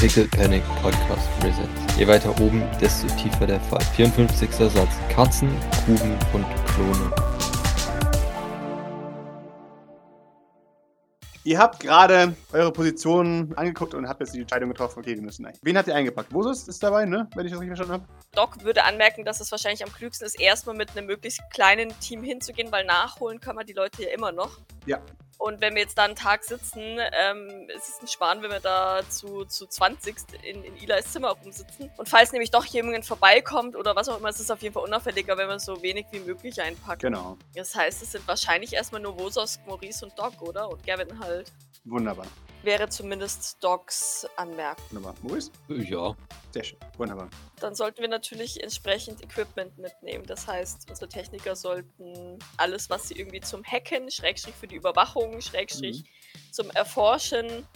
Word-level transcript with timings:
Pickle 0.00 0.28
Panic 0.28 0.62
Podcast 0.80 1.28
Presents. 1.40 1.96
Je 1.98 2.06
weiter 2.06 2.30
oben, 2.40 2.62
desto 2.80 3.08
tiefer 3.16 3.48
der 3.48 3.60
Fall. 3.62 3.80
54. 3.96 4.48
Satz. 4.48 4.72
Katzen, 5.12 5.50
Kuben 5.84 6.16
und 6.32 6.46
Klone. 6.66 7.12
Ihr 11.42 11.58
habt 11.58 11.80
gerade 11.80 12.36
eure 12.52 12.72
Positionen 12.72 13.52
angeguckt 13.56 13.92
und 13.94 14.08
habt 14.08 14.20
jetzt 14.20 14.36
die 14.36 14.40
Entscheidung 14.40 14.68
getroffen, 14.68 15.00
okay, 15.00 15.16
wir 15.16 15.22
müssen 15.22 15.44
ein. 15.46 15.54
Wen 15.62 15.76
habt 15.76 15.88
ihr 15.88 15.96
eingepackt? 15.96 16.32
Vosus 16.32 16.68
ist 16.68 16.80
dabei, 16.80 17.04
ne? 17.04 17.28
Wenn 17.34 17.46
ich 17.46 17.50
das 17.50 17.60
richtig 17.60 17.76
verstanden 17.76 18.04
habe. 18.04 18.20
Doc 18.36 18.62
würde 18.62 18.84
anmerken, 18.84 19.24
dass 19.24 19.40
es 19.40 19.50
wahrscheinlich 19.50 19.82
am 19.82 19.92
klügsten 19.92 20.28
ist, 20.28 20.38
erstmal 20.38 20.76
mit 20.76 20.96
einem 20.96 21.06
möglichst 21.06 21.40
kleinen 21.52 21.92
Team 21.98 22.22
hinzugehen, 22.22 22.70
weil 22.70 22.84
nachholen 22.84 23.40
kann 23.40 23.56
man 23.56 23.66
die 23.66 23.72
Leute 23.72 24.04
ja 24.04 24.10
immer 24.10 24.30
noch. 24.30 24.60
Ja. 24.86 25.00
Und 25.38 25.60
wenn 25.60 25.74
wir 25.74 25.82
jetzt 25.82 25.96
da 25.96 26.04
einen 26.04 26.16
Tag 26.16 26.42
sitzen, 26.42 26.98
ähm, 27.12 27.68
ist 27.74 27.88
es 27.88 28.02
ein 28.02 28.08
Sparen, 28.08 28.42
wenn 28.42 28.50
wir 28.50 28.58
da 28.58 29.02
zu, 29.08 29.44
zu 29.44 29.66
20 29.66 30.16
in, 30.42 30.64
in 30.64 30.76
Eli's 30.76 31.12
Zimmer 31.12 31.30
rumsitzen. 31.30 31.90
Und 31.96 32.08
falls 32.08 32.32
nämlich 32.32 32.50
doch 32.50 32.64
jemand 32.64 33.06
vorbeikommt 33.06 33.76
oder 33.76 33.94
was 33.94 34.08
auch 34.08 34.18
immer, 34.18 34.30
ist 34.30 34.40
es 34.40 34.50
auf 34.50 34.60
jeden 34.62 34.74
Fall 34.74 34.82
unauffälliger, 34.82 35.38
wenn 35.38 35.48
wir 35.48 35.60
so 35.60 35.80
wenig 35.80 36.06
wie 36.10 36.18
möglich 36.18 36.60
einpacken. 36.60 37.00
Genau. 37.00 37.38
Das 37.54 37.74
heißt, 37.74 38.02
es 38.02 38.12
sind 38.12 38.26
wahrscheinlich 38.26 38.72
erstmal 38.72 39.00
nur 39.00 39.16
Vosos, 39.16 39.60
Maurice 39.64 40.04
und 40.04 40.18
Doc, 40.18 40.42
oder? 40.42 40.68
Und 40.68 40.84
Gavin 40.84 41.20
halt. 41.20 41.52
Wunderbar. 41.84 42.26
Wäre 42.62 42.88
zumindest 42.88 43.62
Docs 43.62 44.26
Anmerkung. 44.36 44.84
Wunderbar. 44.90 45.14
Maurice? 45.22 45.50
Ja. 45.68 46.16
Sehr 46.52 46.64
schön. 46.64 46.78
Wunderbar. 46.96 47.28
Dann 47.60 47.74
sollten 47.74 48.00
wir 48.00 48.08
natürlich 48.08 48.62
entsprechend 48.62 49.22
Equipment 49.22 49.78
mitnehmen. 49.78 50.24
Das 50.26 50.46
heißt, 50.46 50.88
unsere 50.88 51.08
Techniker 51.08 51.54
sollten 51.54 52.38
alles, 52.56 52.90
was 52.90 53.08
sie 53.08 53.14
irgendwie 53.14 53.40
zum 53.40 53.62
Hacken, 53.64 54.10
Schrägstrich 54.10 54.54
für 54.54 54.66
die 54.66 54.76
Überwachung, 54.76 55.40
Schrägstrich 55.40 56.04
zum 56.50 56.70
Erforschen 56.70 57.66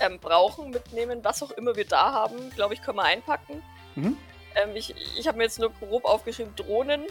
ähm, 0.00 0.18
brauchen, 0.20 0.70
mitnehmen. 0.70 1.20
Was 1.22 1.42
auch 1.42 1.52
immer 1.52 1.76
wir 1.76 1.86
da 1.86 2.12
haben, 2.12 2.50
glaube 2.50 2.74
ich, 2.74 2.82
können 2.82 2.98
wir 2.98 3.04
einpacken. 3.04 3.62
Mhm. 3.94 4.16
Ähm, 4.54 4.76
ich 4.76 4.94
ich 5.18 5.26
habe 5.26 5.38
mir 5.38 5.44
jetzt 5.44 5.58
nur 5.58 5.72
grob 5.72 6.04
aufgeschrieben, 6.04 6.54
Drohnen, 6.56 7.04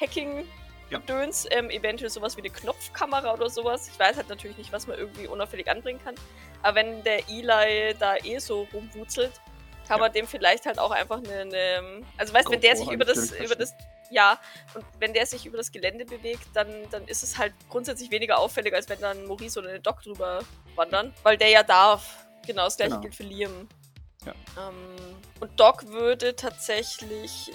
Hacking, 0.00 0.46
Ja. 0.90 0.98
Gedöns, 0.98 1.46
ähm, 1.50 1.70
eventuell 1.70 2.10
sowas 2.10 2.36
wie 2.36 2.40
eine 2.40 2.50
Knopfkamera 2.50 3.32
oder 3.34 3.48
sowas. 3.48 3.88
Ich 3.88 3.98
weiß 3.98 4.16
halt 4.16 4.28
natürlich 4.28 4.58
nicht, 4.58 4.72
was 4.72 4.86
man 4.86 4.98
irgendwie 4.98 5.26
unauffällig 5.26 5.70
anbringen 5.70 6.00
kann. 6.02 6.14
Aber 6.62 6.74
wenn 6.76 7.02
der 7.04 7.28
Eli 7.28 7.94
da 7.98 8.16
eh 8.16 8.38
so 8.38 8.66
rumwurzelt, 8.72 9.32
kann 9.86 9.98
Ja. 9.98 10.04
man 10.04 10.12
dem 10.12 10.26
vielleicht 10.26 10.66
halt 10.66 10.78
auch 10.78 10.90
einfach 10.90 11.18
eine. 11.18 11.40
eine 11.42 12.02
also 12.16 12.34
weißt 12.34 12.48
du, 12.48 12.52
wenn 12.52 12.60
der 12.60 12.76
sich 12.76 12.90
über 12.90 13.04
das, 13.04 13.32
über 13.32 13.54
das. 13.54 13.74
Ja, 14.10 14.40
und 14.74 14.84
wenn 14.98 15.14
der 15.14 15.24
sich 15.26 15.46
über 15.46 15.56
das 15.56 15.70
Gelände 15.70 16.04
bewegt, 16.04 16.46
dann, 16.54 16.68
dann 16.90 17.06
ist 17.06 17.22
es 17.22 17.38
halt 17.38 17.54
grundsätzlich 17.68 18.10
weniger 18.10 18.38
auffällig, 18.38 18.74
als 18.74 18.88
wenn 18.88 19.00
dann 19.00 19.24
Maurice 19.26 19.60
oder 19.60 19.68
eine 19.68 19.80
Doc 19.80 20.02
drüber 20.02 20.40
wandern. 20.74 21.14
Weil 21.22 21.36
der 21.38 21.48
ja 21.50 21.62
darf. 21.62 22.26
Genau, 22.46 22.64
das 22.64 22.76
gleiche 22.76 22.90
Genau. 22.90 23.02
gilt 23.02 23.14
für 23.14 23.22
Liam. 23.22 23.68
Ja. 24.26 24.32
Ähm, 24.58 25.16
und 25.38 25.58
Doc 25.60 25.86
würde 25.86 26.34
tatsächlich 26.34 27.52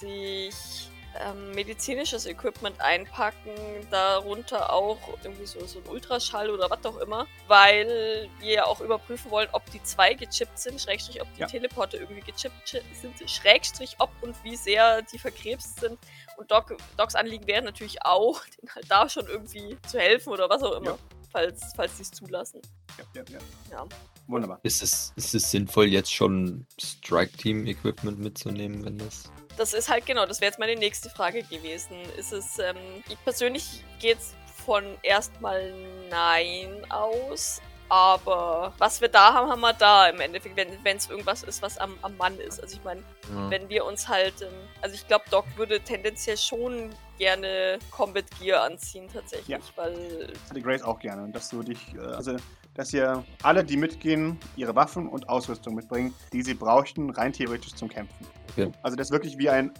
sich 0.00 0.90
ähm, 1.20 1.52
medizinisches 1.52 2.26
Equipment 2.26 2.80
einpacken, 2.80 3.50
darunter 3.90 4.72
auch 4.72 4.98
irgendwie 5.22 5.46
so, 5.46 5.64
so 5.66 5.78
ein 5.80 5.86
Ultraschall 5.88 6.50
oder 6.50 6.70
was 6.70 6.84
auch 6.84 6.98
immer, 6.98 7.26
weil 7.46 8.28
wir 8.40 8.52
ja 8.52 8.64
auch 8.66 8.80
überprüfen 8.80 9.30
wollen, 9.30 9.48
ob 9.52 9.68
die 9.70 9.82
zwei 9.82 10.14
gechippt 10.14 10.58
sind, 10.58 10.80
Schrägstrich, 10.80 11.20
ob 11.20 11.32
die 11.34 11.40
Ja. 11.40 11.46
Teleporter 11.46 11.98
irgendwie 11.98 12.20
gechippt 12.20 12.64
chi- 12.66 12.82
sind, 12.92 13.30
Schrägstrich, 13.30 13.96
ob 13.98 14.10
und 14.20 14.36
wie 14.44 14.56
sehr 14.56 15.02
die 15.02 15.18
verkrebst 15.18 15.80
sind. 15.80 15.98
Und 16.36 16.50
Doc, 16.50 16.76
Docs 16.96 17.14
Anliegen 17.16 17.46
wäre 17.46 17.62
natürlich 17.62 18.04
auch, 18.04 18.40
denen 18.60 18.74
halt 18.74 18.90
da 18.90 19.08
schon 19.08 19.26
irgendwie 19.26 19.76
zu 19.88 19.98
helfen 19.98 20.32
oder 20.32 20.48
was 20.48 20.62
auch 20.62 20.72
immer, 20.76 20.90
Ja. 20.92 20.98
Falls, 21.38 21.72
falls 21.74 21.96
sie 21.96 22.02
es 22.02 22.10
zulassen. 22.10 22.60
Ja, 22.98 23.04
ja, 23.14 23.24
ja. 23.30 23.38
Ja. 23.70 23.88
Wunderbar. 24.26 24.60
Ist 24.62 24.82
es, 24.82 25.12
ist 25.16 25.34
es 25.34 25.50
sinnvoll, 25.50 25.86
jetzt 25.86 26.12
schon 26.12 26.66
Strike-Team-Equipment 26.80 28.18
mitzunehmen, 28.18 28.84
wenn 28.84 28.98
das. 28.98 29.30
Das 29.56 29.72
ist 29.72 29.88
halt 29.88 30.04
genau, 30.06 30.26
das 30.26 30.40
wäre 30.40 30.50
jetzt 30.50 30.58
meine 30.58 30.76
nächste 30.76 31.08
Frage 31.10 31.42
gewesen. 31.44 31.96
Ist 32.16 32.32
es, 32.32 32.58
ähm, 32.58 32.76
ich 33.08 33.18
persönlich 33.24 33.84
gehe 34.00 34.12
jetzt 34.12 34.34
von 34.64 34.84
erstmal 35.02 35.72
Nein 36.10 36.84
aus, 36.90 37.62
aber 37.88 38.72
was 38.78 39.00
wir 39.00 39.08
da 39.08 39.32
haben, 39.32 39.48
haben 39.50 39.60
wir 39.60 39.72
da 39.72 40.08
im 40.08 40.20
Endeffekt, 40.20 40.56
wenn 40.56 40.96
es 40.96 41.08
irgendwas 41.08 41.42
ist, 41.42 41.62
was 41.62 41.78
am, 41.78 41.94
am 42.02 42.16
Mann 42.16 42.38
ist. 42.38 42.60
Also 42.62 42.76
ich 42.76 42.84
meine, 42.84 43.02
Ja. 43.32 43.50
wenn 43.50 43.68
wir 43.68 43.84
uns 43.84 44.08
halt, 44.08 44.40
ähm, 44.42 44.48
also 44.82 44.94
ich 44.94 45.06
glaube, 45.06 45.24
Doc 45.30 45.44
würde 45.56 45.80
tendenziell 45.80 46.36
schon 46.36 46.90
gerne 47.18 47.78
Combat 47.90 48.24
Gear 48.40 48.62
anziehen 48.64 49.08
tatsächlich, 49.12 49.48
Ja. 49.48 49.58
weil 49.76 50.28
Das 50.32 50.50
hatte 50.50 50.62
Grace 50.62 50.82
auch 50.82 50.98
gerne. 50.98 51.30
Dass 51.32 51.48
du 51.50 51.62
dich, 51.62 51.94
äh, 51.94 52.00
also, 52.00 52.36
dass 52.74 52.92
ihr 52.92 53.24
alle, 53.42 53.64
die 53.64 53.76
mitgehen, 53.76 54.38
ihre 54.56 54.74
Waffen 54.76 55.08
und 55.08 55.28
Ausrüstung 55.28 55.74
mitbringen, 55.74 56.14
die 56.32 56.42
sie 56.42 56.54
brauchten, 56.54 57.10
rein 57.10 57.32
theoretisch 57.32 57.74
zum 57.74 57.88
Kämpfen. 57.88 58.26
Okay. 58.50 58.70
Also 58.82 58.96
das 58.96 59.10
wirklich 59.10 59.36
wie 59.38 59.48
ein 59.50 59.72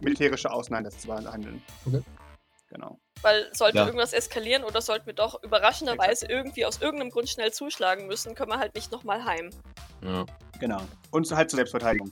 militärischer 0.00 0.52
Außeneinsatz 0.52 0.98
zu 1.02 1.06
behandeln. 1.08 1.62
Okay. 1.86 2.02
Genau. 2.72 2.98
Weil 3.20 3.48
sollte 3.54 3.78
Ja. 3.78 3.84
irgendwas 3.86 4.12
eskalieren 4.12 4.64
oder 4.64 4.80
sollten 4.80 5.06
wir 5.06 5.12
doch 5.14 5.40
überraschenderweise 5.42 6.26
irgendwie 6.26 6.64
aus 6.66 6.80
irgendeinem 6.80 7.10
Grund 7.10 7.28
schnell 7.28 7.52
zuschlagen 7.52 8.06
müssen, 8.06 8.34
können 8.34 8.50
wir 8.50 8.58
halt 8.58 8.74
nicht 8.74 8.90
nochmal 8.90 9.24
heim. 9.24 9.50
Ja. 10.02 10.24
Genau. 10.58 10.80
Und 11.10 11.30
halt 11.30 11.50
zur 11.50 11.58
Selbstverteidigung. 11.58 12.10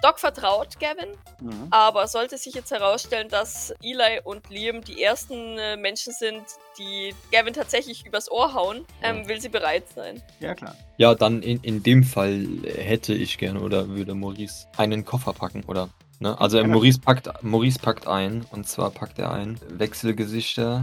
Doc 0.00 0.20
vertraut 0.20 0.78
Gavin, 0.78 1.08
Mhm. 1.40 1.66
aber 1.70 2.06
sollte 2.06 2.38
sich 2.38 2.54
jetzt 2.54 2.70
herausstellen, 2.70 3.28
dass 3.28 3.74
Eli 3.82 4.20
und 4.22 4.48
Liam 4.48 4.84
die 4.84 5.02
ersten 5.02 5.58
äh, 5.58 5.76
Menschen 5.76 6.12
sind, 6.12 6.44
die 6.78 7.12
Gavin 7.32 7.52
tatsächlich 7.52 8.06
übers 8.06 8.30
Ohr 8.30 8.54
hauen, 8.54 8.86
ähm, 9.02 9.26
will 9.26 9.40
sie 9.40 9.48
bereit 9.48 9.88
sein. 9.92 10.22
Ja, 10.38 10.54
klar. 10.54 10.76
Ja, 10.98 11.16
dann 11.16 11.42
in, 11.42 11.60
in 11.64 11.82
dem 11.82 12.04
Fall 12.04 12.46
hätte 12.64 13.12
ich 13.12 13.38
gerne 13.38 13.60
oder 13.60 13.88
würde 13.88 14.14
Maurice 14.14 14.68
einen 14.76 15.04
Koffer 15.04 15.32
packen, 15.32 15.64
oder? 15.64 15.88
Ne? 16.20 16.38
Also. 16.40 16.64
Maurice 16.64 17.00
packt 17.00 17.30
Maurice 17.42 17.78
packt 17.78 18.06
ein 18.06 18.44
und 18.50 18.66
zwar 18.66 18.90
packt 18.90 19.18
er 19.18 19.32
ein 19.32 19.58
Wechselgesichter, 19.70 20.82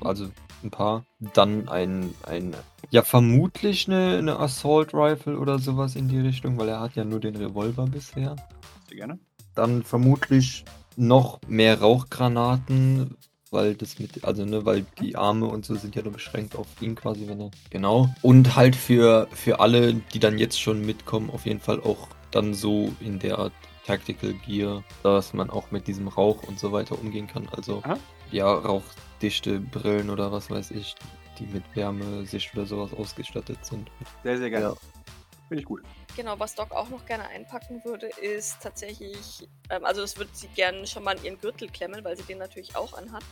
also 0.00 0.28
ein 0.62 0.70
paar, 0.70 1.04
dann 1.34 1.68
ein, 1.68 2.14
ein 2.24 2.54
ja 2.90 3.02
vermutlich 3.02 3.88
eine, 3.88 4.18
eine 4.18 4.38
Assault 4.38 4.94
Rifle 4.94 5.38
oder 5.38 5.58
sowas 5.58 5.96
in 5.96 6.08
die 6.08 6.20
Richtung, 6.20 6.58
weil 6.58 6.68
er 6.68 6.80
hat 6.80 6.94
ja 6.94 7.04
nur 7.04 7.20
den 7.20 7.36
Revolver 7.36 7.86
bisher. 7.86 8.36
Sehr 8.88 8.96
gerne. 8.96 9.18
Dann 9.54 9.82
vermutlich 9.82 10.64
noch 10.96 11.40
mehr 11.46 11.80
Rauchgranaten, 11.80 13.16
weil 13.50 13.74
das 13.74 13.98
mit, 13.98 14.24
also 14.24 14.44
ne, 14.44 14.64
weil 14.64 14.84
die 15.00 15.16
Arme 15.16 15.46
und 15.46 15.64
so 15.64 15.74
sind 15.74 15.94
ja 15.94 16.02
nur 16.02 16.12
beschränkt 16.12 16.56
auf 16.56 16.66
ihn 16.80 16.94
quasi, 16.94 17.28
wenn 17.28 17.40
er. 17.40 17.50
Genau. 17.70 18.08
Und 18.22 18.56
halt 18.56 18.76
für, 18.76 19.28
für 19.32 19.60
alle, 19.60 19.94
die 19.94 20.18
dann 20.18 20.38
jetzt 20.38 20.60
schon 20.60 20.84
mitkommen, 20.84 21.30
auf 21.30 21.46
jeden 21.46 21.60
Fall 21.60 21.80
auch 21.80 22.08
dann 22.30 22.54
so 22.54 22.92
in 23.00 23.18
der 23.18 23.38
Art 23.38 23.52
Tactical 23.92 24.32
Gear, 24.46 24.82
dass 25.02 25.34
man 25.34 25.50
auch 25.50 25.70
mit 25.70 25.86
diesem 25.86 26.08
Rauch 26.08 26.44
und 26.44 26.58
so 26.58 26.72
weiter 26.72 26.98
umgehen 26.98 27.26
kann. 27.26 27.46
Also 27.54 27.82
Aha. 27.84 27.98
ja, 28.30 28.50
rauchdichte 28.50 29.60
Brillen 29.60 30.08
oder 30.08 30.32
was 30.32 30.48
weiß 30.48 30.70
ich, 30.70 30.94
die 31.38 31.44
mit 31.44 31.62
Wärmesicht 31.76 32.54
oder 32.54 32.64
sowas 32.64 32.94
ausgestattet 32.94 33.58
sind. 33.66 33.90
Sehr, 34.24 34.38
sehr 34.38 34.48
gerne. 34.48 34.64
Ja. 34.64 34.74
Finde 35.48 35.60
ich 35.60 35.66
gut. 35.66 35.82
Genau, 36.16 36.38
was 36.38 36.54
Doc 36.54 36.72
auch 36.72 36.88
noch 36.88 37.04
gerne 37.04 37.28
einpacken 37.28 37.84
würde, 37.84 38.06
ist 38.06 38.62
tatsächlich, 38.62 39.46
ähm, 39.68 39.84
also 39.84 40.00
das 40.00 40.16
würde 40.16 40.30
sie 40.32 40.48
gerne 40.48 40.86
schon 40.86 41.04
mal 41.04 41.18
an 41.18 41.22
ihren 41.22 41.38
Gürtel 41.38 41.68
klemmen, 41.68 42.02
weil 42.02 42.16
sie 42.16 42.22
den 42.22 42.38
natürlich 42.38 42.74
auch 42.74 42.94
anhat. 42.94 43.22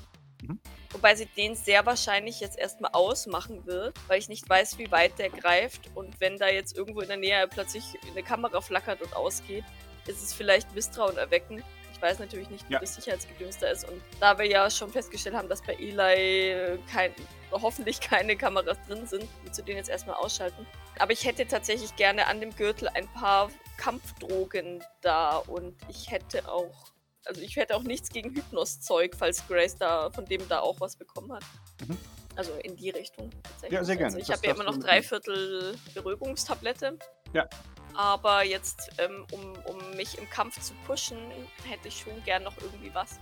Mhm. 0.43 0.61
Wobei 0.91 1.15
sie 1.15 1.25
den 1.25 1.55
sehr 1.55 1.87
wahrscheinlich 1.87 2.41
jetzt 2.41 2.59
erstmal 2.59 2.91
ausmachen 2.93 3.65
wird, 3.65 3.97
weil 4.09 4.19
ich 4.19 4.29
nicht 4.29 4.47
weiß, 4.47 4.77
wie 4.77 4.91
weit 4.91 5.19
der 5.19 5.31
greift. 5.31 5.89
Und 5.95 6.21
wenn 6.21 6.37
da 6.37 6.49
jetzt 6.49 6.77
irgendwo 6.77 7.01
in 7.01 7.09
der 7.09 7.17
Nähe 7.17 7.49
plötzlich 7.49 7.85
eine 8.11 8.23
Kamera 8.23 8.61
flackert 8.61 9.01
und 9.01 9.17
ausgeht, 9.17 9.65
ist 10.11 10.23
es 10.23 10.33
vielleicht 10.33 10.75
Misstrauen 10.75 11.17
erwecken. 11.17 11.63
Ich 11.93 12.03
weiß 12.03 12.19
natürlich 12.19 12.49
nicht, 12.51 12.69
wie 12.69 12.75
Ja. 12.75 12.79
das 12.81 12.95
Sicherheitsgedöns 12.95 13.59
da 13.59 13.69
ist. 13.69 13.87
Und 13.89 14.01
da 14.21 14.39
wir 14.39 14.47
ja 14.47 14.71
schon 14.71 14.91
festgestellt 14.91 15.35
haben, 15.37 15.49
dass 15.49 15.63
bei 15.63 15.75
Eli 15.75 16.79
kein, 16.91 17.13
hoffentlich 17.53 18.01
keine 18.01 18.37
Kameras 18.37 18.79
drin 18.89 19.07
sind, 19.07 19.29
willst 19.45 19.59
du 19.59 19.63
den 19.65 19.77
jetzt 19.77 19.91
erstmal 19.91 20.17
ausschalten. 20.17 20.67
Aber 20.99 21.13
ich 21.13 21.25
hätte 21.27 21.47
tatsächlich 21.47 21.95
gerne 21.97 22.27
an 22.27 22.41
dem 22.41 22.55
Gürtel 22.57 22.89
ein 22.89 23.07
paar 23.13 23.51
Kampfdrogen 23.77 24.83
da 25.03 25.37
und 25.37 25.75
ich 25.89 26.11
hätte 26.11 26.47
auch, 26.51 26.73
also 27.27 27.41
ich 27.43 27.57
hätte 27.57 27.77
auch 27.77 27.83
nichts 27.83 28.09
gegen 28.09 28.35
Hypnos-Zeug, 28.35 29.15
falls 29.19 29.47
Grace 29.47 29.77
da 29.77 30.11
von 30.11 30.25
dem 30.25 30.47
da 30.49 30.61
auch 30.61 30.81
was 30.81 30.97
bekommen 30.97 31.33
hat. 31.33 31.43
Mhm. 31.87 31.99
Also 32.37 32.53
in 32.63 32.77
die 32.77 32.91
Richtung 32.91 33.31
tatsächlich. 33.43 33.73
Ja, 33.73 33.85
sehr 33.85 33.97
gerne. 33.97 34.15
Also 34.15 34.19
ich 34.19 34.31
habe 34.31 34.47
ja 34.47 34.55
immer 34.55 34.65
noch 34.65 34.79
drei. 34.79 35.03
Viertel 35.03 35.75
Beruhigungstablette. 35.95 36.99
Ja. 37.35 37.47
Aber 37.95 38.45
jetzt, 38.45 38.91
ähm, 38.99 39.27
um, 39.33 39.53
um 39.65 39.97
mich 39.97 40.19
im 40.19 40.29
Kampf 40.31 40.61
zu 40.61 40.75
pushen, 40.87 41.19
hätte 41.69 41.89
ich 41.89 41.99
schon 41.99 42.23
gern 42.25 42.43
noch 42.43 42.57
irgendwie 42.61 42.91
was. 42.95 43.19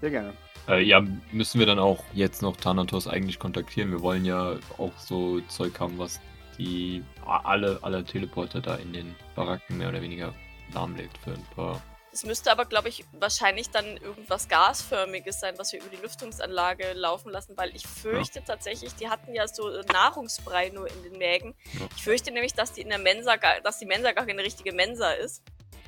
Sehr 0.00 0.10
gerne. 0.10 0.32
Äh, 0.68 0.82
ja, 0.82 1.04
müssen 1.32 1.58
wir 1.58 1.66
dann 1.66 1.78
auch 1.78 2.02
jetzt 2.12 2.42
noch 2.42 2.56
Thanatos 2.56 3.08
eigentlich 3.08 3.38
kontaktieren. 3.38 3.90
Wir 3.90 4.00
wollen 4.00 4.24
ja 4.24 4.56
auch 4.78 4.96
so 4.98 5.40
Zeug 5.42 5.78
haben, 5.80 5.98
was 5.98 6.20
die 6.58 7.02
alle, 7.24 7.78
alle 7.82 8.04
Teleporter 8.04 8.60
da 8.60 8.76
in 8.76 8.92
den 8.92 9.14
Baracken 9.34 9.78
mehr 9.78 9.88
oder 9.88 10.02
weniger 10.02 10.34
lahmlegt 10.72 11.18
für 11.18 11.32
ein 11.32 11.46
paar 11.54 11.80
Das 12.12 12.24
müsste 12.24 12.52
aber, 12.52 12.66
glaube 12.66 12.90
ich, 12.90 13.06
wahrscheinlich 13.12 13.70
dann 13.70 13.96
irgendwas 13.96 14.46
Gasförmiges 14.48 15.40
sein, 15.40 15.54
was 15.56 15.72
wir 15.72 15.80
über 15.80 15.88
die 15.88 15.96
Lüftungsanlage 15.96 16.92
laufen 16.92 17.30
lassen, 17.30 17.56
weil 17.56 17.74
ich 17.74 17.86
fürchte 17.86 18.40
ja. 18.40 18.44
tatsächlich, 18.44 18.94
die 18.96 19.08
hatten 19.08 19.34
ja 19.34 19.48
so 19.48 19.68
Nahrungsbrei 19.92 20.68
nur 20.68 20.88
in 20.88 21.02
den 21.04 21.16
Mägen. 21.16 21.54
Ja. 21.72 21.86
Ich 21.96 22.02
fürchte 22.02 22.30
nämlich, 22.30 22.52
dass 22.52 22.74
die 22.74 22.82
in 22.82 22.90
der 22.90 22.98
Mensa, 22.98 23.38
dass 23.64 23.78
die 23.78 23.86
Mensa 23.86 24.12
gar 24.12 24.26
keine 24.26 24.42
richtige 24.42 24.72
Mensa 24.72 25.10
ist, 25.12 25.42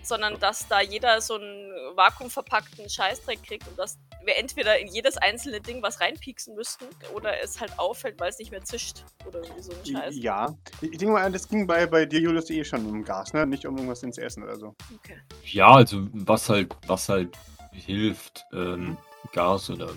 sondern 0.07 0.39
dass 0.39 0.67
da 0.69 0.81
jeder 0.81 1.21
so 1.21 1.35
einen 1.35 1.71
vakuumverpackten 1.95 2.89
Scheißdreck 2.89 3.43
kriegt 3.43 3.67
und 3.69 3.79
dass 3.79 3.99
wir 4.25 4.37
entweder 4.37 4.79
in 4.79 4.89
jedes 4.89 5.17
einzelne 5.17 5.61
Ding 5.61 5.83
was 5.83 6.01
reinpieksen 6.01 6.55
müssten 6.55 6.87
oder 7.15 7.43
es 7.43 7.61
halt 7.61 7.79
auffällt, 7.79 8.19
weil 8.21 8.31
es 8.31 8.39
nicht 8.39 8.51
mehr 8.51 8.63
zischt 8.63 9.05
oder 9.27 9.43
so 9.61 9.73
ein 9.73 9.87
Scheiß. 9.87 10.15
Ja, 10.17 10.55
ich 10.81 10.99
denke 10.99 11.15
mal, 11.15 11.31
das 11.31 11.49
ging 11.49 11.67
bei, 11.67 11.87
bei 11.87 12.07
dir, 12.07 12.21
Julius, 12.21 12.51
eh 12.51 12.65
schon 12.65 12.87
um 12.87 13.05
Gas, 13.05 13.33
ne? 13.33 13.47
Nicht 13.47 13.67
um 13.67 13.77
irgendwas 13.77 14.03
ins 14.03 14.19
Essen 14.19 14.43
oder 14.43 14.57
so. 14.57 14.75
Okay. 14.97 15.19
Ja, 15.45 15.71
also 15.71 16.07
was 16.13 16.49
halt, 16.49 16.75
was 16.87 17.09
halt 17.09 17.37
hilft, 17.73 18.45
ähm, 18.53 18.97
Gas 19.33 19.71
oder 19.71 19.91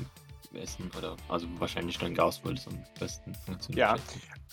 Essen 0.53 0.89
oder 0.97 1.15
also 1.29 1.47
wahrscheinlich 1.59 1.97
dann 1.97 2.13
Gas, 2.13 2.41
weil 2.43 2.55
es 2.55 2.67
am 2.67 2.83
besten 2.99 3.35
funktioniert. 3.45 3.99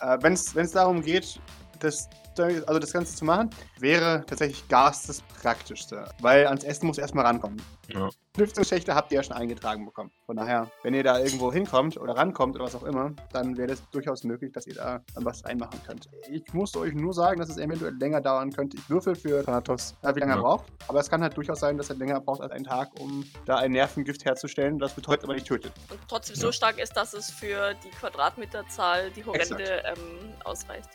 Ja, 0.01 0.15
äh, 0.15 0.23
wenn 0.23 0.33
es 0.35 0.73
darum 0.73 1.03
geht, 1.03 1.41
das, 1.81 2.09
also 2.39 2.79
das 2.79 2.93
Ganze 2.93 3.15
zu 3.15 3.25
machen, 3.25 3.51
wäre 3.79 4.25
tatsächlich 4.27 4.67
Gas 4.69 5.07
das 5.07 5.23
Praktischste. 5.43 6.09
Weil 6.21 6.47
ans 6.47 6.65
Essen 6.65 6.87
muss 6.87 6.99
erstmal 6.99 7.25
rankommen. 7.27 7.61
Ja. 7.89 8.09
Lüftungsschächte 8.37 8.97
habt 8.97 9.13
ihr 9.13 9.17
ja 9.17 9.23
schon 9.23 9.37
eingetragen 9.37 9.85
bekommen. 9.85 10.11
Von 10.27 10.37
daher, 10.37 10.69
wenn 10.83 10.93
ihr 10.93 11.05
da 11.05 11.21
irgendwo 11.21 11.53
hinkommt 11.53 11.97
oder 11.97 12.17
rankommt 12.17 12.57
oder 12.57 12.65
was 12.65 12.75
auch 12.75 12.83
immer, 12.83 13.13
dann 13.33 13.57
wäre 13.57 13.69
das 13.69 13.89
durchaus 13.91 14.25
möglich, 14.25 14.51
dass 14.51 14.67
ihr 14.67 14.75
da 14.75 15.05
was 15.15 15.45
einmachen 15.45 15.81
könnt. 15.87 16.09
Ich 16.29 16.53
muss 16.53 16.77
euch 16.77 16.95
nur 16.95 17.15
sagen, 17.15 17.39
dass 17.39 17.49
es 17.49 17.59
eventuell 17.59 17.95
länger 17.95 18.21
dauern 18.21 18.53
könnte. 18.53 18.77
Ich 18.77 18.91
würfel 18.91 19.15
für 19.15 19.45
Thanatos, 19.45 19.95
äh, 20.03 20.13
wie 20.17 20.19
lange 20.19 20.33
ja. 20.33 20.39
er 20.39 20.43
braucht. 20.43 20.65
Aber 20.89 20.99
es 20.99 21.09
kann 21.09 21.23
halt 21.23 21.37
durchaus 21.37 21.61
sein, 21.61 21.79
dass 21.79 21.91
er 21.91 21.97
länger 21.97 22.21
braucht 22.21 22.41
als 22.41 22.51
einen 22.51 22.65
Tag, 22.65 22.91
um 22.99 23.25
da 23.47 23.59
ein 23.59 23.71
Nervengift 23.71 24.25
herzustellen, 24.25 24.81
das 24.81 24.95
betäubt 24.95 25.23
aber 25.23 25.35
nicht 25.35 25.47
tötet. 25.47 25.73
Und 25.89 26.01
trotzdem 26.09 26.35
ja. 26.35 26.43
so 26.43 26.51
stark 26.51 26.81
ist, 26.81 26.97
dass 26.97 27.15
es 27.15 27.31
für 27.31 27.75
die 27.85 27.91
Quadratmeterzahl, 27.91 29.13
die 29.13 29.25
horrende, 29.25 29.81
ähm, 29.85 30.35
ausreicht. 30.43 30.89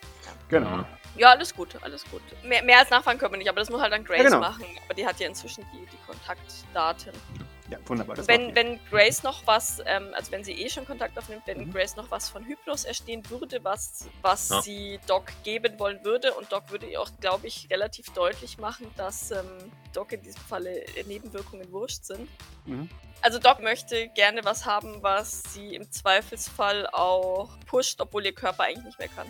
Genau. 0.50 0.84
Ja, 1.18 1.32
alles 1.32 1.56
gut, 1.56 1.76
alles 1.82 2.04
gut. 2.12 2.22
Mehr, 2.44 2.64
mehr 2.64 2.80
als 2.80 2.90
nachfragen 2.90 3.18
können 3.18 3.34
wir 3.34 3.38
nicht, 3.38 3.50
aber 3.50 3.60
das 3.60 3.70
muss 3.70 3.82
halt 3.82 3.94
dann 3.94 4.04
Grace 4.04 4.24
ja, 4.24 4.30
genau. 4.30 4.40
machen. 4.40 4.66
Aber 4.86 4.94
die 4.94 5.06
hat 5.06 5.20
ja 5.20 5.28
inzwischen 5.28 5.66
die, 5.74 5.86
die 5.86 5.98
Kontaktdaten. 6.06 7.14
Ja, 7.70 7.78
wunderbar. 7.86 8.18
wenn, 8.28 8.56
wenn 8.56 8.80
Grace 8.90 9.22
noch 9.22 9.46
was, 9.46 9.82
ähm, 9.86 10.10
also 10.14 10.32
wenn 10.32 10.44
sie 10.44 10.54
eh 10.54 10.70
schon 10.70 10.86
Kontakt 10.86 11.18
aufnimmt, 11.18 11.44
wenn 11.46 11.68
mhm. 11.68 11.74
Grace 11.74 11.96
noch 11.96 12.10
was 12.10 12.30
von 12.30 12.44
Hypnos 12.44 12.84
erstehen 12.84 13.22
würde, 13.30 13.64
was, 13.64 14.08
was 14.22 14.50
ja. 14.50 14.62
sie 14.62 15.00
Doc 15.06 15.26
geben 15.44 15.80
wollen 15.80 16.04
würde, 16.04 16.34
und 16.34 16.52
Doc 16.52 16.72
würde 16.72 16.88
ihr 16.88 17.00
auch, 17.00 17.12
glaube 17.20 17.48
ich, 17.48 17.70
relativ 17.70 18.10
deutlich 18.14 18.58
machen, 18.58 18.88
dass 18.98 19.32
ähm, 19.32 19.46
Doc 19.94 20.12
in 20.14 20.22
diesem 20.22 20.42
Falle 20.42 20.84
Nebenwirkungen 21.06 21.72
wurscht 21.72 22.06
sind. 22.06 22.28
Mhm. 22.66 22.90
Also 23.22 23.38
Doc 23.38 23.62
möchte 23.62 24.08
gerne 24.10 24.44
was 24.46 24.66
haben, 24.66 25.04
was 25.04 25.44
sie 25.54 25.76
im 25.76 25.92
Zweifelsfall 25.92 26.88
auch 26.88 27.50
pusht, 27.66 28.00
obwohl 28.02 28.26
ihr 28.26 28.34
Körper 28.34 28.64
eigentlich 28.64 28.86
nicht 28.86 29.00
mehr 29.00 29.10
kann. 29.10 29.28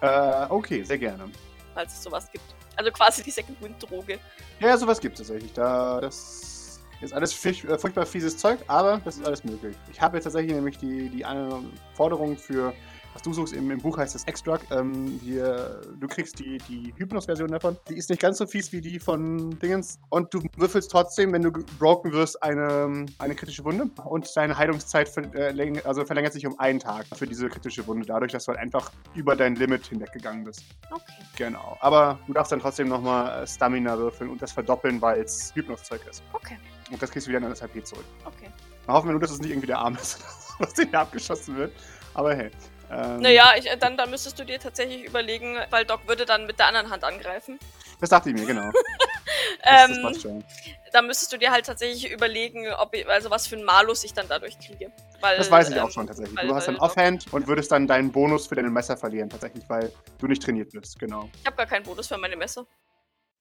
Äh, 0.00 0.52
okay, 0.52 0.82
sehr 0.82 0.98
gerne. 0.98 1.30
Falls 1.74 1.94
es 1.94 2.02
sowas 2.02 2.30
gibt. 2.30 2.44
Also 2.76 2.90
quasi 2.90 3.22
die 3.22 3.30
Second 3.30 3.60
Wind 3.62 3.82
Droge. 3.82 4.18
Ja, 4.60 4.76
sowas 4.76 5.00
gibt 5.00 5.18
es 5.18 5.26
tatsächlich. 5.26 5.52
Da, 5.52 6.00
das 6.00 6.57
ist 7.00 7.12
alles 7.12 7.44
äh, 7.44 7.78
furchtbar 7.78 8.06
fieses 8.06 8.36
Zeug, 8.36 8.58
aber 8.66 9.00
das 9.04 9.18
ist 9.18 9.26
alles 9.26 9.44
möglich. 9.44 9.76
Ich 9.92 10.00
habe 10.00 10.16
jetzt 10.16 10.24
tatsächlich 10.24 10.54
nämlich 10.54 10.78
die, 10.78 11.08
die 11.08 11.24
eine 11.24 11.62
Forderung 11.94 12.36
für 12.36 12.72
was 13.18 13.22
du 13.22 13.32
suchst, 13.32 13.54
im, 13.54 13.68
im 13.70 13.80
Buch 13.80 13.98
heißt 13.98 14.14
es 14.14 14.22
Extract. 14.24 14.64
Ähm, 14.70 15.18
hier, 15.22 15.80
du 15.98 16.06
kriegst 16.06 16.38
die, 16.38 16.58
die 16.68 16.94
Hypnos-Version 16.96 17.50
davon. 17.50 17.76
Die 17.88 17.96
ist 17.96 18.10
nicht 18.10 18.22
ganz 18.22 18.38
so 18.38 18.46
fies 18.46 18.72
wie 18.72 18.80
die 18.80 19.00
von 19.00 19.58
Dingens. 19.58 19.98
Und 20.10 20.32
du 20.32 20.42
würfelst 20.56 20.88
trotzdem, 20.90 21.32
wenn 21.32 21.42
du 21.42 21.50
broken 21.50 22.12
wirst, 22.12 22.40
eine, 22.42 23.06
eine 23.18 23.34
kritische 23.34 23.64
Wunde. 23.64 23.90
Und 24.04 24.30
deine 24.36 24.56
Heilungszeit 24.56 25.08
verlängert, 25.08 25.84
äh, 25.84 25.88
also 25.88 26.04
verlängert 26.04 26.32
sich 26.32 26.46
um 26.46 26.58
einen 26.60 26.78
Tag 26.78 27.06
für 27.14 27.26
diese 27.26 27.48
kritische 27.48 27.84
Wunde. 27.88 28.06
Dadurch, 28.06 28.30
dass 28.30 28.44
du 28.44 28.52
halt 28.52 28.60
einfach 28.60 28.92
über 29.14 29.34
dein 29.34 29.56
Limit 29.56 29.86
hinweggegangen 29.86 30.44
bist. 30.44 30.64
Okay. 30.90 31.12
Genau. 31.36 31.76
Aber 31.80 32.20
du 32.28 32.32
darfst 32.32 32.52
dann 32.52 32.60
trotzdem 32.60 32.88
nochmal 32.88 33.42
äh, 33.42 33.46
Stamina 33.48 33.98
würfeln 33.98 34.30
und 34.30 34.40
das 34.40 34.52
verdoppeln, 34.52 35.02
weil 35.02 35.22
es 35.22 35.52
Hypnos-Zeug 35.56 36.02
ist. 36.08 36.22
Okay. 36.32 36.56
Und 36.90 37.02
das 37.02 37.10
kriegst 37.10 37.26
du 37.26 37.30
wieder 37.30 37.38
in 37.38 37.48
das 37.48 37.62
HP 37.62 37.82
zurück. 37.84 38.04
Okay. 38.24 38.50
Mal 38.86 38.94
hoffen 38.94 39.08
wir 39.08 39.12
nur, 39.12 39.20
dass 39.20 39.30
es 39.30 39.40
nicht 39.40 39.50
irgendwie 39.50 39.66
der 39.66 39.78
Arm 39.78 39.96
ist, 39.96 40.20
was 40.58 40.74
den 40.74 40.94
abgeschossen 40.94 41.56
wird. 41.56 41.72
Aber 42.14 42.34
hey. 42.34 42.50
Ähm, 42.90 43.20
naja, 43.20 43.52
ich, 43.58 43.68
dann, 43.78 43.96
dann 43.98 44.10
müsstest 44.10 44.38
du 44.38 44.44
dir 44.44 44.58
tatsächlich 44.58 45.04
überlegen, 45.04 45.56
weil 45.70 45.84
Doc 45.84 46.08
würde 46.08 46.24
dann 46.24 46.46
mit 46.46 46.58
der 46.58 46.68
anderen 46.68 46.90
Hand 46.90 47.04
angreifen. 47.04 47.58
Das 48.00 48.10
dachte 48.10 48.30
ich 48.30 48.34
mir, 48.34 48.46
genau. 48.46 48.70
das, 49.62 49.90
ähm, 49.90 50.02
das 50.02 50.92
Da 50.92 51.02
müsstest 51.02 51.32
du 51.32 51.36
dir 51.36 51.50
halt 51.50 51.66
tatsächlich 51.66 52.10
überlegen, 52.10 52.66
ob 52.78 52.94
ich, 52.94 53.06
also 53.06 53.30
was 53.30 53.46
für 53.46 53.56
einen 53.56 53.64
Malus 53.64 54.04
ich 54.04 54.14
dann 54.14 54.26
dadurch 54.28 54.58
kriege. 54.58 54.90
Weil, 55.20 55.36
das 55.36 55.50
weiß 55.50 55.68
ich 55.68 55.76
ähm, 55.76 55.82
auch 55.82 55.90
schon 55.90 56.06
tatsächlich. 56.06 56.36
Weil, 56.36 56.46
du 56.46 56.54
hast 56.54 56.68
dann 56.68 56.76
Offhand 56.76 57.30
und 57.32 57.46
würdest 57.46 57.70
dann 57.72 57.86
deinen 57.86 58.10
Bonus 58.10 58.46
für 58.46 58.54
deine 58.54 58.70
Messer 58.70 58.96
verlieren, 58.96 59.28
tatsächlich, 59.28 59.68
weil 59.68 59.92
du 60.18 60.26
nicht 60.26 60.42
trainiert 60.42 60.70
bist, 60.72 60.98
genau. 60.98 61.28
Ich 61.40 61.46
habe 61.46 61.56
gar 61.56 61.66
keinen 61.66 61.82
Bonus 61.82 62.06
für 62.06 62.16
meine 62.16 62.36
Messer. 62.36 62.66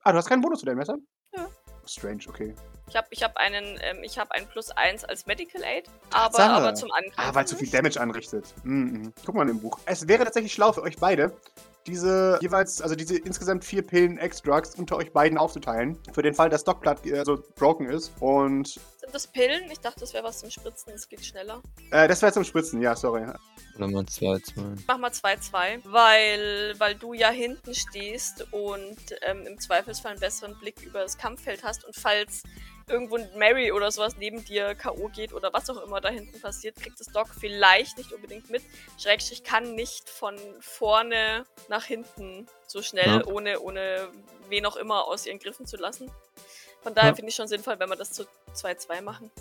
Ah, 0.04 0.12
du 0.12 0.18
hast 0.18 0.28
keinen 0.28 0.42
Bonus 0.42 0.60
für 0.60 0.66
deine 0.66 0.78
Messer? 0.78 0.98
Strange, 1.88 2.24
okay. 2.28 2.54
Ich 2.90 2.96
habe 2.96 3.08
ich 3.10 3.22
hab 3.24 3.36
einen, 3.36 3.78
ähm, 3.82 4.04
ich 4.04 4.18
habe 4.18 4.32
einen 4.34 4.48
Plus 4.48 4.72
1 4.72 5.04
als 5.04 5.26
Medical 5.26 5.62
Aid, 5.64 5.90
aber, 6.12 6.40
aber 6.40 6.74
zum 6.76 6.92
Angreifen. 6.92 7.14
Ah, 7.18 7.36
weil 7.36 7.44
es 7.44 7.52
so 7.52 7.58
viel 7.58 7.70
Damage 7.70 8.00
anrichtet. 8.00 8.54
Mhm. 8.64 9.14
Guck 9.26 9.36
mal 9.36 9.48
im 9.50 9.60
Buch. 9.60 9.78
Es 9.86 10.08
wäre 10.08 10.24
tatsächlich 10.24 10.54
schlau 10.54 10.72
für 10.72 10.84
euch 10.84 10.96
beide, 10.98 11.34
diese 11.86 12.38
jeweils, 12.42 12.82
also 12.82 12.96
diese 12.96 13.18
insgesamt 13.18 13.66
vier 13.66 13.82
Pillen 13.82 14.18
Extracts 14.18 14.76
unter 14.76 14.98
euch 14.98 15.12
beiden 15.12 15.38
aufzuteilen. 15.38 15.98
Für 16.14 16.22
den 16.22 16.34
Fall, 16.34 16.50
dass 16.50 16.64
Doc 16.64 16.86
äh, 16.86 17.24
so 17.26 17.44
broken 17.56 17.88
ist. 17.88 18.12
Und. 18.20 18.80
Sind 19.08 19.16
das 19.16 19.28
Pillen? 19.28 19.72
Ich 19.72 19.80
dachte, 19.80 20.02
das 20.02 20.14
wäre 20.14 20.26
was 20.26 20.40
zum 20.40 20.52
Spritzen, 20.52 20.92
es 20.92 21.08
geht 21.08 21.26
schneller. 21.26 21.64
Äh, 21.92 22.10
das 22.10 22.22
wäre 22.22 22.34
zum 22.34 22.44
Spritzen, 22.44 22.82
ja, 22.82 22.94
sorry. 22.94 23.26
Oder 23.78 23.88
mal 23.88 24.04
2-2. 24.04 24.80
Mach 24.86 24.98
mal 24.98 25.12
2-2, 25.12 25.80
weil, 25.86 26.76
weil 26.78 26.96
du 26.96 27.14
ja 27.14 27.30
hinten 27.30 27.74
stehst 27.74 28.46
und 28.52 28.98
ähm, 29.22 29.48
im 29.48 29.62
Zweifelsfall 29.62 30.12
einen 30.12 30.20
besseren 30.20 30.60
Blick 30.60 30.82
über 30.82 31.00
das 31.04 31.18
Kampffeld 31.18 31.64
hast 31.64 31.86
und 31.86 31.96
falls 31.96 32.44
irgendwo 32.90 33.18
Mary 33.38 33.72
oder 33.72 33.92
sowas 33.92 34.18
neben 34.18 34.44
dir 34.44 34.76
K.O. 34.76 35.08
geht 35.08 35.32
oder 35.32 35.54
was 35.54 35.70
auch 35.70 35.82
immer 35.82 36.02
da 36.02 36.10
hinten 36.10 36.42
passiert, 36.42 36.76
kriegt 36.76 37.00
das 37.00 37.08
Doc 37.08 37.30
vielleicht 37.30 37.98
nicht 37.98 38.12
unbedingt 38.12 38.50
mit. 38.50 38.64
Schrägstrich 38.98 39.46
kann 39.46 39.74
nicht 39.74 40.10
von 40.10 40.36
vorne 40.60 41.46
nach 41.70 41.86
hinten 41.86 42.46
so 42.66 42.82
schnell, 42.82 43.22
ja. 43.22 43.26
ohne, 43.26 43.62
ohne 43.62 44.10
wen 44.50 44.66
auch 44.66 44.76
immer 44.76 45.08
aus 45.08 45.26
ihren 45.26 45.40
Griffen 45.40 45.66
zu 45.66 45.78
lassen. 45.78 46.12
Von 46.82 46.94
daher 46.94 47.12
ja. 47.12 47.16
finde 47.16 47.30
ich 47.30 47.36
schon 47.36 47.48
sinnvoll, 47.48 47.80
wenn 47.80 47.90
wir 47.90 47.96
das 47.96 48.12
zu 48.12 48.26
2-2 48.58 49.02
machen. 49.02 49.32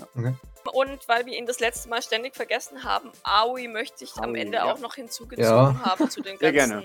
Okay. 0.00 0.34
Und 0.72 1.08
weil 1.08 1.24
wir 1.26 1.38
ihn 1.38 1.46
das 1.46 1.60
letzte 1.60 1.88
Mal 1.88 2.02
ständig 2.02 2.34
vergessen 2.34 2.84
haben, 2.84 3.10
Aoi 3.22 3.68
möchte 3.68 4.04
ich 4.04 4.16
Aoi, 4.16 4.24
am 4.24 4.34
Ende 4.34 4.58
ja. 4.58 4.64
auch 4.64 4.78
noch 4.78 4.94
hinzugezogen 4.94 5.84
haben 5.84 6.10
zu 6.10 6.20
den 6.22 6.38
ganzen. 6.38 6.40
Sehr 6.40 6.52
gerne 6.52 6.84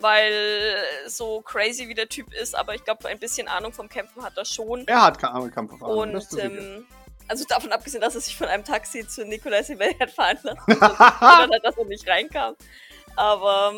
weil 0.00 0.76
so 1.06 1.42
crazy 1.42 1.88
wie 1.88 1.94
der 1.94 2.08
Typ 2.08 2.32
ist, 2.32 2.54
aber 2.54 2.74
ich 2.74 2.84
glaube, 2.84 3.08
ein 3.08 3.18
bisschen 3.18 3.48
Ahnung 3.48 3.72
vom 3.72 3.88
Kämpfen 3.88 4.22
hat 4.22 4.36
er 4.36 4.44
schon. 4.44 4.86
Er 4.88 5.02
hat 5.02 5.18
keine 5.18 5.50
Kampferfahrung. 5.50 6.14
Und 6.14 6.38
ähm, 6.38 6.86
also 7.28 7.44
davon 7.44 7.70
abgesehen, 7.72 8.00
dass 8.00 8.14
er 8.14 8.20
sich 8.20 8.36
von 8.36 8.48
einem 8.48 8.64
Taxi 8.64 9.06
zu 9.06 9.24
Nikolai 9.24 9.62
Sibel 9.62 9.94
hat 10.00 10.10
fahren 10.10 10.38
lassen, 10.42 10.82
also, 11.20 11.54
dass 11.62 11.76
er 11.76 11.84
nicht 11.84 12.08
reinkam. 12.08 12.56
Aber 13.16 13.74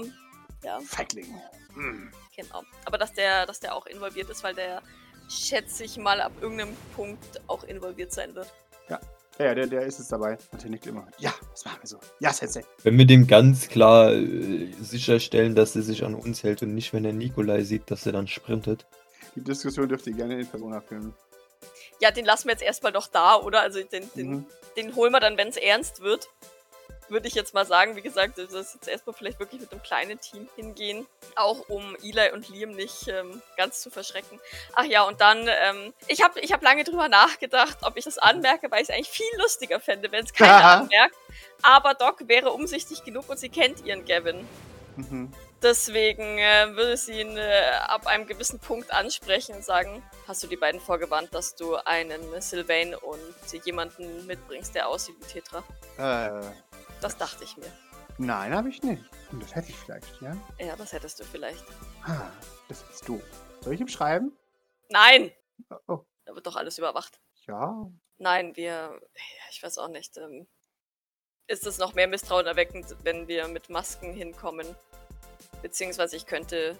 ja. 0.62 0.78
Feigling. 0.80 1.40
Hm. 1.74 2.12
Genau. 2.36 2.62
Aber 2.84 2.98
dass 2.98 3.12
der, 3.12 3.44
dass 3.46 3.60
der 3.60 3.74
auch 3.74 3.86
involviert 3.86 4.30
ist, 4.30 4.42
weil 4.42 4.54
der, 4.54 4.80
schätze 5.28 5.84
ich 5.84 5.96
mal, 5.96 6.20
ab 6.20 6.32
irgendeinem 6.40 6.76
Punkt 6.94 7.40
auch 7.46 7.64
involviert 7.64 8.12
sein 8.12 8.34
wird. 8.34 8.52
Ja. 8.88 9.00
Ja, 9.38 9.54
der, 9.54 9.66
der 9.66 9.82
ist 9.82 9.98
jetzt 9.98 10.12
dabei. 10.12 10.36
Und 10.52 10.62
der 10.62 10.70
nickt 10.70 10.86
immer. 10.86 11.06
Ja, 11.18 11.32
das 11.50 11.64
machen 11.64 11.78
wir 11.80 11.88
so. 11.88 11.98
Ja, 12.20 12.32
Sensei. 12.32 12.64
Wenn 12.82 12.98
wir 12.98 13.06
dem 13.06 13.26
ganz 13.26 13.68
klar 13.68 14.12
äh, 14.12 14.70
sicherstellen, 14.80 15.54
dass 15.54 15.74
er 15.74 15.82
sich 15.82 16.04
an 16.04 16.14
uns 16.14 16.42
hält 16.42 16.62
und 16.62 16.74
nicht, 16.74 16.92
wenn 16.92 17.04
er 17.04 17.12
Nikolai 17.12 17.62
sieht, 17.64 17.90
dass 17.90 18.04
er 18.04 18.12
dann 18.12 18.28
sprintet. 18.28 18.86
Die 19.34 19.42
Diskussion 19.42 19.88
dürft 19.88 20.06
ihr 20.06 20.12
gerne 20.12 20.38
in 20.38 20.46
Persona 20.46 20.80
filmen. 20.80 21.14
Ja, 22.00 22.10
den 22.10 22.24
lassen 22.24 22.48
wir 22.48 22.52
jetzt 22.52 22.62
erstmal 22.62 22.92
noch 22.92 23.06
da, 23.06 23.36
oder? 23.36 23.62
Also 23.62 23.82
den, 23.82 24.10
den, 24.14 24.28
mhm. 24.28 24.46
den 24.76 24.94
holen 24.94 25.12
wir 25.12 25.20
dann, 25.20 25.38
wenn 25.38 25.48
es 25.48 25.56
ernst 25.56 26.02
wird 26.02 26.28
würde 27.08 27.28
ich 27.28 27.34
jetzt 27.34 27.54
mal 27.54 27.66
sagen. 27.66 27.94
Wie 27.94 28.02
gesagt, 28.02 28.38
das 28.38 28.52
ist 28.52 28.74
jetzt 28.74 28.88
erstmal 28.88 29.14
vielleicht 29.14 29.38
wirklich 29.38 29.60
mit 29.60 29.70
einem 29.70 29.82
kleinen 29.82 30.18
Team 30.20 30.48
hingehen. 30.56 31.06
Auch 31.36 31.68
um 31.68 31.96
Eli 32.02 32.32
und 32.32 32.48
Liam 32.48 32.70
nicht 32.72 33.08
ähm, 33.08 33.40
ganz 33.56 33.80
zu 33.80 33.90
verschrecken. 33.90 34.40
Ach 34.72 34.84
ja, 34.84 35.02
und 35.02 35.20
dann, 35.20 35.46
ähm, 35.48 35.92
ich 36.08 36.22
habe 36.22 36.40
ich 36.40 36.52
hab 36.52 36.62
lange 36.62 36.84
drüber 36.84 37.08
nachgedacht, 37.08 37.78
ob 37.82 37.96
ich 37.96 38.04
das 38.04 38.18
anmerke, 38.18 38.70
weil 38.70 38.82
ich 38.82 38.88
es 38.88 38.94
eigentlich 38.94 39.10
viel 39.10 39.26
lustiger 39.38 39.78
fände, 39.78 40.10
wenn 40.10 40.24
es 40.24 40.32
keiner 40.32 40.64
anmerkt. 40.80 41.16
Aber 41.62 41.94
Doc 41.94 42.28
wäre 42.28 42.50
umsichtig 42.50 43.04
genug 43.04 43.28
und 43.28 43.38
sie 43.38 43.48
kennt 43.48 43.84
ihren 43.84 44.04
Gavin. 44.04 44.48
Mhm. 44.96 45.32
Deswegen 45.62 46.38
äh, 46.38 46.74
würde 46.74 46.96
sie 46.96 47.20
ihn 47.20 47.36
äh, 47.36 47.70
ab 47.86 48.06
einem 48.08 48.26
gewissen 48.26 48.58
Punkt 48.58 48.92
ansprechen 48.92 49.54
und 49.54 49.64
sagen, 49.64 50.02
hast 50.26 50.42
du 50.42 50.48
die 50.48 50.56
beiden 50.56 50.80
vorgewarnt, 50.80 51.32
dass 51.32 51.54
du 51.54 51.76
einen 51.76 52.40
Sylvain 52.40 52.96
und 52.96 53.64
jemanden 53.64 54.26
mitbringst, 54.26 54.74
der 54.74 54.88
aussieht 54.88 55.14
wie 55.20 55.26
Tetra? 55.26 55.62
Äh, 55.98 56.44
das 57.00 57.16
dachte 57.16 57.44
ich 57.44 57.56
mir. 57.56 57.70
Nein, 58.18 58.54
habe 58.54 58.68
ich 58.68 58.82
nicht. 58.82 59.04
Und 59.30 59.42
das 59.42 59.54
hätte 59.54 59.70
ich 59.70 59.76
vielleicht, 59.76 60.20
ja? 60.20 60.36
Ja, 60.58 60.74
das 60.76 60.92
hättest 60.92 61.20
du 61.20 61.24
vielleicht. 61.24 61.64
Ah, 62.04 62.30
das 62.68 62.82
ist 62.90 63.08
du. 63.08 63.22
Soll 63.60 63.74
ich 63.74 63.80
ihm 63.80 63.88
schreiben? 63.88 64.36
Nein! 64.88 65.32
Oh. 65.86 66.00
Da 66.24 66.34
wird 66.34 66.46
doch 66.46 66.56
alles 66.56 66.78
überwacht. 66.78 67.20
Ja. 67.46 67.90
Nein, 68.18 68.54
wir, 68.56 69.00
ich 69.50 69.62
weiß 69.62 69.78
auch 69.78 69.88
nicht. 69.88 70.16
Ähm, 70.18 70.46
ist 71.46 71.66
es 71.66 71.78
noch 71.78 71.94
mehr 71.94 72.08
Misstrauen 72.08 72.46
erweckend, 72.46 72.96
wenn 73.02 73.28
wir 73.28 73.48
mit 73.48 73.70
Masken 73.70 74.12
hinkommen? 74.12 74.76
Beziehungsweise 75.62 76.16
ich 76.16 76.26
könnte 76.26 76.76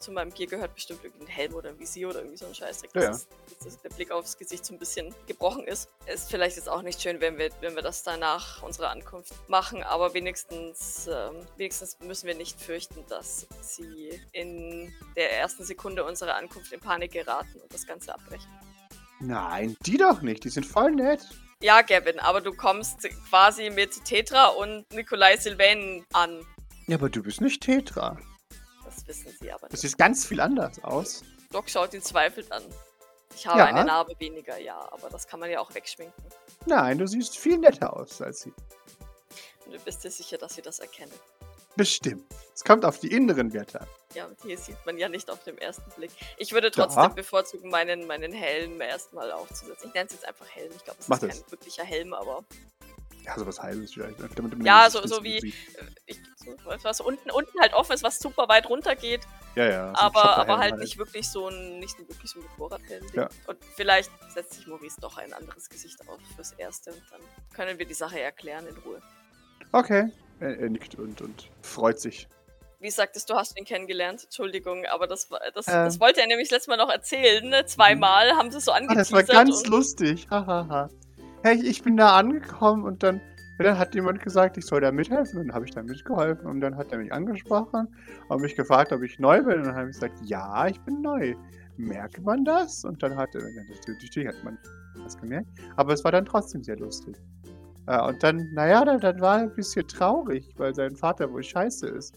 zu 0.00 0.12
meinem 0.12 0.32
Gear 0.32 0.48
gehört 0.48 0.74
bestimmt 0.74 1.04
irgendein 1.04 1.28
Helm 1.28 1.54
oder 1.54 1.68
ein 1.68 1.78
Visier 1.78 2.08
oder 2.08 2.20
irgendwie 2.20 2.38
so 2.38 2.46
ein 2.46 2.54
Scheißdreck, 2.54 2.90
ja, 2.94 3.02
dass, 3.02 3.28
dass, 3.62 3.80
der 3.82 3.90
Blick 3.90 4.10
aufs 4.10 4.38
Gesicht 4.38 4.64
so 4.64 4.72
ein 4.72 4.78
bisschen 4.78 5.14
gebrochen 5.26 5.64
ist. 5.64 5.90
Ist 6.06 6.30
vielleicht 6.30 6.56
jetzt 6.56 6.68
auch 6.68 6.82
nicht 6.82 7.02
schön, 7.02 7.20
wenn 7.20 7.38
wir, 7.38 7.50
wenn 7.60 7.74
wir 7.74 7.82
das 7.82 8.02
danach 8.02 8.62
unserer 8.62 8.90
Ankunft 8.90 9.34
machen, 9.48 9.82
aber 9.82 10.14
wenigstens, 10.14 11.06
ähm, 11.06 11.46
wenigstens 11.58 11.98
müssen 12.00 12.26
wir 12.26 12.34
nicht 12.34 12.58
fürchten, 12.58 13.04
dass 13.08 13.46
sie 13.60 14.18
in 14.32 14.92
der 15.16 15.32
ersten 15.38 15.64
Sekunde 15.64 16.02
unserer 16.04 16.34
Ankunft 16.34 16.72
in 16.72 16.80
Panik 16.80 17.12
geraten 17.12 17.60
und 17.60 17.72
das 17.72 17.86
Ganze 17.86 18.14
abbrechen. 18.14 18.50
Nein, 19.20 19.76
die 19.84 19.98
doch 19.98 20.22
nicht, 20.22 20.44
die 20.44 20.48
sind 20.48 20.64
voll 20.64 20.92
nett. 20.92 21.20
Ja, 21.62 21.82
Gavin, 21.82 22.18
aber 22.20 22.40
du 22.40 22.54
kommst 22.54 23.06
quasi 23.28 23.68
mit 23.68 24.02
Tetra 24.06 24.46
und 24.46 24.90
Nikolai 24.94 25.36
Sylvain 25.36 26.06
an. 26.14 26.40
Ja, 26.90 26.96
aber 26.96 27.08
du 27.08 27.22
bist 27.22 27.40
nicht 27.40 27.62
Tetra. 27.62 28.18
Das 28.84 29.06
wissen 29.06 29.32
sie 29.40 29.52
aber 29.52 29.68
nicht. 29.68 29.74
Das 29.74 29.82
sieht 29.82 29.96
ganz 29.96 30.26
viel 30.26 30.40
anders 30.40 30.82
aus. 30.82 31.22
Doc 31.52 31.70
schaut 31.70 31.94
ihn 31.94 32.02
zweifelnd 32.02 32.50
an. 32.50 32.64
Ich 33.32 33.46
habe 33.46 33.60
ja. 33.60 33.66
eine 33.66 33.84
Narbe 33.84 34.18
weniger, 34.18 34.58
ja, 34.58 34.76
aber 34.90 35.08
das 35.08 35.28
kann 35.28 35.38
man 35.38 35.48
ja 35.48 35.60
auch 35.60 35.72
wegschminken. 35.72 36.24
Nein, 36.66 36.98
du 36.98 37.06
siehst 37.06 37.38
viel 37.38 37.58
netter 37.58 37.96
aus 37.96 38.20
als 38.20 38.40
sie. 38.40 38.52
Und 39.66 39.72
du 39.72 39.78
bist 39.78 40.02
dir 40.02 40.10
sicher, 40.10 40.36
dass 40.36 40.56
sie 40.56 40.62
das 40.62 40.80
erkennen? 40.80 41.12
Bestimmt. 41.76 42.26
Es 42.52 42.64
kommt 42.64 42.84
auf 42.84 42.98
die 42.98 43.12
inneren 43.12 43.52
Werte 43.52 43.82
an. 43.82 43.86
Ja, 44.16 44.26
und 44.26 44.36
hier 44.42 44.58
sieht 44.58 44.84
man 44.84 44.98
ja 44.98 45.08
nicht 45.08 45.30
auf 45.30 45.44
dem 45.44 45.58
ersten 45.58 45.88
Blick. 45.92 46.10
Ich 46.38 46.50
würde 46.50 46.72
trotzdem 46.72 47.04
ja. 47.04 47.08
bevorzugen, 47.10 47.70
meinen, 47.70 48.08
meinen 48.08 48.32
Helm 48.32 48.80
erstmal 48.80 49.30
aufzusetzen. 49.30 49.90
Ich 49.90 49.94
nenne 49.94 50.08
es 50.08 50.14
jetzt 50.14 50.26
einfach 50.26 50.48
Helm. 50.48 50.72
Ich 50.74 50.82
glaube, 50.82 50.98
es 50.98 51.06
Mach 51.06 51.18
ist 51.18 51.22
das. 51.22 51.40
kein 51.42 51.50
wirklicher 51.52 51.84
Helm, 51.84 52.14
aber 52.14 52.42
ja, 53.24 53.38
sowas 53.38 53.62
Heiles 53.62 53.92
vielleicht. 53.92 54.16
Damit 54.36 54.64
ja, 54.64 54.88
so, 54.90 55.06
so 55.06 55.22
wie 55.22 55.38
äh, 55.38 55.52
ich, 56.06 56.20
so, 56.36 56.54
was 56.82 57.00
unten, 57.00 57.30
unten 57.30 57.60
halt 57.60 57.74
offen 57.74 57.92
ist, 57.92 58.02
was 58.02 58.18
super 58.18 58.48
weit 58.48 58.68
runter 58.68 58.96
geht. 58.96 59.22
Ja, 59.54 59.68
ja. 59.68 59.92
Aber, 59.94 60.36
aber 60.38 60.58
halt, 60.58 60.72
halt, 60.72 60.82
nicht 60.82 60.98
wirklich 60.98 61.28
so 61.28 61.48
ein, 61.48 61.80
nicht 61.80 61.98
wirklich 61.98 62.30
so 62.30 62.40
ein 62.40 62.46
Motorradhelm. 62.56 63.04
Ja. 63.14 63.28
Und 63.46 63.58
vielleicht 63.76 64.10
setzt 64.32 64.54
sich 64.54 64.66
Maurice 64.66 65.00
doch 65.00 65.18
ein 65.18 65.32
anderes 65.32 65.68
Gesicht 65.68 66.00
auf 66.08 66.18
fürs 66.36 66.52
Erste 66.52 66.90
und 66.92 67.02
dann 67.10 67.20
können 67.54 67.78
wir 67.78 67.86
die 67.86 67.94
Sache 67.94 68.20
erklären 68.20 68.66
in 68.66 68.76
Ruhe. 68.78 69.00
Okay. 69.72 70.10
Er, 70.40 70.58
er 70.58 70.70
nickt 70.70 70.94
und, 70.94 71.20
und 71.20 71.50
freut 71.62 72.00
sich. 72.00 72.28
Wie 72.78 72.90
sagtest 72.90 73.28
du, 73.28 73.34
hast 73.34 73.58
ihn 73.58 73.66
kennengelernt? 73.66 74.24
Entschuldigung, 74.24 74.86
aber 74.86 75.06
das, 75.06 75.28
das, 75.54 75.68
ähm. 75.68 75.74
das 75.74 76.00
wollte 76.00 76.22
er 76.22 76.26
nämlich 76.26 76.50
letztes 76.50 76.68
Mal 76.68 76.78
noch 76.78 76.88
erzählen. 76.88 77.46
Ne? 77.46 77.66
Zweimal 77.66 78.30
haben 78.32 78.50
sie 78.50 78.56
es 78.56 78.64
so 78.64 78.72
angeteasert. 78.72 79.12
Ah, 79.12 79.20
das 79.20 79.28
war 79.28 79.44
ganz 79.44 79.66
lustig. 79.66 80.26
Hahaha 80.30 80.88
hey, 81.42 81.60
ich 81.64 81.82
bin 81.82 81.96
da 81.96 82.16
angekommen 82.16 82.84
und 82.84 83.02
dann, 83.02 83.20
dann 83.58 83.78
hat 83.78 83.94
jemand 83.94 84.20
gesagt, 84.22 84.56
ich 84.58 84.66
soll 84.66 84.80
da 84.80 84.92
mithelfen 84.92 85.40
und 85.40 85.48
dann 85.48 85.54
habe 85.54 85.64
ich 85.64 85.72
da 85.72 85.82
mitgeholfen 85.82 86.46
und 86.46 86.60
dann 86.60 86.76
hat 86.76 86.92
er 86.92 86.98
mich 86.98 87.12
angesprochen 87.12 87.88
und 88.28 88.42
mich 88.42 88.56
gefragt, 88.56 88.92
ob 88.92 89.02
ich 89.02 89.18
neu 89.18 89.42
bin 89.42 89.58
und 89.58 89.64
dann 89.64 89.74
habe 89.74 89.88
ich 89.88 89.94
gesagt, 89.94 90.18
ja, 90.24 90.66
ich 90.66 90.80
bin 90.80 91.00
neu. 91.02 91.34
Merkt 91.76 92.22
man 92.22 92.44
das? 92.44 92.84
Und 92.84 93.02
dann 93.02 93.16
hat 93.16 93.34
er, 93.34 93.40
natürlich 93.40 94.28
hat 94.28 94.44
man 94.44 94.58
das 95.02 95.16
gemerkt, 95.16 95.48
aber 95.76 95.94
es 95.94 96.04
war 96.04 96.12
dann 96.12 96.26
trotzdem 96.26 96.62
sehr 96.62 96.76
lustig. 96.76 97.16
Äh, 97.86 98.02
und 98.02 98.22
dann, 98.22 98.50
naja, 98.52 98.84
dann, 98.84 99.00
dann 99.00 99.20
war 99.20 99.38
er 99.38 99.42
ein 99.44 99.54
bisschen 99.54 99.86
traurig, 99.88 100.54
weil 100.58 100.74
sein 100.74 100.94
Vater 100.94 101.32
wohl 101.32 101.42
scheiße 101.42 101.88
ist. 101.88 102.14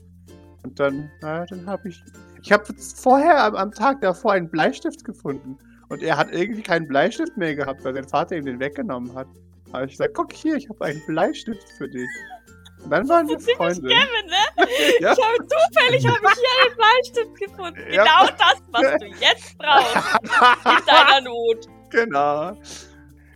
Und 0.63 0.79
dann, 0.79 1.09
naja, 1.21 1.45
dann 1.45 1.65
habe 1.65 1.89
ich, 1.89 2.03
ich 2.41 2.51
habe 2.51 2.65
vorher 2.73 3.41
am, 3.43 3.55
am 3.55 3.71
Tag 3.71 4.01
davor 4.01 4.33
einen 4.33 4.49
Bleistift 4.49 5.05
gefunden 5.05 5.57
und 5.89 6.03
er 6.03 6.17
hat 6.17 6.31
irgendwie 6.31 6.61
keinen 6.61 6.87
Bleistift 6.87 7.35
mehr 7.37 7.55
gehabt, 7.55 7.83
weil 7.83 7.93
sein 7.93 8.07
Vater 8.07 8.35
ihm 8.35 8.45
den 8.45 8.59
weggenommen 8.59 9.13
hat. 9.15 9.27
Da 9.67 9.73
habe 9.73 9.85
ich 9.85 9.91
gesagt, 9.91 10.13
guck 10.13 10.31
hier, 10.33 10.55
ich 10.55 10.69
habe 10.69 10.85
einen 10.85 11.05
Bleistift 11.05 11.67
für 11.77 11.87
dich. 11.87 12.09
Und 12.83 12.89
dann 12.89 13.07
waren 13.07 13.27
wir 13.27 13.39
Freunde. 13.39 13.81
Kevin, 13.81 14.25
ne? 14.27 14.67
ja. 14.99 15.13
Ich 15.13 15.23
habe 15.23 15.37
zufällig 15.47 16.05
habe 16.05 16.19
ich 16.21 16.33
hier 16.33 16.65
einen 16.65 16.75
Bleistift 16.75 17.35
gefunden. 17.35 17.93
Ja. 17.93 18.03
Genau 18.03 18.37
das, 18.37 18.61
was 18.71 18.99
du 18.99 19.05
jetzt 19.19 19.57
brauchst. 19.57 19.95
in 20.65 20.85
deiner 20.85 21.21
Not. 21.21 21.67
Genau. 21.89 22.57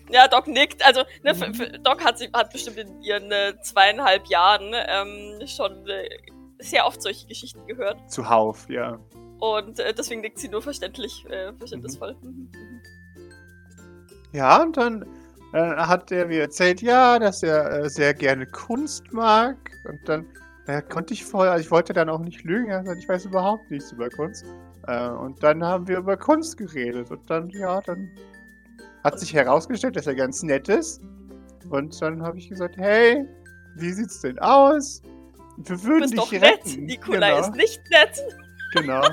Ja, 0.09 0.27
Doc 0.27 0.47
nickt. 0.47 0.85
Also, 0.85 1.03
ne, 1.23 1.35
für, 1.35 1.53
für 1.53 1.67
Doc 1.79 2.03
hat, 2.03 2.17
sie, 2.17 2.29
hat 2.33 2.51
bestimmt 2.51 2.77
in 2.77 3.01
ihren 3.01 3.31
äh, 3.31 3.53
zweieinhalb 3.61 4.27
Jahren 4.27 4.73
ähm, 4.73 5.47
schon 5.47 5.87
äh, 5.87 6.09
sehr 6.59 6.85
oft 6.85 7.01
solche 7.01 7.27
Geschichten 7.27 7.65
gehört. 7.67 7.97
Zuhauf, 8.09 8.69
ja. 8.69 8.99
Und 9.39 9.79
äh, 9.79 9.93
deswegen 9.93 10.21
nickt 10.21 10.39
sie 10.39 10.49
nur 10.49 10.61
verständlich, 10.61 11.25
äh, 11.29 11.53
verständnisvoll. 11.53 12.15
Mhm. 12.21 12.49
mhm. 12.51 12.81
Ja, 14.33 14.61
und 14.61 14.75
dann 14.75 15.05
äh, 15.53 15.59
hat 15.59 16.11
er 16.11 16.27
mir 16.27 16.41
erzählt, 16.41 16.81
ja, 16.81 17.17
dass 17.17 17.41
er 17.43 17.71
äh, 17.71 17.89
sehr 17.89 18.13
gerne 18.13 18.45
Kunst 18.45 19.11
mag. 19.13 19.57
Und 19.85 19.99
dann 20.05 20.25
naja, 20.65 20.81
konnte 20.81 21.13
ich 21.13 21.23
vorher, 21.23 21.53
also 21.53 21.65
ich 21.65 21.71
wollte 21.71 21.93
dann 21.93 22.09
auch 22.09 22.19
nicht 22.19 22.43
lügen, 22.43 22.69
er 22.69 22.83
sagt, 22.83 22.99
ich 22.99 23.07
weiß 23.07 23.25
überhaupt 23.25 23.71
nichts 23.71 23.91
über 23.93 24.09
Kunst. 24.09 24.45
Äh, 24.87 25.09
und 25.09 25.41
dann 25.41 25.63
haben 25.63 25.87
wir 25.87 25.97
über 25.97 26.17
Kunst 26.17 26.57
geredet. 26.57 27.09
Und 27.09 27.29
dann, 27.29 27.49
ja, 27.51 27.79
dann 27.81 28.11
hat 29.03 29.19
sich 29.19 29.33
herausgestellt, 29.33 29.95
dass 29.95 30.07
er 30.07 30.15
ganz 30.15 30.43
nett 30.43 30.67
ist. 30.67 31.01
Und 31.69 31.99
dann 32.01 32.21
habe 32.21 32.37
ich 32.37 32.49
gesagt, 32.49 32.77
hey, 32.77 33.25
wie 33.75 33.91
sieht's 33.91 34.21
denn 34.21 34.37
aus? 34.39 35.01
Wir 35.57 35.81
würden 35.83 36.09
du 36.09 36.09
bist 36.09 36.13
dich 36.13 36.19
doch 36.19 36.31
retten. 36.31 36.69
nett. 36.69 36.79
Nikolai 36.81 37.29
genau. 37.29 37.41
ist 37.41 37.55
nicht 37.55 37.81
nett. 37.89 38.23
Genau. 38.73 39.03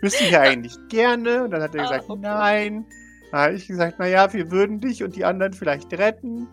Bist 0.00 0.20
du 0.20 0.24
hier 0.24 0.40
eigentlich 0.40 0.76
gerne? 0.88 1.44
Und 1.44 1.50
dann 1.50 1.62
hat 1.62 1.74
er 1.74 1.82
ah, 1.82 1.84
gesagt, 1.84 2.10
okay. 2.10 2.20
nein. 2.20 2.86
Dann 3.30 3.40
habe 3.40 3.54
ich 3.54 3.66
gesagt, 3.66 3.98
naja, 3.98 4.32
wir 4.32 4.50
würden 4.50 4.80
dich 4.80 5.02
und 5.02 5.16
die 5.16 5.24
anderen 5.24 5.52
vielleicht 5.52 5.92
retten. 5.92 6.48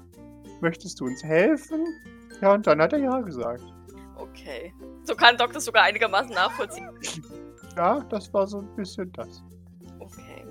Möchtest 0.61 0.99
du 0.99 1.05
uns 1.05 1.23
helfen? 1.23 1.85
Ja, 2.41 2.53
und 2.53 2.67
dann 2.67 2.81
hat 2.81 2.93
er 2.93 2.99
ja 2.99 3.19
gesagt. 3.21 3.63
Okay. 4.15 4.73
So 5.03 5.15
kann 5.15 5.37
Doc 5.37 5.53
das 5.53 5.65
sogar 5.65 5.83
einigermaßen 5.83 6.31
nachvollziehen. 6.33 6.89
Ja, 7.75 7.99
das 8.09 8.33
war 8.33 8.47
so 8.47 8.59
ein 8.59 8.75
bisschen 8.75 9.11
das. 9.13 9.43
Okay. 9.99 10.45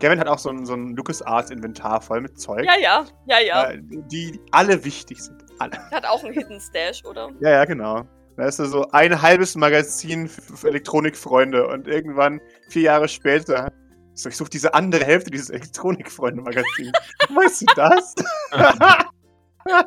Gavin 0.00 0.18
hat 0.18 0.26
auch 0.26 0.38
so 0.38 0.50
ein, 0.50 0.66
so 0.66 0.74
ein 0.74 0.96
LucasArts-Inventar 0.96 2.00
voll 2.00 2.20
mit 2.20 2.40
Zeug. 2.40 2.64
Ja, 2.64 2.76
ja, 2.80 3.04
ja, 3.26 3.40
ja. 3.40 3.70
Äh, 3.70 3.80
die 3.82 4.40
alle 4.50 4.84
wichtig 4.84 5.22
sind. 5.22 5.44
Alle. 5.58 5.78
Hat 5.90 6.06
auch 6.06 6.22
einen 6.22 6.32
Hidden 6.32 6.60
Stash, 6.60 7.04
oder? 7.04 7.30
Ja, 7.40 7.50
ja, 7.50 7.64
genau. 7.64 8.06
Da 8.38 8.46
ist 8.46 8.58
so 8.58 8.88
ein 8.92 9.20
halbes 9.20 9.56
Magazin 9.56 10.28
für 10.28 10.68
Elektronikfreunde 10.68 11.66
und 11.66 11.88
irgendwann, 11.88 12.40
vier 12.68 12.82
Jahre 12.82 13.08
später, 13.08 13.72
so, 14.14 14.28
ich 14.28 14.36
suche 14.36 14.50
diese 14.50 14.74
andere 14.74 15.04
Hälfte 15.04 15.32
dieses 15.32 15.50
Elektronikfreunde-Magazins. 15.50 16.92
weißt 17.34 17.62
du 17.62 17.66
das? 17.74 18.14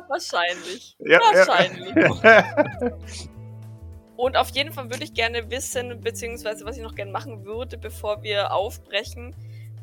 Wahrscheinlich. 0.08 0.94
Ja, 0.98 1.18
Wahrscheinlich. 1.32 1.94
Ja. 1.96 2.92
Und 4.16 4.36
auf 4.36 4.50
jeden 4.50 4.70
Fall 4.70 4.90
würde 4.90 5.04
ich 5.04 5.14
gerne 5.14 5.50
wissen, 5.50 5.98
beziehungsweise 6.02 6.66
was 6.66 6.76
ich 6.76 6.82
noch 6.82 6.94
gerne 6.94 7.10
machen 7.10 7.46
würde, 7.46 7.78
bevor 7.78 8.22
wir 8.22 8.52
aufbrechen, 8.52 9.34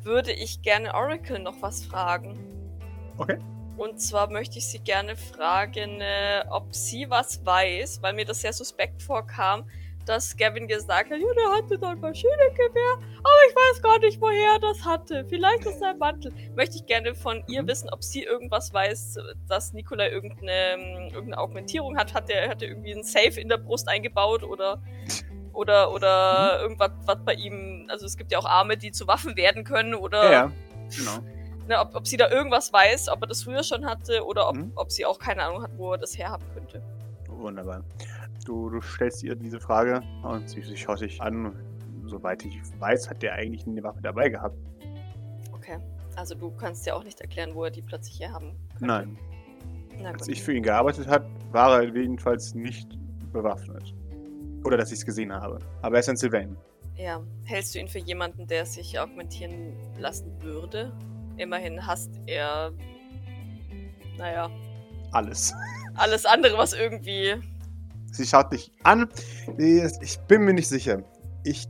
würde 0.04 0.32
ich 0.32 0.62
gerne 0.62 0.94
Oracle 0.94 1.40
noch 1.40 1.60
was 1.60 1.84
fragen. 1.84 2.38
Okay. 3.18 3.38
Und 3.76 4.00
zwar 4.00 4.30
möchte 4.30 4.58
ich 4.58 4.66
Sie 4.66 4.78
gerne 4.78 5.16
fragen, 5.16 6.00
äh, 6.00 6.44
ob 6.50 6.74
sie 6.74 7.08
was 7.08 7.44
weiß, 7.44 8.02
weil 8.02 8.12
mir 8.12 8.24
das 8.24 8.40
sehr 8.42 8.52
suspekt 8.52 9.02
vorkam, 9.02 9.64
dass 10.06 10.36
Gavin 10.36 10.66
gesagt 10.66 11.10
hat, 11.10 11.18
ja, 11.18 11.34
der 11.34 11.56
hatte 11.56 11.78
da 11.78 11.90
ein 11.90 12.00
Maschinengewehr, 12.00 12.94
aber 12.94 13.40
ich 13.48 13.54
weiß 13.54 13.82
gar 13.82 13.98
nicht, 14.00 14.20
woher 14.20 14.54
er 14.54 14.58
das 14.58 14.84
hatte. 14.84 15.24
Vielleicht 15.28 15.64
ist 15.66 15.78
sein 15.78 15.98
Mantel. 15.98 16.32
Möchte 16.56 16.76
ich 16.76 16.86
gerne 16.86 17.14
von 17.14 17.42
ihr 17.46 17.62
mhm. 17.62 17.68
wissen, 17.68 17.90
ob 17.90 18.02
sie 18.02 18.22
irgendwas 18.22 18.72
weiß, 18.72 19.18
dass 19.48 19.72
Nikolai 19.72 20.08
irgendeine, 20.10 20.52
ähm, 20.52 21.04
irgendeine 21.12 21.38
Augmentierung 21.38 21.96
hat. 21.96 22.14
Hat 22.14 22.28
er 22.30 22.48
hat 22.48 22.62
irgendwie 22.62 22.92
ein 22.92 23.04
Safe 23.04 23.40
in 23.40 23.48
der 23.48 23.58
Brust 23.58 23.88
eingebaut 23.88 24.42
oder 24.42 24.82
oder 25.52 25.92
oder 25.92 26.56
mhm. 26.56 26.62
irgendwas 26.62 26.90
was 27.06 27.24
bei 27.24 27.34
ihm. 27.34 27.86
Also 27.90 28.06
es 28.06 28.16
gibt 28.16 28.32
ja 28.32 28.38
auch 28.38 28.46
Arme, 28.46 28.76
die 28.76 28.92
zu 28.92 29.06
Waffen 29.06 29.36
werden 29.36 29.64
können 29.64 29.94
oder. 29.94 30.24
Ja, 30.24 30.30
ja. 30.32 30.52
genau 30.96 31.39
ne, 31.70 31.80
ob, 31.80 31.94
ob 31.94 32.06
sie 32.06 32.16
da 32.16 32.28
irgendwas 32.28 32.72
weiß, 32.72 33.08
ob 33.08 33.22
er 33.22 33.28
das 33.28 33.42
früher 33.44 33.62
schon 33.62 33.86
hatte 33.86 34.24
oder 34.24 34.48
ob, 34.48 34.56
mhm. 34.56 34.72
ob 34.74 34.92
sie 34.92 35.06
auch 35.06 35.18
keine 35.18 35.42
Ahnung 35.42 35.62
hat, 35.62 35.70
wo 35.76 35.92
er 35.92 35.98
das 35.98 36.18
herhaben 36.18 36.44
könnte. 36.52 36.82
Wunderbar. 37.28 37.82
Du, 38.44 38.68
du 38.68 38.80
stellst 38.80 39.22
ihr 39.22 39.34
diese 39.34 39.60
Frage 39.60 40.02
und 40.22 40.48
sie, 40.48 40.62
sie 40.62 40.76
schaut 40.76 40.98
sich 40.98 41.20
an. 41.22 41.54
Soweit 42.04 42.44
ich 42.44 42.58
weiß, 42.78 43.08
hat 43.08 43.22
der 43.22 43.34
eigentlich 43.34 43.66
eine 43.66 43.82
Waffe 43.82 44.00
dabei 44.02 44.28
gehabt. 44.28 44.56
Okay. 45.52 45.78
Also 46.16 46.34
du 46.34 46.50
kannst 46.50 46.84
ja 46.86 46.94
auch 46.94 47.04
nicht 47.04 47.20
erklären, 47.20 47.54
wo 47.54 47.64
er 47.64 47.70
die 47.70 47.82
plötzlich 47.82 48.18
herhaben 48.20 48.56
könnte. 48.70 48.86
Nein. 48.86 49.18
Als 50.04 50.28
ich 50.28 50.42
für 50.42 50.52
ihn 50.52 50.62
gearbeitet 50.62 51.06
habe, 51.06 51.26
war 51.52 51.82
er 51.82 51.94
jedenfalls 51.94 52.54
nicht 52.54 52.88
bewaffnet. 53.32 53.94
Oder 54.64 54.76
dass 54.76 54.90
ich 54.90 54.98
es 54.98 55.06
gesehen 55.06 55.32
habe. 55.32 55.58
Aber 55.82 55.96
er 55.96 56.00
ist 56.00 56.08
ein 56.08 56.16
Sylvain. 56.16 56.56
Ja. 56.96 57.22
Hältst 57.44 57.74
du 57.74 57.78
ihn 57.78 57.88
für 57.88 57.98
jemanden, 57.98 58.46
der 58.46 58.66
sich 58.66 58.98
augmentieren 58.98 59.76
lassen 59.98 60.42
würde? 60.42 60.92
Immerhin 61.36 61.86
hasst 61.86 62.10
er. 62.26 62.72
Naja. 64.18 64.50
Alles. 65.12 65.54
Alles 65.94 66.26
andere, 66.26 66.56
was 66.58 66.72
irgendwie. 66.72 67.34
Sie 68.12 68.26
schaut 68.26 68.52
dich 68.52 68.70
an. 68.82 69.08
Ich 69.58 70.18
bin 70.28 70.42
mir 70.42 70.54
nicht 70.54 70.68
sicher. 70.68 71.02
Ich 71.44 71.66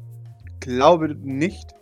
glaube 0.61 1.15
nicht. 1.15 1.75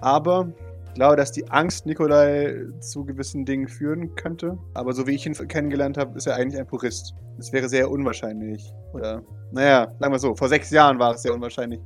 Aber 0.00 0.52
glaube, 0.94 1.16
dass 1.16 1.30
die 1.30 1.48
Angst 1.50 1.86
Nikolai 1.86 2.64
zu 2.80 3.04
gewissen 3.04 3.44
Dingen 3.44 3.68
führen 3.68 4.14
könnte. 4.14 4.58
Aber 4.74 4.92
so 4.94 5.06
wie 5.06 5.14
ich 5.14 5.26
ihn 5.26 5.34
kennengelernt 5.34 5.98
habe, 5.98 6.16
ist 6.16 6.26
er 6.26 6.36
eigentlich 6.36 6.58
ein 6.58 6.66
Purist. 6.66 7.14
Es 7.38 7.52
wäre 7.52 7.68
sehr 7.68 7.90
unwahrscheinlich. 7.90 8.72
Oder, 8.94 9.22
naja, 9.52 9.92
sagen 10.00 10.12
wir 10.12 10.18
so, 10.18 10.34
vor 10.34 10.48
sechs 10.48 10.70
Jahren 10.70 10.98
war 10.98 11.14
es 11.14 11.22
sehr 11.22 11.34
unwahrscheinlich, 11.34 11.80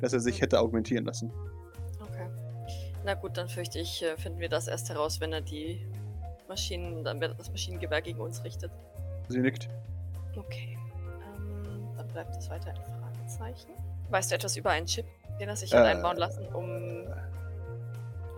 dass 0.00 0.14
er 0.14 0.20
sich 0.20 0.40
hätte 0.40 0.58
augmentieren 0.58 1.04
lassen. 1.04 1.30
Na 3.04 3.14
gut, 3.14 3.36
dann 3.36 3.48
fürchte 3.48 3.78
ich, 3.78 4.02
äh, 4.02 4.16
finden 4.16 4.40
wir 4.40 4.48
das 4.48 4.66
erst 4.66 4.88
heraus, 4.88 5.20
wenn 5.20 5.32
er 5.32 5.42
die 5.42 5.86
Maschinen, 6.48 7.04
dann 7.04 7.20
wird 7.20 7.38
das 7.38 7.50
Maschinengewehr 7.50 8.00
gegen 8.00 8.20
uns 8.20 8.42
richtet. 8.44 8.70
Sie 9.28 9.40
nickt. 9.40 9.68
Okay. 10.36 10.78
Ähm, 11.36 11.88
dann 11.96 12.08
bleibt 12.08 12.36
es 12.36 12.48
weiter 12.48 12.70
ein 12.70 12.76
Fragezeichen. 12.76 13.72
Weißt 14.10 14.30
du 14.30 14.34
etwas 14.34 14.56
über 14.56 14.70
einen 14.70 14.86
Chip, 14.86 15.06
den 15.38 15.48
er 15.48 15.56
sich 15.56 15.72
hat 15.72 15.84
äh, 15.84 15.90
einbauen 15.90 16.16
lassen, 16.16 16.46
um 16.54 17.06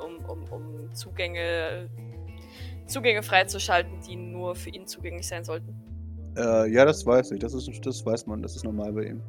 um, 0.05 0.25
um, 0.29 0.45
um 0.53 0.95
Zugänge, 0.95 1.89
Zugänge 2.87 3.23
freizuschalten, 3.23 4.01
die 4.07 4.17
nur 4.17 4.55
für 4.55 4.71
ihn 4.71 4.87
zugänglich 4.87 5.27
sein 5.27 5.45
sollten? 5.45 5.75
Äh, 6.37 6.71
ja, 6.71 6.85
das 6.85 7.05
weiß 7.05 7.33
ich. 7.33 7.41
Das, 7.41 7.55
ist, 7.55 7.69
das 7.85 8.05
weiß 8.05 8.27
man. 8.27 8.43
Das 8.43 8.57
ist 8.57 8.65
normal 8.65 8.93
bei 8.93 9.05
ihm. 9.05 9.23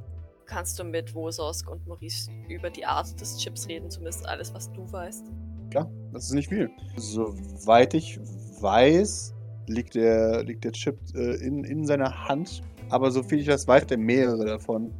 Kannst 0.48 0.80
du 0.80 0.86
mit 0.86 1.13
Wososk 1.13 1.70
und 1.70 1.86
Maurice 1.88 2.32
über 2.48 2.70
die 2.70 2.86
Art 2.86 3.20
des 3.20 3.38
Chips 3.38 3.68
reden, 3.68 3.92
zumindest 3.92 4.25
alles, 4.25 4.54
was 4.54 4.72
du 4.72 4.89
weißt? 4.89 5.25
Klar, 5.70 5.92
das 6.13 6.25
ist 6.25 6.34
nicht 6.34 6.48
viel. 6.48 6.72
Soweit 6.96 7.94
ich 7.94 8.18
weiß, 8.62 9.36
liegt 9.68 9.96
der, 9.96 10.44
liegt 10.44 10.63
der 10.63 10.72
Chip 10.72 10.98
äh, 11.13 11.36
in, 11.46 11.66
in 11.66 11.86
seiner 11.86 12.30
Hand. 12.30 12.62
Aber 12.89 13.12
so 13.12 13.22
viel 13.24 13.39
ich 13.39 13.46
das 13.46 13.68
weiß, 13.68 13.84
hat 13.84 13.92
er 13.92 13.98
mehrere 13.98 14.46
davon. 14.46 14.94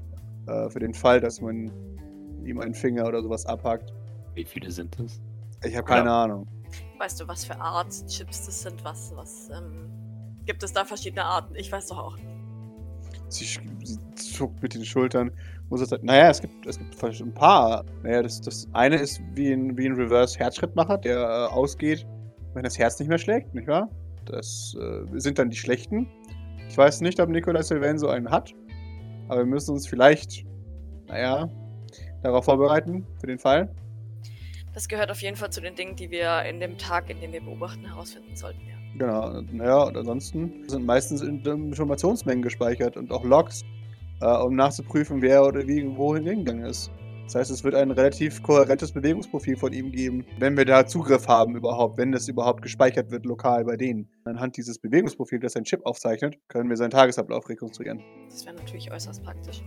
Äh, 0.48 0.70
für 0.70 0.80
den 0.80 0.94
Fall, 0.94 1.22
dass 1.22 1.40
man 1.40 1.72
ihm 2.44 2.60
einen 2.60 2.74
Finger 2.74 3.06
oder 3.08 3.22
sowas 3.22 3.46
abhackt. 3.46 3.94
Wie 4.34 4.44
viele 4.44 4.70
sind 4.70 5.00
das? 5.00 5.22
Ich 5.64 5.76
habe 5.76 5.88
keine 5.88 6.10
ja. 6.10 6.24
Ahnung. 6.24 6.48
Weißt 7.00 7.22
du, 7.22 7.28
was 7.28 7.46
für 7.46 7.60
Art 7.60 7.92
Chips 8.08 8.46
das 8.46 8.62
sind? 8.64 8.84
Was, 8.84 9.16
was, 9.16 9.50
ähm, 9.50 10.38
gibt 10.46 10.62
es 10.62 10.74
da 10.74 10.84
verschiedene 10.84 11.24
Arten? 11.24 11.56
Ich 11.56 11.72
weiß 11.72 11.88
doch 11.88 11.98
auch. 11.98 12.18
Sie, 13.30 13.46
sie 13.84 14.00
zuckt 14.16 14.62
mit 14.62 14.74
den 14.74 14.86
Schultern. 14.86 15.32
Muss 15.70 15.82
es, 15.82 15.92
naja, 16.02 16.30
es 16.30 16.42
gibt, 16.42 16.66
es 16.66 16.78
gibt 16.78 17.04
ein 17.04 17.34
paar. 17.34 17.84
Naja, 18.04 18.24
das, 18.24 18.40
das 18.40 18.68
eine 18.74 18.96
ist 18.96 19.22
wie 19.36 19.52
ein, 19.52 19.78
wie 19.78 19.88
ein 19.88 19.96
Reverse-Herzschrittmacher, 19.96 20.98
der 20.98 21.18
äh, 21.18 21.54
ausgeht, 21.54 22.06
wenn 22.54 22.64
das 22.64 22.80
Herz 22.80 23.00
nicht 23.00 23.10
mehr 23.10 23.18
schlägt, 23.18 23.54
nicht 23.54 23.68
wahr? 23.68 23.90
Das 24.26 24.76
äh, 24.80 25.20
sind 25.20 25.40
dann 25.40 25.50
die 25.50 25.58
schlechten. 25.58 26.08
Ich 26.70 26.78
weiß 26.78 27.02
nicht, 27.02 27.20
ob 27.20 27.30
Nikolai 27.30 27.62
Sylvain 27.62 27.98
so 27.98 28.08
einen 28.08 28.30
hat. 28.30 28.54
Aber 29.28 29.40
wir 29.40 29.46
müssen 29.46 29.72
uns 29.72 29.88
vielleicht, 29.88 30.46
naja, 31.08 31.50
darauf 32.24 32.46
vorbereiten, 32.46 33.06
für 33.20 33.28
den 33.28 33.40
Fall. 33.40 33.70
Das 34.74 34.88
gehört 34.88 35.12
auf 35.12 35.22
jeden 35.22 35.36
Fall 35.36 35.50
zu 35.50 35.60
den 35.60 35.76
Dingen, 35.76 35.96
die 35.96 36.12
wir 36.12 36.44
in 36.44 36.60
dem 36.60 36.78
Tag, 36.78 37.10
in 37.10 37.20
dem 37.20 37.34
wir 37.34 37.42
beobachten, 37.42 37.86
herausfinden 37.86 38.36
sollten, 38.36 38.62
ja. 38.68 38.77
Genau, 38.98 39.42
naja, 39.42 39.84
und 39.84 39.98
ansonsten 39.98 40.68
sind 40.68 40.86
meistens 40.86 41.22
Informationsmengen 41.22 42.42
gespeichert 42.42 42.98
und 42.98 43.12
auch 43.12 43.24
Logs, 43.24 43.64
äh, 44.22 44.26
um 44.26 44.56
nachzuprüfen, 44.56 45.22
wer 45.22 45.46
oder 45.46 45.68
wie 45.68 45.86
wohin 45.96 46.26
hingegangen 46.26 46.66
ist. 46.66 46.92
Das 47.26 47.36
heißt, 47.36 47.52
es 47.52 47.64
wird 47.66 47.76
ein 47.76 47.92
relativ 47.92 48.42
kohärentes 48.42 48.94
Bewegungsprofil 48.94 49.58
von 49.58 49.74
ihm 49.74 49.92
geben, 49.92 50.26
wenn 50.40 50.56
wir 50.56 50.64
da 50.64 50.88
Zugriff 50.88 51.28
haben 51.28 51.58
überhaupt, 51.58 51.98
wenn 51.98 52.14
das 52.14 52.30
überhaupt 52.30 52.62
gespeichert 52.62 53.12
wird 53.12 53.26
lokal 53.26 53.66
bei 53.66 53.76
denen. 53.76 54.10
Anhand 54.24 54.56
dieses 54.56 54.80
Bewegungsprofils, 54.80 55.42
das 55.42 55.58
ein 55.58 55.66
Chip 55.66 55.86
aufzeichnet, 55.86 56.38
können 56.48 56.70
wir 56.70 56.78
seinen 56.78 56.92
Tagesablauf 56.92 57.50
rekonstruieren. 57.50 58.02
Das 58.30 58.46
wäre 58.46 58.56
natürlich 58.56 58.90
äußerst 58.90 59.22
praktisch 59.24 59.62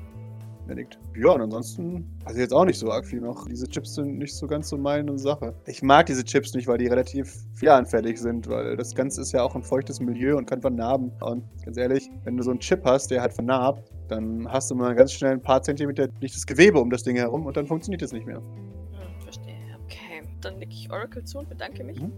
erledigt. 0.71 0.99
Ja, 1.17 1.31
und 1.31 1.43
ansonsten, 1.43 2.19
also 2.25 2.41
jetzt 2.41 2.53
auch 2.53 2.65
nicht 2.65 2.79
so 2.79 2.91
arg 2.91 3.05
viel 3.05 3.21
noch. 3.21 3.47
Diese 3.47 3.69
Chips 3.69 3.95
sind 3.95 4.19
nicht 4.19 4.35
so 4.35 4.47
ganz 4.47 4.69
so 4.69 4.79
meine 4.79 5.19
Sache. 5.19 5.55
Ich 5.67 5.83
mag 5.83 6.07
diese 6.07 6.25
Chips 6.25 6.55
nicht, 6.55 6.67
weil 6.67 6.79
die 6.79 6.87
relativ 6.87 7.45
fehleranfällig 7.55 8.19
sind, 8.19 8.49
weil 8.49 8.77
das 8.77 8.95
Ganze 8.95 9.21
ist 9.21 9.33
ja 9.33 9.43
auch 9.43 9.55
ein 9.55 9.63
feuchtes 9.63 10.01
Milieu 10.01 10.37
und 10.37 10.47
kann 10.47 10.61
vernarben. 10.61 11.13
Und 11.21 11.45
ganz 11.65 11.77
ehrlich, 11.77 12.09
wenn 12.25 12.37
du 12.37 12.43
so 12.43 12.51
einen 12.51 12.61
Chip 12.61 12.85
hast, 12.85 13.11
der 13.11 13.21
halt 13.21 13.33
vernarbt, 13.33 13.93
dann 14.09 14.51
hast 14.51 14.71
du 14.71 14.75
mal 14.75 14.95
ganz 14.95 15.13
schnell 15.13 15.33
ein 15.33 15.43
paar 15.43 15.63
Zentimeter 15.63 16.09
nicht 16.21 16.35
das 16.35 16.47
Gewebe 16.47 16.81
um 16.81 16.91
das 16.91 17.03
Ding 17.03 17.17
herum 17.17 17.47
und 17.47 17.57
dann 17.57 17.67
funktioniert 17.67 18.03
es 18.03 18.13
nicht 18.13 18.27
mehr. 18.27 18.39
Hm, 18.39 19.23
verstehe. 19.23 19.55
Okay. 19.85 20.23
Dann 20.41 20.59
nicke 20.59 20.73
ich 20.73 20.91
Oracle 20.91 21.25
zu 21.25 21.39
und 21.39 21.49
bedanke 21.49 21.85
mich. 21.85 22.01
Mhm. 22.01 22.13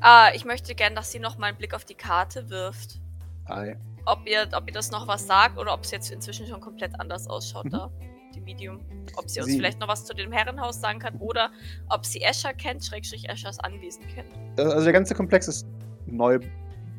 Ah, 0.00 0.30
ich 0.34 0.44
möchte 0.44 0.74
gern, 0.74 0.94
dass 0.94 1.12
sie 1.12 1.18
noch 1.18 1.36
mal 1.38 1.48
einen 1.48 1.58
Blick 1.58 1.74
auf 1.74 1.84
die 1.84 1.94
Karte 1.94 2.48
wirft. 2.48 3.00
Hi 3.46 3.76
ob 4.10 4.26
ihr, 4.26 4.48
ob 4.52 4.66
ihr 4.66 4.72
das 4.72 4.90
noch 4.90 5.06
was 5.06 5.26
sagt 5.26 5.58
oder 5.58 5.72
ob 5.72 5.84
es 5.84 5.90
jetzt 5.90 6.10
inzwischen 6.10 6.46
schon 6.46 6.60
komplett 6.60 6.98
anders 6.98 7.28
ausschaut 7.28 7.66
mhm. 7.66 7.70
da, 7.70 7.90
die 8.34 8.40
Medium. 8.40 8.80
Ob 9.16 9.28
sie, 9.28 9.34
sie 9.34 9.40
uns 9.40 9.56
vielleicht 9.56 9.80
noch 9.80 9.88
was 9.88 10.04
zu 10.04 10.14
dem 10.14 10.32
Herrenhaus 10.32 10.80
sagen 10.80 10.98
kann 10.98 11.16
oder 11.16 11.50
ob 11.88 12.04
sie 12.04 12.20
Escher 12.22 12.52
kennt, 12.52 12.84
Schrägstrich 12.84 13.28
Eschers 13.28 13.58
Anwesen 13.60 14.04
kennt. 14.14 14.28
Also 14.58 14.84
der 14.84 14.92
ganze 14.92 15.14
Komplex 15.14 15.48
ist 15.48 15.66
neu, 16.06 16.38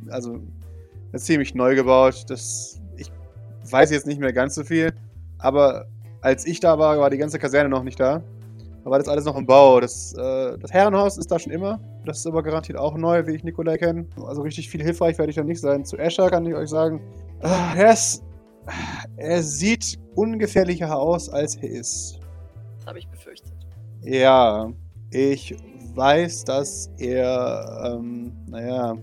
also 0.09 0.39
ziemlich 1.15 1.53
neu 1.55 1.75
gebaut. 1.75 2.25
Das, 2.27 2.81
ich 2.97 3.11
weiß 3.69 3.91
jetzt 3.91 4.07
nicht 4.07 4.19
mehr 4.19 4.33
ganz 4.33 4.55
so 4.55 4.63
viel, 4.63 4.93
aber 5.39 5.87
als 6.21 6.45
ich 6.45 6.59
da 6.59 6.77
war, 6.77 6.99
war 6.99 7.09
die 7.09 7.17
ganze 7.17 7.39
Kaserne 7.39 7.69
noch 7.69 7.83
nicht 7.83 7.99
da. 7.99 8.23
Da 8.83 8.89
war 8.89 8.97
das 8.97 9.07
alles 9.07 9.25
noch 9.25 9.35
im 9.35 9.45
Bau. 9.45 9.79
Das, 9.79 10.13
äh, 10.13 10.57
das 10.57 10.71
Herrenhaus 10.71 11.17
ist 11.17 11.31
da 11.31 11.37
schon 11.37 11.51
immer. 11.51 11.79
Das 12.05 12.19
ist 12.19 12.27
aber 12.27 12.41
garantiert 12.41 12.77
auch 12.77 12.97
neu, 12.97 13.25
wie 13.27 13.35
ich 13.35 13.43
Nikolai 13.43 13.77
kenne. 13.77 14.07
Also 14.25 14.41
richtig 14.41 14.69
viel 14.69 14.81
hilfreich 14.81 15.17
werde 15.17 15.29
ich 15.29 15.35
da 15.35 15.43
nicht 15.43 15.61
sein. 15.61 15.85
Zu 15.85 15.97
Escher 15.97 16.29
kann 16.29 16.45
ich 16.45 16.55
euch 16.55 16.69
sagen, 16.69 17.01
äh, 17.41 17.47
er, 17.77 17.93
ist, 17.93 18.23
er 19.17 19.43
sieht 19.43 19.99
ungefährlicher 20.15 20.97
aus, 20.97 21.29
als 21.29 21.55
er 21.57 21.69
ist. 21.69 22.19
Das 22.79 22.87
habe 22.87 22.99
ich 22.99 23.07
befürchtet. 23.07 23.53
Ja, 24.01 24.71
ich 25.11 25.55
weiß, 25.93 26.45
dass 26.45 26.89
er, 26.97 27.97
ähm, 27.99 28.31
naja, 28.47 28.97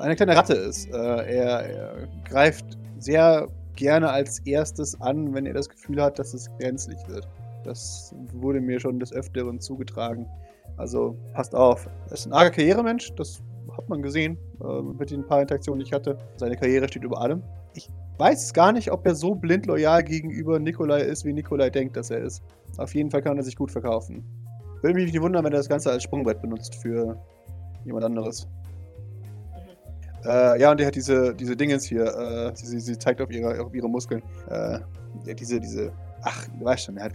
eine 0.00 0.16
kleine 0.16 0.36
Ratte 0.36 0.54
ist. 0.54 0.90
Äh, 0.90 0.92
er, 0.92 1.60
er 1.60 2.08
greift 2.24 2.78
sehr 2.98 3.48
gerne 3.76 4.10
als 4.10 4.40
erstes 4.40 5.00
an, 5.00 5.32
wenn 5.34 5.46
er 5.46 5.54
das 5.54 5.68
Gefühl 5.68 6.02
hat, 6.02 6.18
dass 6.18 6.34
es 6.34 6.48
brenzlig 6.58 6.98
wird. 7.08 7.26
Das 7.64 8.14
wurde 8.32 8.60
mir 8.60 8.80
schon 8.80 9.00
des 9.00 9.12
Öfteren 9.12 9.60
zugetragen. 9.60 10.26
Also 10.76 11.16
passt 11.32 11.54
auf. 11.54 11.88
Er 12.06 12.12
ist 12.12 12.26
ein 12.26 12.32
arger 12.32 12.50
Karrieremensch, 12.50 13.14
das 13.16 13.42
hat 13.76 13.88
man 13.88 14.02
gesehen 14.02 14.38
äh, 14.60 14.82
mit 14.82 15.10
den 15.10 15.26
paar 15.26 15.40
Interaktionen, 15.40 15.80
die 15.80 15.86
ich 15.86 15.92
hatte. 15.92 16.18
Seine 16.36 16.56
Karriere 16.56 16.88
steht 16.88 17.04
über 17.04 17.20
allem. 17.20 17.42
Ich 17.74 17.90
weiß 18.18 18.52
gar 18.52 18.72
nicht, 18.72 18.90
ob 18.90 19.06
er 19.06 19.14
so 19.14 19.34
blind 19.34 19.66
loyal 19.66 20.02
gegenüber 20.02 20.58
Nikolai 20.58 21.00
ist, 21.02 21.24
wie 21.24 21.32
Nikolai 21.32 21.70
denkt, 21.70 21.96
dass 21.96 22.10
er 22.10 22.18
ist. 22.18 22.42
Auf 22.76 22.94
jeden 22.94 23.10
Fall 23.10 23.22
kann 23.22 23.36
er 23.36 23.42
sich 23.42 23.56
gut 23.56 23.70
verkaufen. 23.70 24.24
Würde 24.82 24.94
mich 24.94 25.12
nicht 25.12 25.22
wundern, 25.22 25.44
wenn 25.44 25.52
er 25.52 25.58
das 25.58 25.68
Ganze 25.68 25.90
als 25.90 26.02
Sprungbrett 26.02 26.40
benutzt 26.42 26.74
für 26.76 27.16
jemand 27.84 28.04
anderes. 28.04 28.46
Mhm. 28.46 30.30
Äh, 30.30 30.60
ja, 30.60 30.70
und 30.70 30.80
er 30.80 30.86
hat 30.88 30.94
diese, 30.94 31.34
diese 31.34 31.56
Dingens 31.56 31.84
hier. 31.84 32.04
Äh, 32.04 32.52
sie, 32.54 32.78
sie, 32.80 32.98
zeigt 32.98 33.20
auf 33.20 33.30
ihre, 33.30 33.60
auf 33.60 33.74
ihre 33.74 33.88
Muskeln. 33.88 34.22
Äh, 34.48 34.80
diese, 35.34 35.60
diese 35.60 35.92
Ach, 36.26 36.48
du 36.48 36.64
weißt 36.64 36.86
schon, 36.86 36.96
er 36.96 37.04
hat 37.04 37.12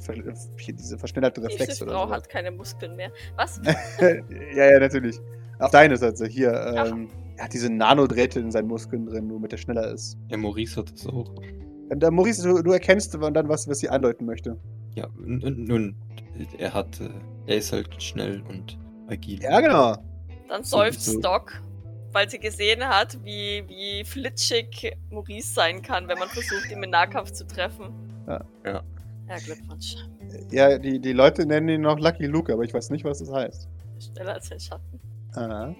hier 0.57 0.73
diese 0.73 0.97
verschnellerte 0.97 1.41
Reflex 1.41 1.81
oder 1.81 1.91
so. 1.91 1.97
Frau 1.97 2.09
hat 2.09 2.29
keine 2.29 2.51
Muskeln 2.51 2.95
mehr. 2.95 3.11
Was? 3.35 3.59
ja, 3.99 4.71
ja, 4.71 4.79
natürlich. 4.79 5.19
Auf 5.57 5.71
deine 5.71 5.97
Seite, 5.97 6.27
hier. 6.27 6.53
Ähm, 6.53 7.09
er 7.37 7.45
hat 7.45 7.53
diese 7.53 7.71
Nanodrähte 7.71 8.39
in 8.39 8.51
seinen 8.51 8.67
Muskeln 8.67 9.07
drin, 9.07 9.27
nur 9.27 9.39
mit 9.39 9.51
der 9.51 9.57
schneller 9.57 9.91
ist. 9.91 10.17
Ja, 10.27 10.37
Maurice 10.37 10.75
hat 10.79 10.91
das 10.93 11.07
auch. 11.07 11.33
Und, 11.89 12.03
äh, 12.03 12.11
Maurice, 12.11 12.43
du, 12.43 12.61
du 12.61 12.71
erkennst 12.71 13.15
dann 13.15 13.49
was, 13.49 13.67
was 13.67 13.79
sie 13.79 13.89
andeuten 13.89 14.25
möchte. 14.25 14.57
Ja, 14.93 15.07
nun, 15.17 15.95
er 16.57 16.73
hat, 16.73 16.99
äh, 17.01 17.09
er 17.47 17.57
ist 17.57 17.73
halt 17.73 18.01
schnell 18.01 18.43
und 18.47 18.77
agil. 19.07 19.41
Ja, 19.41 19.59
genau. 19.59 19.97
Dann 20.49 20.63
seufzt 20.63 21.05
so. 21.05 21.19
Doc, 21.19 21.61
weil 22.11 22.29
sie 22.29 22.39
gesehen 22.39 22.87
hat, 22.87 23.17
wie, 23.23 23.63
wie 23.67 24.03
flitschig 24.03 24.95
Maurice 25.09 25.53
sein 25.53 25.81
kann, 25.81 26.07
wenn 26.07 26.19
man 26.19 26.29
versucht, 26.29 26.71
ihn 26.71 26.83
im 26.83 26.89
Nahkampf 26.89 27.31
zu 27.31 27.47
treffen. 27.47 27.91
Ja. 28.27 28.45
ja. 28.65 28.83
Ja, 29.29 29.37
Glückwunsch. 29.37 29.95
Ja, 30.49 30.79
die, 30.79 30.99
die 30.99 31.13
Leute 31.13 31.45
nennen 31.45 31.69
ihn 31.69 31.81
noch 31.81 31.99
Lucky 31.99 32.25
Luke, 32.25 32.51
aber 32.51 32.63
ich 32.63 32.73
weiß 32.73 32.89
nicht, 32.89 33.05
was 33.05 33.19
das 33.19 33.31
heißt. 33.31 33.69
Schneller 33.99 34.33
als 34.33 34.51
ein 34.51 34.59
Schatten. 34.59 34.99
Aha. 35.35 35.75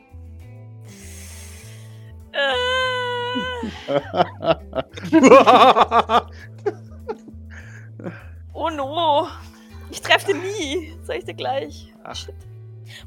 oh 8.53 8.69
no. 8.69 9.27
Ich 9.89 10.01
treffe 10.01 10.27
den 10.27 10.41
nie. 10.41 10.93
Sag 11.03 11.17
ich 11.17 11.25
dir 11.25 11.33
gleich. 11.33 11.91
Ach. 12.03 12.15
Shit. 12.15 12.35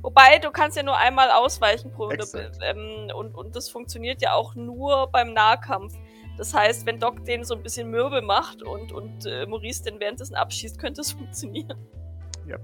Wobei, 0.01 0.39
du 0.39 0.51
kannst 0.51 0.77
ja 0.77 0.83
nur 0.83 0.97
einmal 0.97 1.31
ausweichen 1.31 1.93
pro 1.93 2.07
Runde. 2.07 2.51
Ähm, 2.63 3.11
und, 3.17 3.35
und 3.35 3.55
das 3.55 3.69
funktioniert 3.69 4.23
ja 4.23 4.35
auch 4.35 4.55
nur 4.55 5.09
beim 5.09 5.33
Nahkampf. 5.33 5.95
Das 6.39 6.55
heißt, 6.55 6.87
wenn 6.87 6.99
Doc 6.99 7.25
den 7.25 7.45
so 7.45 7.55
ein 7.55 7.63
bisschen 7.63 7.91
mürbe 7.91 8.23
macht 8.23 8.63
und, 8.63 8.93
und 8.93 9.27
äh, 9.27 9.47
Maurice 9.47 9.83
den 9.85 10.01
währenddessen 10.01 10.35
abschießt, 10.35 10.79
könnte 10.79 11.03
es 11.03 11.13
funktionieren. 11.19 11.79
Yep. 12.47 12.61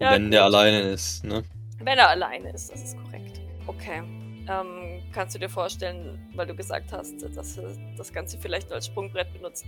Ja, 0.00 0.12
wenn 0.12 0.24
gut. 0.24 0.32
der 0.32 0.44
alleine 0.44 0.80
ist, 0.80 1.24
ne? 1.24 1.42
Wenn 1.78 1.98
er 1.98 2.08
alleine 2.08 2.52
ist, 2.52 2.70
das 2.70 2.82
ist 2.82 2.96
korrekt. 3.04 3.40
Okay. 3.66 4.02
Ähm, 4.48 5.02
kannst 5.12 5.34
du 5.34 5.38
dir 5.38 5.48
vorstellen, 5.48 6.18
weil 6.34 6.46
du 6.46 6.54
gesagt 6.54 6.92
hast, 6.92 7.22
dass 7.34 7.58
er 7.58 7.72
das 7.96 8.12
Ganze 8.12 8.38
vielleicht 8.38 8.68
nur 8.68 8.76
als 8.76 8.86
Sprungbrett 8.86 9.32
benutzt, 9.32 9.64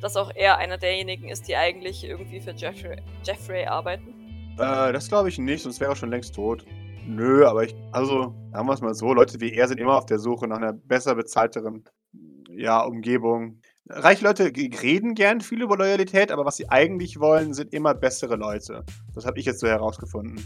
dass 0.00 0.16
auch 0.16 0.30
er 0.34 0.58
einer 0.58 0.76
derjenigen 0.76 1.28
ist, 1.28 1.48
die 1.48 1.56
eigentlich 1.56 2.04
irgendwie 2.04 2.40
für 2.40 2.52
Jeffrey, 2.52 3.00
Jeffrey 3.24 3.64
arbeiten? 3.64 4.14
Äh, 4.58 4.92
das 4.92 5.08
glaube 5.08 5.28
ich 5.28 5.38
nicht, 5.38 5.62
sonst 5.62 5.80
wäre 5.80 5.92
er 5.92 5.96
schon 5.96 6.10
längst 6.10 6.34
tot. 6.34 6.64
Nö, 7.06 7.46
aber 7.46 7.64
ich, 7.64 7.74
also, 7.92 8.34
sagen 8.52 8.66
wir 8.66 8.72
es 8.72 8.80
mal 8.80 8.94
so, 8.94 9.14
Leute 9.14 9.40
wie 9.40 9.52
er 9.52 9.68
sind 9.68 9.78
immer 9.78 9.96
auf 9.96 10.06
der 10.06 10.18
Suche 10.18 10.48
nach 10.48 10.56
einer 10.56 10.72
besser 10.72 11.14
bezahlteren 11.14 11.84
ja, 12.56 12.82
Umgebung. 12.82 13.60
Reiche 13.88 14.24
Leute 14.24 14.44
reden 14.46 15.14
gern 15.14 15.40
viel 15.40 15.62
über 15.62 15.76
Loyalität, 15.76 16.32
aber 16.32 16.44
was 16.44 16.56
sie 16.56 16.68
eigentlich 16.68 17.20
wollen, 17.20 17.54
sind 17.54 17.72
immer 17.72 17.94
bessere 17.94 18.36
Leute. 18.36 18.84
Das 19.14 19.26
habe 19.26 19.38
ich 19.38 19.46
jetzt 19.46 19.60
so 19.60 19.68
herausgefunden. 19.68 20.44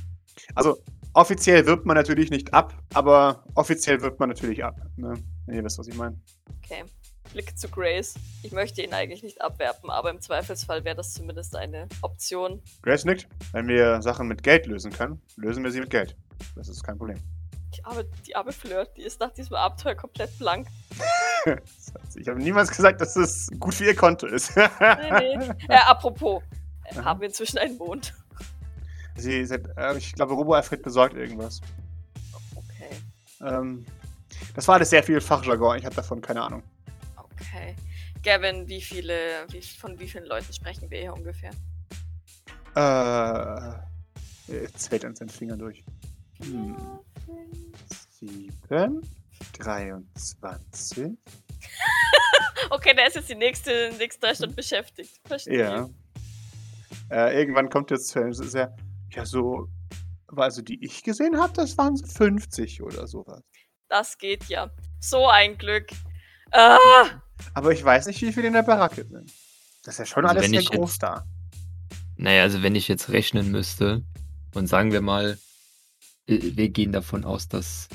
Also, 0.55 0.79
offiziell 1.15 1.67
wirbt 1.67 1.87
man 1.87 1.97
natürlich 1.97 2.31
nicht 2.31 2.53
ab, 2.53 2.75
aber 2.93 3.45
offiziell 3.55 4.03
wirbt 4.03 4.21
man 4.21 4.29
natürlich 4.29 4.63
ab. 4.63 4.77
Ne? 4.97 5.15
Wenn 5.47 5.57
ihr 5.57 5.65
wisst, 5.65 5.79
was 5.79 5.89
ich 5.89 5.97
meine. 5.97 6.21
Okay. 6.63 6.85
Blick 7.33 7.57
zu 7.57 7.69
Grace. 7.69 8.15
Ich 8.43 8.53
möchte 8.53 8.83
ihn 8.83 8.93
eigentlich 8.93 9.23
nicht 9.23 9.41
abwerben, 9.41 9.89
aber 9.89 10.11
im 10.11 10.21
Zweifelsfall 10.21 10.85
wäre 10.85 10.97
das 10.97 11.15
zumindest 11.15 11.57
eine 11.57 11.89
Option. 12.03 12.61
Grace 12.83 13.05
nickt. 13.05 13.29
Wenn 13.53 13.69
wir 13.69 14.03
Sachen 14.03 14.27
mit 14.27 14.43
Geld 14.43 14.67
lösen 14.67 14.91
können, 14.91 15.23
lösen 15.37 15.63
wir 15.63 15.71
sie 15.71 15.81
mit 15.81 15.91
Geld. 15.91 16.17
Das 16.57 16.69
ist 16.69 16.83
kein 16.83 16.99
Problem. 16.99 17.19
Die 17.77 17.85
arme, 17.85 18.05
die 18.27 18.35
arme 18.35 18.53
Flirt, 18.53 18.97
die 18.97 19.03
ist 19.03 19.21
nach 19.21 19.33
diesem 19.33 19.55
Abenteuer 19.55 19.95
komplett 19.95 20.37
blank. 20.39 20.67
ich 22.15 22.29
habe 22.29 22.41
niemals 22.41 22.71
gesagt, 22.71 23.01
dass 23.01 23.17
es 23.17 23.49
gut 23.59 23.75
für 23.75 23.85
ihr 23.85 23.97
Konto 23.97 24.27
ist. 24.27 24.57
nee, 24.57 25.37
nee. 25.37 25.51
Äh, 25.69 25.77
apropos, 25.87 26.43
äh, 26.85 26.97
haben 26.97 27.21
wir 27.21 27.29
inzwischen 27.29 27.59
einen 27.59 27.77
Mond? 27.79 28.15
Sie, 29.17 29.45
sie 29.45 29.55
äh, 29.77 29.97
ich 29.97 30.13
glaube, 30.15 30.35
Robo 30.35 30.55
Alfred 30.55 30.83
besorgt 30.83 31.15
irgendwas. 31.15 31.61
Okay. 32.55 32.97
Ähm, 33.41 33.87
das 34.55 34.67
war 34.67 34.77
alles 34.77 34.91
sehr 34.91 35.03
viel 35.03 35.21
Fachjargon, 35.21 35.79
ich 35.79 35.85
habe 35.85 35.95
davon 35.95 36.21
keine 36.21 36.43
Ahnung. 36.43 36.63
Okay. 37.17 37.77
Gavin, 38.23 38.69
wie 38.69 38.83
viele, 38.83 39.47
wie, 39.49 39.63
von 39.63 39.99
wie 39.99 40.09
vielen 40.09 40.27
Leuten 40.27 40.53
sprechen 40.53 40.91
wir 40.91 41.01
hier 41.01 41.15
ungefähr? 41.15 41.53
Äh, 42.77 43.73
jetzt 44.53 44.89
fällt 44.89 45.05
uns 45.05 45.19
den 45.19 45.29
Finger 45.29 45.57
durch. 45.57 45.85
Hm. 46.43 46.77
Sieben, 48.11 49.01
23. 49.59 51.11
okay, 52.71 52.95
der 52.95 53.07
ist 53.07 53.17
jetzt 53.17 53.31
die 53.31 53.35
nächste, 53.35 53.93
nächsten 53.99 54.21
drei 54.21 54.35
Stunden 54.35 54.55
beschäftigt. 54.55 55.21
Verstehe. 55.27 55.59
Ja. 55.59 55.89
Äh, 57.11 57.41
irgendwann 57.41 57.69
kommt 57.69 57.91
jetzt 57.91 58.09
sehr, 58.09 58.77
ja, 59.11 59.27
so, 59.27 59.69
also 60.37 60.63
die 60.63 60.85
ich 60.85 61.03
gesehen 61.03 61.39
habe, 61.39 61.53
das 61.55 61.77
waren 61.77 61.97
50 61.97 62.83
oder 62.83 63.07
sowas. 63.07 63.43
Das 63.89 64.19
geht 64.19 64.45
ja. 64.45 64.71
So 65.01 65.27
ein 65.27 65.59
Glück. 65.59 65.89
Ah! 66.53 66.79
Aber 67.55 67.73
ich 67.73 67.85
weiß 67.85 68.07
nicht, 68.07 68.23
wie 68.23 68.33
viele 68.33 68.49
in 68.49 68.53
der 68.53 68.63
Baracke 68.63 69.05
sind. 69.05 69.33
Das 69.83 69.95
ist 69.95 69.99
ja 69.99 70.07
schon 70.07 70.27
also 70.27 70.39
alles 70.39 70.51
sehr 70.51 70.63
groß 70.63 70.91
jetzt, 70.91 71.03
da. 71.03 71.25
Naja, 72.17 72.43
also 72.43 72.63
wenn 72.63 72.75
ich 72.75 72.87
jetzt 72.87 73.11
rechnen 73.11 73.51
müsste 73.51 74.05
und 74.55 74.67
sagen 74.67 74.93
wir 74.93 75.01
mal, 75.01 75.39
wir 76.31 76.69
gehen 76.69 76.93
davon 76.93 77.25
aus, 77.25 77.49
dass 77.49 77.89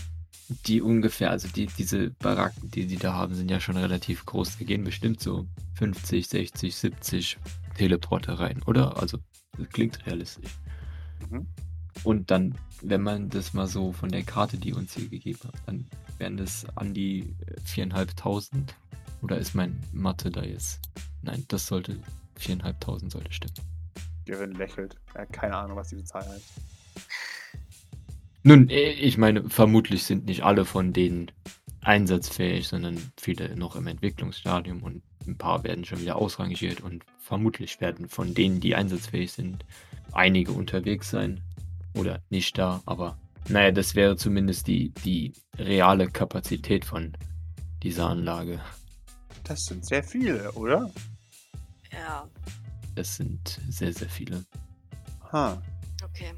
die 0.67 0.81
ungefähr, 0.81 1.31
also 1.31 1.47
die, 1.47 1.67
diese 1.67 2.11
Baracken, 2.11 2.69
die 2.69 2.85
die 2.85 2.97
da 2.97 3.13
haben, 3.13 3.33
sind 3.33 3.49
ja 3.49 3.59
schon 3.59 3.77
relativ 3.77 4.25
groß. 4.25 4.59
Wir 4.59 4.67
gehen 4.67 4.83
bestimmt 4.83 5.21
so 5.21 5.47
50, 5.75 6.27
60, 6.27 6.75
70 6.75 7.37
Teleporter 7.75 8.39
rein, 8.39 8.61
oder? 8.63 9.01
Also, 9.01 9.17
das 9.57 9.69
klingt 9.69 10.05
realistisch. 10.05 10.51
Mhm. 11.29 11.47
Und 12.03 12.29
dann, 12.29 12.55
wenn 12.81 13.01
man 13.01 13.29
das 13.29 13.53
mal 13.53 13.67
so 13.67 13.91
von 13.91 14.09
der 14.09 14.23
Karte, 14.23 14.57
die 14.57 14.73
uns 14.73 14.93
hier 14.93 15.07
gegeben 15.07 15.39
hat, 15.45 15.55
dann 15.65 15.87
wären 16.17 16.37
das 16.37 16.65
an 16.75 16.93
die 16.93 17.35
4.500. 17.65 18.53
Äh, 18.53 18.63
oder 19.21 19.37
ist 19.37 19.55
mein 19.55 19.79
Mathe 19.91 20.29
da 20.29 20.43
jetzt? 20.43 20.81
Nein, 21.23 21.45
das 21.47 21.65
sollte 21.65 21.99
4.500 22.39 23.09
sollte 23.09 23.33
stimmen. 23.33 23.55
Gavin 24.25 24.51
lächelt. 24.51 24.97
Er 25.13 25.21
hat 25.21 25.33
keine 25.33 25.55
Ahnung, 25.55 25.77
was 25.77 25.89
diese 25.89 26.03
Zahl 26.03 26.27
heißt. 26.27 26.51
Nun, 28.47 28.69
äh, 28.69 28.91
ich 28.91 29.17
meine, 29.17 29.49
vermutlich 29.49 30.03
sind 30.03 30.27
nicht 30.27 30.43
alle 30.43 30.65
von 30.65 30.93
denen 30.93 31.31
einsatzfähig, 31.81 32.67
sondern 32.67 33.11
viele 33.17 33.55
noch 33.55 33.75
im 33.75 33.87
Entwicklungsstadium 33.87 34.83
und 34.83 35.01
ein 35.25 35.35
paar 35.35 35.63
werden 35.63 35.83
schon 35.83 35.99
wieder 35.99 36.17
ausrangiert 36.17 36.79
und 36.81 37.03
vermutlich 37.17 37.81
werden 37.81 38.07
von 38.07 38.35
denen, 38.35 38.59
die 38.59 38.75
einsatzfähig 38.75 39.31
sind, 39.31 39.65
einige 40.11 40.51
unterwegs 40.51 41.09
sein 41.09 41.41
oder 41.95 42.21
nicht 42.29 42.55
da, 42.59 42.83
aber 42.85 43.17
naja, 43.49 43.71
das 43.71 43.95
wäre 43.95 44.15
zumindest 44.15 44.67
die, 44.67 44.91
die 45.03 45.33
reale 45.57 46.07
Kapazität 46.07 46.85
von 46.85 47.13
dieser 47.81 48.09
Anlage. 48.09 48.59
Das 49.43 49.65
sind 49.65 49.87
sehr 49.87 50.03
viele, 50.03 50.51
oder? 50.51 50.91
Ja. 51.91 52.29
Das 52.93 53.15
sind 53.15 53.59
sehr, 53.69 53.91
sehr 53.91 54.09
viele. 54.09 54.45
Ha. 55.31 55.59
Okay. 56.03 56.31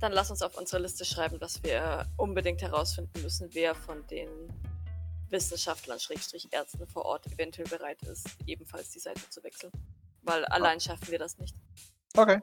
Dann 0.00 0.12
lass 0.12 0.30
uns 0.30 0.42
auf 0.42 0.56
unsere 0.56 0.82
Liste 0.82 1.04
schreiben, 1.04 1.38
dass 1.38 1.62
wir 1.62 2.06
unbedingt 2.16 2.62
herausfinden 2.62 3.22
müssen, 3.22 3.48
wer 3.52 3.74
von 3.74 4.06
den 4.08 4.28
Wissenschaftlern, 5.30 5.98
Schrägstrich 5.98 6.48
Ärzten 6.52 6.86
vor 6.86 7.04
Ort 7.04 7.26
eventuell 7.26 7.68
bereit 7.68 8.02
ist, 8.02 8.26
ebenfalls 8.46 8.90
die 8.90 8.98
Seite 8.98 9.28
zu 9.30 9.42
wechseln. 9.42 9.72
Weil 10.22 10.44
allein 10.46 10.80
schaffen 10.80 11.08
wir 11.10 11.18
das 11.18 11.38
nicht. 11.38 11.54
Okay. 12.16 12.40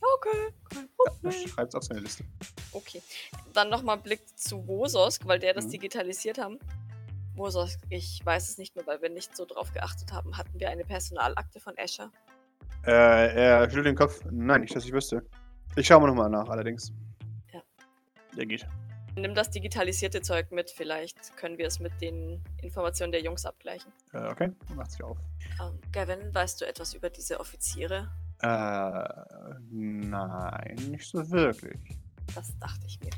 Okay, 0.00 0.54
kein 0.68 0.88
Problem. 0.96 1.42
Ja, 1.42 1.48
schreib's 1.48 1.74
auf 1.74 1.84
seine 1.84 2.00
Liste. 2.00 2.24
Okay. 2.72 3.02
Dann 3.52 3.68
nochmal 3.68 3.98
Blick 3.98 4.20
zu 4.38 4.66
Wososk, 4.66 5.26
weil 5.26 5.38
der 5.38 5.52
das 5.52 5.66
mhm. 5.66 5.72
digitalisiert 5.72 6.38
haben. 6.38 6.58
Wososk, 7.34 7.78
ich 7.90 8.20
weiß 8.24 8.48
es 8.48 8.58
nicht 8.58 8.76
mehr, 8.76 8.86
weil 8.86 9.02
wir 9.02 9.10
nicht 9.10 9.36
so 9.36 9.44
drauf 9.44 9.72
geachtet 9.72 10.12
haben. 10.12 10.36
Hatten 10.36 10.58
wir 10.58 10.70
eine 10.70 10.84
Personalakte 10.84 11.60
von 11.60 11.76
Escher? 11.76 12.10
Äh, 12.86 13.34
er 13.34 13.64
schüttelt 13.68 13.86
den 13.86 13.96
Kopf. 13.96 14.22
Nein, 14.30 14.62
nicht, 14.62 14.74
dass 14.74 14.84
ich 14.84 14.92
wüsste. 14.92 15.22
Ich 15.76 15.86
schaue 15.86 16.00
mal 16.00 16.08
nochmal 16.08 16.30
nach, 16.30 16.48
allerdings. 16.48 16.92
Ja. 17.52 17.62
Der 18.36 18.46
geht. 18.46 18.66
Nimm 19.16 19.34
das 19.34 19.50
digitalisierte 19.50 20.20
Zeug 20.20 20.50
mit, 20.52 20.70
vielleicht 20.70 21.36
können 21.36 21.58
wir 21.58 21.66
es 21.66 21.80
mit 21.80 21.92
den 22.00 22.42
Informationen 22.62 23.12
der 23.12 23.22
Jungs 23.22 23.44
abgleichen. 23.44 23.92
Äh, 24.12 24.28
okay, 24.28 24.52
macht 24.74 24.92
sich 24.92 25.02
auf. 25.02 25.18
Ähm, 25.60 25.78
Gavin, 25.92 26.34
weißt 26.34 26.60
du 26.60 26.66
etwas 26.66 26.94
über 26.94 27.10
diese 27.10 27.40
Offiziere? 27.40 28.10
Äh, 28.40 28.48
nein, 29.70 30.76
nicht 30.90 31.08
so 31.08 31.28
wirklich. 31.30 31.98
Das 32.34 32.56
dachte 32.58 32.86
ich 32.86 32.98
mir. 33.00 33.10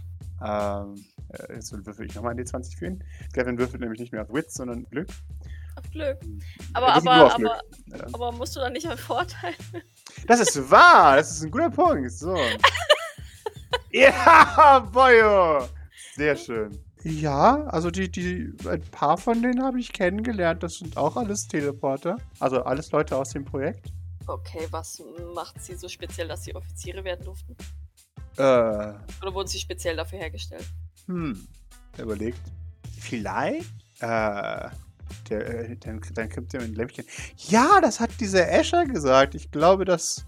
Ähm, 0.44 1.04
äh, 1.28 1.54
jetzt 1.54 1.72
würfel 1.86 2.06
ich 2.06 2.14
nochmal 2.14 2.32
in 2.32 2.38
die 2.38 2.44
20 2.44 2.76
für 2.76 2.86
ihn. 2.86 3.04
Gavin 3.32 3.58
würfelt 3.58 3.80
nämlich 3.80 4.00
nicht 4.00 4.12
mehr 4.12 4.22
auf 4.22 4.32
Witz, 4.32 4.54
sondern 4.54 4.84
Glück. 4.90 5.08
Auf 5.76 5.90
Glück. 5.90 6.20
Hm. 6.22 6.40
Aber, 6.74 6.94
aber, 6.94 7.34
aber, 7.34 7.60
ja. 7.86 8.06
aber 8.12 8.32
musst 8.32 8.56
du 8.56 8.60
dann 8.60 8.72
nicht 8.72 8.86
einen 8.86 8.98
Vorteil? 8.98 9.54
Das 10.26 10.40
ist 10.40 10.70
wahr! 10.70 11.16
Das 11.16 11.30
ist 11.30 11.42
ein 11.42 11.50
guter 11.50 11.70
Punkt. 11.70 12.10
So. 12.12 12.36
ja, 13.90 14.78
Boyo! 14.92 15.68
Sehr 16.14 16.36
schön. 16.36 16.78
Ja, 17.04 17.64
also 17.64 17.90
die, 17.90 18.10
die, 18.10 18.52
ein 18.68 18.80
paar 18.90 19.16
von 19.16 19.42
denen 19.42 19.62
habe 19.62 19.80
ich 19.80 19.92
kennengelernt. 19.92 20.62
Das 20.62 20.74
sind 20.74 20.96
auch 20.96 21.16
alles 21.16 21.48
Teleporter. 21.48 22.16
Also 22.38 22.62
alles 22.62 22.92
Leute 22.92 23.16
aus 23.16 23.30
dem 23.30 23.44
Projekt. 23.44 23.92
Okay, 24.26 24.68
was 24.70 25.02
macht 25.34 25.60
sie 25.60 25.74
so 25.74 25.88
speziell, 25.88 26.28
dass 26.28 26.44
sie 26.44 26.54
Offiziere 26.54 27.02
werden 27.02 27.24
durften? 27.24 27.56
Äh. 28.36 28.42
Oder 28.42 29.34
wurden 29.34 29.48
sie 29.48 29.58
speziell 29.58 29.96
dafür 29.96 30.18
hergestellt? 30.18 30.66
Hm. 31.06 31.48
Überlegt. 31.98 32.40
Vielleicht? 33.00 33.70
Äh. 34.00 34.68
Der, 35.28 35.70
äh, 35.70 35.76
dann, 35.76 36.00
dann 36.14 36.30
kommt 36.30 36.52
der 36.52 36.62
mit 36.62 36.76
Lämpchen. 36.76 37.04
Ja, 37.48 37.80
das 37.80 38.00
hat 38.00 38.10
dieser 38.20 38.50
Escher 38.50 38.84
gesagt. 38.84 39.34
Ich 39.34 39.50
glaube, 39.50 39.84
dass. 39.84 40.24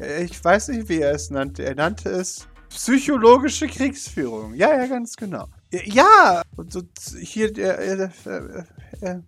Äh, 0.00 0.24
ich 0.24 0.42
weiß 0.42 0.68
nicht, 0.68 0.88
wie 0.88 1.00
er 1.00 1.12
es 1.12 1.30
nannte. 1.30 1.64
Er 1.64 1.74
nannte 1.74 2.10
es 2.10 2.46
psychologische 2.68 3.68
Kriegsführung. 3.68 4.54
Ja, 4.54 4.76
ja, 4.76 4.86
ganz 4.86 5.16
genau. 5.16 5.46
Ja, 5.70 6.42
und, 6.56 6.74
und 6.76 6.90
hier, 7.20 7.52
der, 7.52 7.78
äh, 7.78 8.08
äh, 8.26 8.64
äh, 9.00 9.20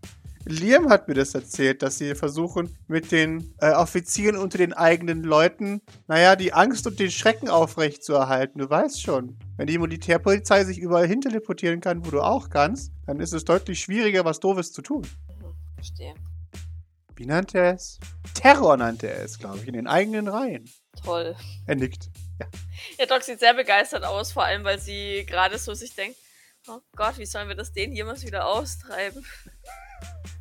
Liam 0.48 0.90
hat 0.90 1.08
mir 1.08 1.14
das 1.14 1.34
erzählt, 1.34 1.82
dass 1.82 1.98
sie 1.98 2.14
versuchen, 2.14 2.78
mit 2.86 3.10
den 3.10 3.52
äh, 3.58 3.72
Offizieren 3.72 4.36
unter 4.36 4.58
den 4.58 4.72
eigenen 4.72 5.24
Leuten, 5.24 5.82
naja, 6.06 6.36
die 6.36 6.52
Angst 6.52 6.86
und 6.86 7.00
den 7.00 7.10
Schrecken 7.10 7.48
aufrechtzuerhalten. 7.48 8.60
Du 8.60 8.70
weißt 8.70 9.02
schon, 9.02 9.36
wenn 9.56 9.66
die 9.66 9.78
Militärpolizei 9.78 10.62
sich 10.62 10.78
überall 10.78 11.08
hinteleportieren 11.08 11.80
kann, 11.80 12.06
wo 12.06 12.10
du 12.10 12.20
auch 12.20 12.48
kannst, 12.48 12.92
dann 13.06 13.18
ist 13.18 13.32
es 13.32 13.44
deutlich 13.44 13.80
schwieriger, 13.80 14.24
was 14.24 14.38
Doofes 14.38 14.72
zu 14.72 14.82
tun. 14.82 15.04
Verstehe. 15.74 16.14
Wie 17.16 17.26
nannte 17.26 17.58
er 17.58 17.74
es? 17.74 17.98
Terror 18.34 18.76
nannte 18.76 19.08
er 19.08 19.24
es, 19.24 19.40
glaube 19.40 19.58
ich, 19.58 19.66
in 19.66 19.74
den 19.74 19.88
eigenen 19.88 20.28
Reihen. 20.28 20.70
Toll. 21.02 21.34
Er 21.66 21.74
nickt. 21.74 22.08
Ja. 22.38 22.46
ja, 22.98 23.06
Doc 23.06 23.22
sieht 23.22 23.40
sehr 23.40 23.54
begeistert 23.54 24.04
aus, 24.04 24.30
vor 24.30 24.44
allem, 24.44 24.62
weil 24.62 24.78
sie 24.78 25.24
gerade 25.26 25.58
so 25.58 25.74
sich 25.74 25.94
denkt, 25.94 26.18
oh 26.68 26.78
Gott, 26.94 27.18
wie 27.18 27.26
sollen 27.26 27.48
wir 27.48 27.56
das 27.56 27.72
denen 27.72 27.94
jemals 27.94 28.24
wieder 28.24 28.46
austreiben? 28.46 29.24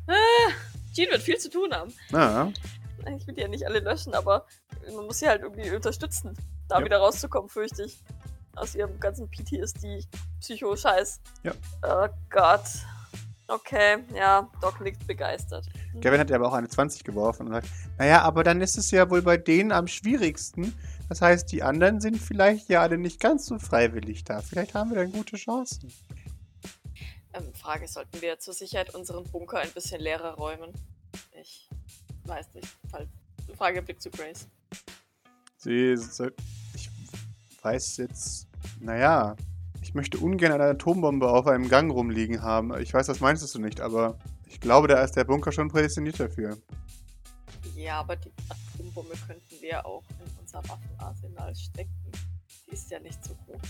Ah, 0.06 0.52
Jean 0.92 1.10
wird 1.10 1.22
viel 1.22 1.38
zu 1.38 1.50
tun 1.50 1.72
haben. 1.72 1.92
Ja. 2.10 2.52
Ich 3.16 3.26
will 3.26 3.34
die 3.34 3.42
ja 3.42 3.48
nicht 3.48 3.66
alle 3.66 3.80
löschen, 3.80 4.14
aber 4.14 4.46
man 4.94 5.06
muss 5.06 5.18
sie 5.20 5.28
halt 5.28 5.42
irgendwie 5.42 5.70
unterstützen, 5.70 6.36
da 6.68 6.78
ja. 6.78 6.84
wieder 6.84 6.98
rauszukommen, 6.98 7.48
fürchte 7.48 7.84
ich. 7.84 8.02
Aus 8.56 8.74
ihrem 8.74 8.98
ganzen 8.98 9.28
PTSD-Psycho-Scheiß. 9.30 11.20
Ja. 11.42 11.52
Oh 11.82 12.08
Gott. 12.30 12.62
Okay, 13.48 13.98
ja, 14.14 14.50
Doc 14.60 14.80
nickt 14.80 15.06
begeistert. 15.06 15.66
Gavin 16.00 16.18
hat 16.18 16.30
ja 16.30 16.36
aber 16.36 16.48
auch 16.48 16.54
eine 16.54 16.68
20 16.68 17.04
geworfen 17.04 17.46
und 17.46 17.52
sagt, 17.52 17.68
naja, 17.96 18.22
aber 18.22 18.42
dann 18.42 18.60
ist 18.60 18.76
es 18.76 18.90
ja 18.90 19.08
wohl 19.08 19.22
bei 19.22 19.36
denen 19.36 19.70
am 19.70 19.86
schwierigsten. 19.86 20.74
Das 21.08 21.22
heißt, 21.22 21.52
die 21.52 21.62
anderen 21.62 22.00
sind 22.00 22.16
vielleicht 22.16 22.68
ja 22.68 22.80
alle 22.80 22.98
nicht 22.98 23.20
ganz 23.20 23.46
so 23.46 23.58
freiwillig 23.58 24.24
da. 24.24 24.40
Vielleicht 24.40 24.74
haben 24.74 24.90
wir 24.90 24.96
dann 24.96 25.12
gute 25.12 25.36
Chancen. 25.36 25.92
Ähm, 27.36 27.52
Frage, 27.54 27.88
sollten 27.88 28.20
wir 28.20 28.38
zur 28.38 28.54
Sicherheit 28.54 28.94
unseren 28.94 29.24
Bunker 29.24 29.58
ein 29.58 29.70
bisschen 29.72 30.00
leerer 30.00 30.34
räumen? 30.34 30.72
Ich 31.40 31.68
weiß 32.24 32.54
nicht. 32.54 32.68
Frage 33.56 33.82
Blick 33.82 34.00
zu 34.00 34.10
Grace. 34.10 34.48
Sie 35.58 35.96
soll, 35.96 36.34
ich 36.74 36.88
weiß 37.62 37.98
jetzt, 37.98 38.48
naja, 38.80 39.36
ich 39.82 39.94
möchte 39.94 40.18
ungern 40.18 40.52
eine 40.52 40.64
Atombombe 40.64 41.28
auf 41.28 41.46
einem 41.46 41.68
Gang 41.68 41.92
rumliegen 41.92 42.42
haben. 42.42 42.78
Ich 42.80 42.92
weiß, 42.92 43.06
das 43.06 43.20
meinst 43.20 43.54
du 43.54 43.58
nicht, 43.58 43.80
aber 43.80 44.18
ich 44.46 44.60
glaube, 44.60 44.88
da 44.88 45.02
ist 45.02 45.16
der 45.16 45.24
Bunker 45.24 45.52
schon 45.52 45.68
prädestiniert 45.68 46.20
dafür. 46.20 46.56
Ja, 47.74 48.00
aber 48.00 48.16
die 48.16 48.32
Atombombe 48.48 49.14
könnten 49.26 49.60
wir 49.60 49.84
auch 49.84 50.04
in 50.10 50.38
unser 50.40 50.62
Waffenarsenal 50.68 51.54
stecken. 51.54 52.12
Die 52.66 52.72
ist 52.72 52.90
ja 52.90 52.98
nicht 53.00 53.22
so 53.24 53.34
groß. 53.46 53.60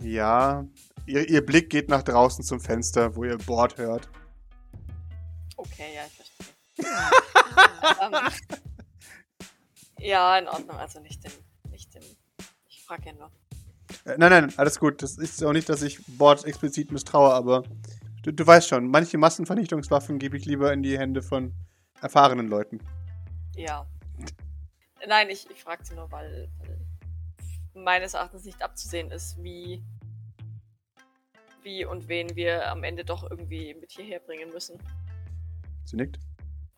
Ja, 0.00 0.66
ihr, 1.06 1.28
ihr 1.28 1.44
Blick 1.44 1.70
geht 1.70 1.88
nach 1.88 2.02
draußen 2.02 2.44
zum 2.44 2.60
Fenster, 2.60 3.16
wo 3.16 3.24
ihr 3.24 3.38
Bord 3.38 3.78
hört. 3.78 4.08
Okay, 5.56 5.94
ja, 5.94 6.02
ich 6.06 6.14
verstehe. 6.14 6.52
ähm, 8.02 8.14
ja, 9.98 10.38
in 10.38 10.48
Ordnung. 10.48 10.76
Also 10.76 11.00
nicht 11.00 11.22
den. 11.24 11.32
Nicht 11.70 11.94
den 11.94 12.02
ich 12.68 12.82
frage 12.84 13.06
ja 13.06 13.12
nur. 13.12 13.30
Äh, 14.04 14.18
nein, 14.18 14.30
nein, 14.30 14.52
alles 14.56 14.78
gut. 14.78 15.02
Das 15.02 15.18
ist 15.18 15.42
auch 15.44 15.52
nicht, 15.52 15.68
dass 15.68 15.82
ich 15.82 16.04
Bord 16.06 16.44
explizit 16.44 16.90
misstraue, 16.90 17.32
aber 17.32 17.62
du, 18.22 18.32
du 18.32 18.46
weißt 18.46 18.68
schon, 18.68 18.88
manche 18.88 19.18
Massenvernichtungswaffen 19.18 20.18
gebe 20.18 20.36
ich 20.36 20.44
lieber 20.44 20.72
in 20.72 20.82
die 20.82 20.98
Hände 20.98 21.22
von 21.22 21.54
erfahrenen 22.00 22.48
Leuten. 22.48 22.80
Ja. 23.54 23.86
Nein, 25.06 25.30
ich, 25.30 25.48
ich 25.50 25.62
frage 25.62 25.84
sie 25.84 25.94
nur, 25.94 26.10
weil, 26.10 26.48
weil 26.58 26.78
meines 27.74 28.14
Erachtens 28.14 28.44
nicht 28.44 28.62
abzusehen 28.62 29.10
ist, 29.10 29.42
wie, 29.42 29.82
wie 31.64 31.84
und 31.84 32.08
wen 32.08 32.34
wir 32.36 32.70
am 32.70 32.84
Ende 32.84 33.04
doch 33.04 33.28
irgendwie 33.30 33.74
mit 33.74 33.92
hierher 33.92 34.20
bringen 34.20 34.50
müssen. 34.50 34.78
Sie 35.84 35.96
nickt. 35.96 36.18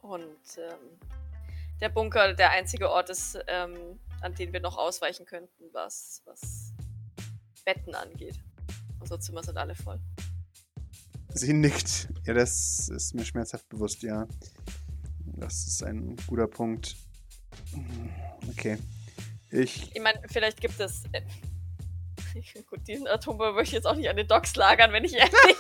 Und 0.03 0.59
ähm, 0.59 0.99
der 1.81 1.89
Bunker 1.89 2.35
der 2.35 2.51
einzige 2.51 2.91
Ort 2.91 3.11
ist, 3.11 3.39
ähm, 3.47 3.99
an 4.21 4.35
den 4.35 4.53
wir 4.53 4.61
noch 4.61 4.77
ausweichen 4.77 5.27
könnten, 5.27 5.65
was, 5.73 6.23
was 6.25 6.73
Betten 7.65 7.95
angeht. 7.95 8.39
Unsere 9.01 9.21
Zimmer 9.21 9.43
sind 9.43 9.57
alle 9.57 9.75
voll. 9.75 10.01
Sie 11.35 11.53
nickt. 11.53 12.09
Ja, 12.25 12.35
das 12.35 12.89
ist 12.89 13.15
mir 13.15 13.25
schmerzhaft 13.25 13.69
bewusst, 13.69 14.03
ja. 14.03 14.27
Das 15.25 15.67
ist 15.67 15.83
ein 15.83 16.17
guter 16.27 16.47
Punkt. 16.47 16.97
Okay. 18.51 18.79
Ich. 19.51 19.95
Ich 19.95 20.03
meine, 20.03 20.21
vielleicht 20.29 20.61
gibt 20.61 20.79
es. 20.81 21.03
Gut, 22.69 22.87
diesen 22.87 23.07
Atombombe 23.07 23.53
möchte 23.53 23.71
ich 23.71 23.73
jetzt 23.75 23.87
auch 23.87 23.95
nicht 23.95 24.09
an 24.09 24.17
den 24.17 24.27
Docks 24.27 24.57
lagern, 24.57 24.93
wenn 24.93 25.05
ich 25.05 25.15
ehrlich 25.15 25.57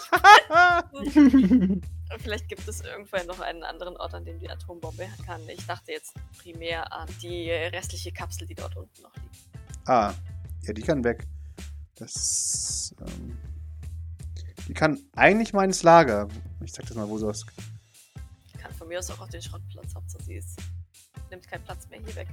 bin. 1.13 1.83
vielleicht 2.19 2.49
gibt 2.49 2.67
es 2.67 2.81
irgendwann 2.81 3.27
noch 3.27 3.41
einen 3.41 3.63
anderen 3.63 3.97
Ort, 3.97 4.15
an 4.15 4.25
dem 4.25 4.41
die 4.41 4.51
Atombombe 4.51 5.09
kann. 5.25 5.41
Ich 5.49 5.65
dachte 5.67 5.93
jetzt 5.93 6.15
primär 6.39 6.93
an 6.93 7.09
die 7.23 7.51
restliche 7.51 8.13
Kapsel, 8.13 8.47
die 8.47 8.55
dort 8.55 8.77
unten 8.77 9.03
noch 9.03 9.15
liegt. 9.15 9.89
Ah, 9.89 10.15
ja, 10.63 10.73
die 10.73 10.83
kann 10.83 11.05
weg. 11.05 11.27
Das. 11.97 12.95
Ähm, 13.01 13.39
die 14.67 14.75
kann 14.75 14.99
eigentlich 15.15 15.53
mal 15.53 15.65
ins 15.65 15.83
Lager. 15.83 16.29
Ich 16.65 16.73
zeig 16.73 16.87
das 16.87 16.97
mal, 16.97 17.09
wo 17.09 17.19
sowas. 17.19 17.45
Die 18.53 18.59
kann 18.59 18.73
von 18.73 18.89
mir 18.89 18.99
aus 18.99 19.11
auch 19.11 19.21
auf 19.21 19.29
den 19.29 19.43
Schrottplatz. 19.43 19.95
Hauptsache 19.95 20.25
sie 20.25 20.35
ist, 20.37 20.59
nimmt 21.31 21.47
keinen 21.47 21.63
Platz 21.65 21.89
mehr 21.89 22.01
hier 22.01 22.17
weg. 22.17 22.29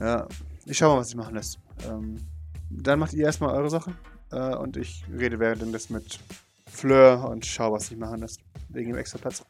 Ja, 0.00 0.26
ich 0.64 0.76
schau 0.76 0.94
mal, 0.94 1.00
was 1.00 1.10
ich 1.10 1.16
machen 1.16 1.34
lässt. 1.34 1.58
Ähm, 1.84 2.26
dann 2.70 2.98
macht 2.98 3.12
ihr 3.12 3.24
erstmal 3.26 3.54
eure 3.54 3.70
Sache. 3.70 3.92
Äh, 4.32 4.54
und 4.56 4.76
ich 4.76 5.04
rede 5.10 5.38
währenddessen 5.38 5.94
mit 5.94 6.18
Fleur 6.70 7.28
und 7.28 7.46
schau, 7.46 7.72
was 7.72 7.90
ich 7.90 7.96
machen 7.96 8.20
lässt. 8.20 8.40
Wegen 8.68 8.92
dem 8.92 8.98
extra 8.98 9.18
Platz. 9.18 9.44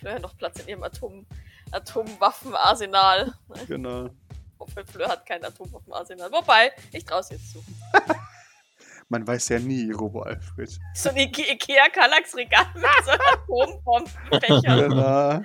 Fleur 0.00 0.18
noch 0.18 0.36
Platz 0.36 0.60
in 0.60 0.68
ihrem 0.68 0.82
Atom 0.82 1.26
Atomwaffenarsenal. 1.70 3.32
Genau. 3.66 4.10
Obwohl 4.58 4.84
Fleur 4.84 5.08
hat 5.08 5.24
kein 5.24 5.44
Atomwaffenarsenal. 5.44 6.30
Wobei, 6.30 6.72
ich 6.92 7.04
traue 7.04 7.20
es 7.20 7.30
jetzt 7.30 7.52
zu. 7.52 7.64
Man 9.08 9.26
weiß 9.26 9.48
ja 9.50 9.58
nie, 9.58 9.90
Robo 9.92 10.22
Alfred. 10.22 10.78
So 10.94 11.10
ein 11.10 11.16
Ikea 11.16 11.88
Kallax 11.92 12.34
Regal 12.34 12.66
mit 12.74 12.84
so 13.04 13.10
Atombombenbecher. 13.10 14.88
Genau. 14.88 15.42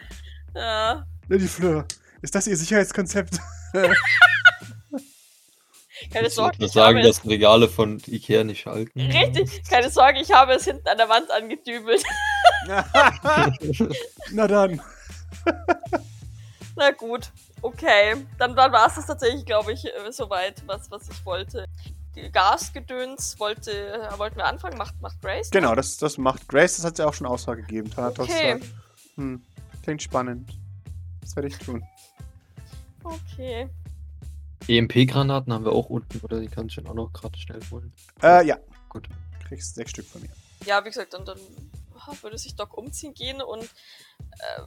Ja. 0.55 1.05
Lady 1.27 1.47
Fleur, 1.47 1.85
ist 2.21 2.33
das 2.33 2.47
Ihr 2.47 2.57
Sicherheitskonzept? 2.57 3.39
Keine 6.11 6.29
Sorge. 6.29 6.57
Ich 6.59 6.71
sagen, 6.71 7.01
dass 7.01 7.25
Regale 7.25 7.67
von 7.67 8.01
Ikea 8.05 8.43
nicht 8.43 8.65
halten. 8.65 8.99
Richtig, 8.99 9.63
keine 9.69 9.89
Sorge, 9.89 10.19
ich 10.21 10.31
habe 10.31 10.53
es 10.53 10.65
hinten 10.65 10.87
an 10.87 10.97
der 10.97 11.09
Wand 11.09 11.29
angedübelt. 11.31 12.03
Na 14.31 14.47
dann. 14.47 14.81
Na 16.75 16.91
gut, 16.91 17.31
okay. 17.61 18.15
Dann, 18.37 18.55
dann 18.55 18.71
war 18.71 18.87
es 18.87 18.95
das 18.95 19.07
tatsächlich, 19.07 19.45
glaube 19.45 19.73
ich, 19.73 19.85
äh, 19.85 20.11
soweit, 20.11 20.63
was, 20.67 20.89
was 20.91 21.09
ich 21.09 21.25
wollte. 21.25 21.65
Die 22.15 22.31
Gasgedöns 22.31 23.39
wollte, 23.39 24.09
wollten 24.17 24.37
wir 24.37 24.45
anfangen, 24.45 24.77
macht, 24.77 24.99
macht 25.01 25.21
Grace. 25.21 25.51
Genau, 25.51 25.75
das, 25.75 25.97
das 25.97 26.17
macht 26.17 26.47
Grace, 26.47 26.77
das 26.77 26.85
hat 26.85 26.97
sie 26.97 27.05
auch 27.05 27.13
schon 27.13 27.27
Aussage 27.27 27.61
gegeben. 27.61 27.91
Okay. 27.95 28.59
hm, 29.15 29.41
klingt 29.83 30.01
spannend. 30.01 30.49
Das 31.21 31.35
werde 31.35 31.49
ich 31.49 31.57
tun. 31.57 31.83
Okay. 33.03 33.69
EMP-Granaten 34.67 35.53
haben 35.53 35.65
wir 35.65 35.71
auch 35.71 35.89
unten, 35.89 36.19
oder 36.19 36.39
die 36.39 36.47
kann 36.47 36.67
ich 36.67 36.75
dann 36.75 36.87
auch 36.87 36.93
noch 36.93 37.13
gerade 37.13 37.37
schnell 37.37 37.61
holen. 37.71 37.93
Äh, 38.21 38.45
ja. 38.45 38.57
Gut. 38.89 39.07
Kriegst 39.47 39.75
sechs 39.75 39.91
Stück 39.91 40.05
von 40.05 40.21
mir. 40.21 40.29
Ja, 40.65 40.83
wie 40.83 40.89
gesagt, 40.89 41.13
dann, 41.13 41.25
dann 41.25 41.39
ah, 41.95 42.13
würde 42.21 42.37
sich 42.37 42.55
Doc 42.55 42.77
umziehen 42.77 43.13
gehen 43.13 43.41
und 43.41 43.63
ähm, 43.63 44.65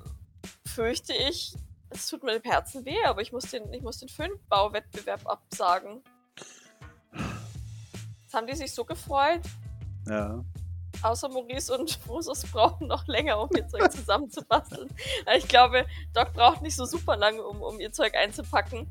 fürchte 0.67 1.13
ich, 1.13 1.55
es 1.91 2.09
tut 2.09 2.23
mir 2.23 2.37
im 2.37 2.43
Herzen 2.43 2.85
weh, 2.85 3.03
aber 3.05 3.21
ich 3.21 3.33
muss 3.33 3.45
den, 3.45 3.73
ich 3.73 3.83
muss 3.83 3.99
den 3.99 4.09
Föhnbauwettbewerb 4.09 5.27
absagen. 5.27 6.03
Jetzt 8.23 8.35
haben 8.35 8.47
die 8.47 8.55
sich 8.55 8.73
so 8.73 8.85
gefreut. 8.85 9.43
Ja. 10.07 10.45
Außer 11.03 11.29
Maurice 11.29 11.77
und 11.77 11.99
Rosus 12.09 12.45
brauchen 12.45 12.87
noch 12.87 13.07
länger, 13.07 13.41
um 13.41 13.49
ihr 13.57 13.67
Zeug 13.67 13.91
zusammenzubasteln. 13.91 14.89
Ich 15.37 15.49
glaube, 15.49 15.85
Doc 16.13 16.33
braucht 16.33 16.63
nicht 16.63 16.77
so 16.77 16.85
super 16.85 17.17
lange, 17.17 17.43
um, 17.43 17.61
um 17.61 17.81
ihr 17.81 17.93
Zeug 17.93 18.15
einzupacken. 18.15 18.87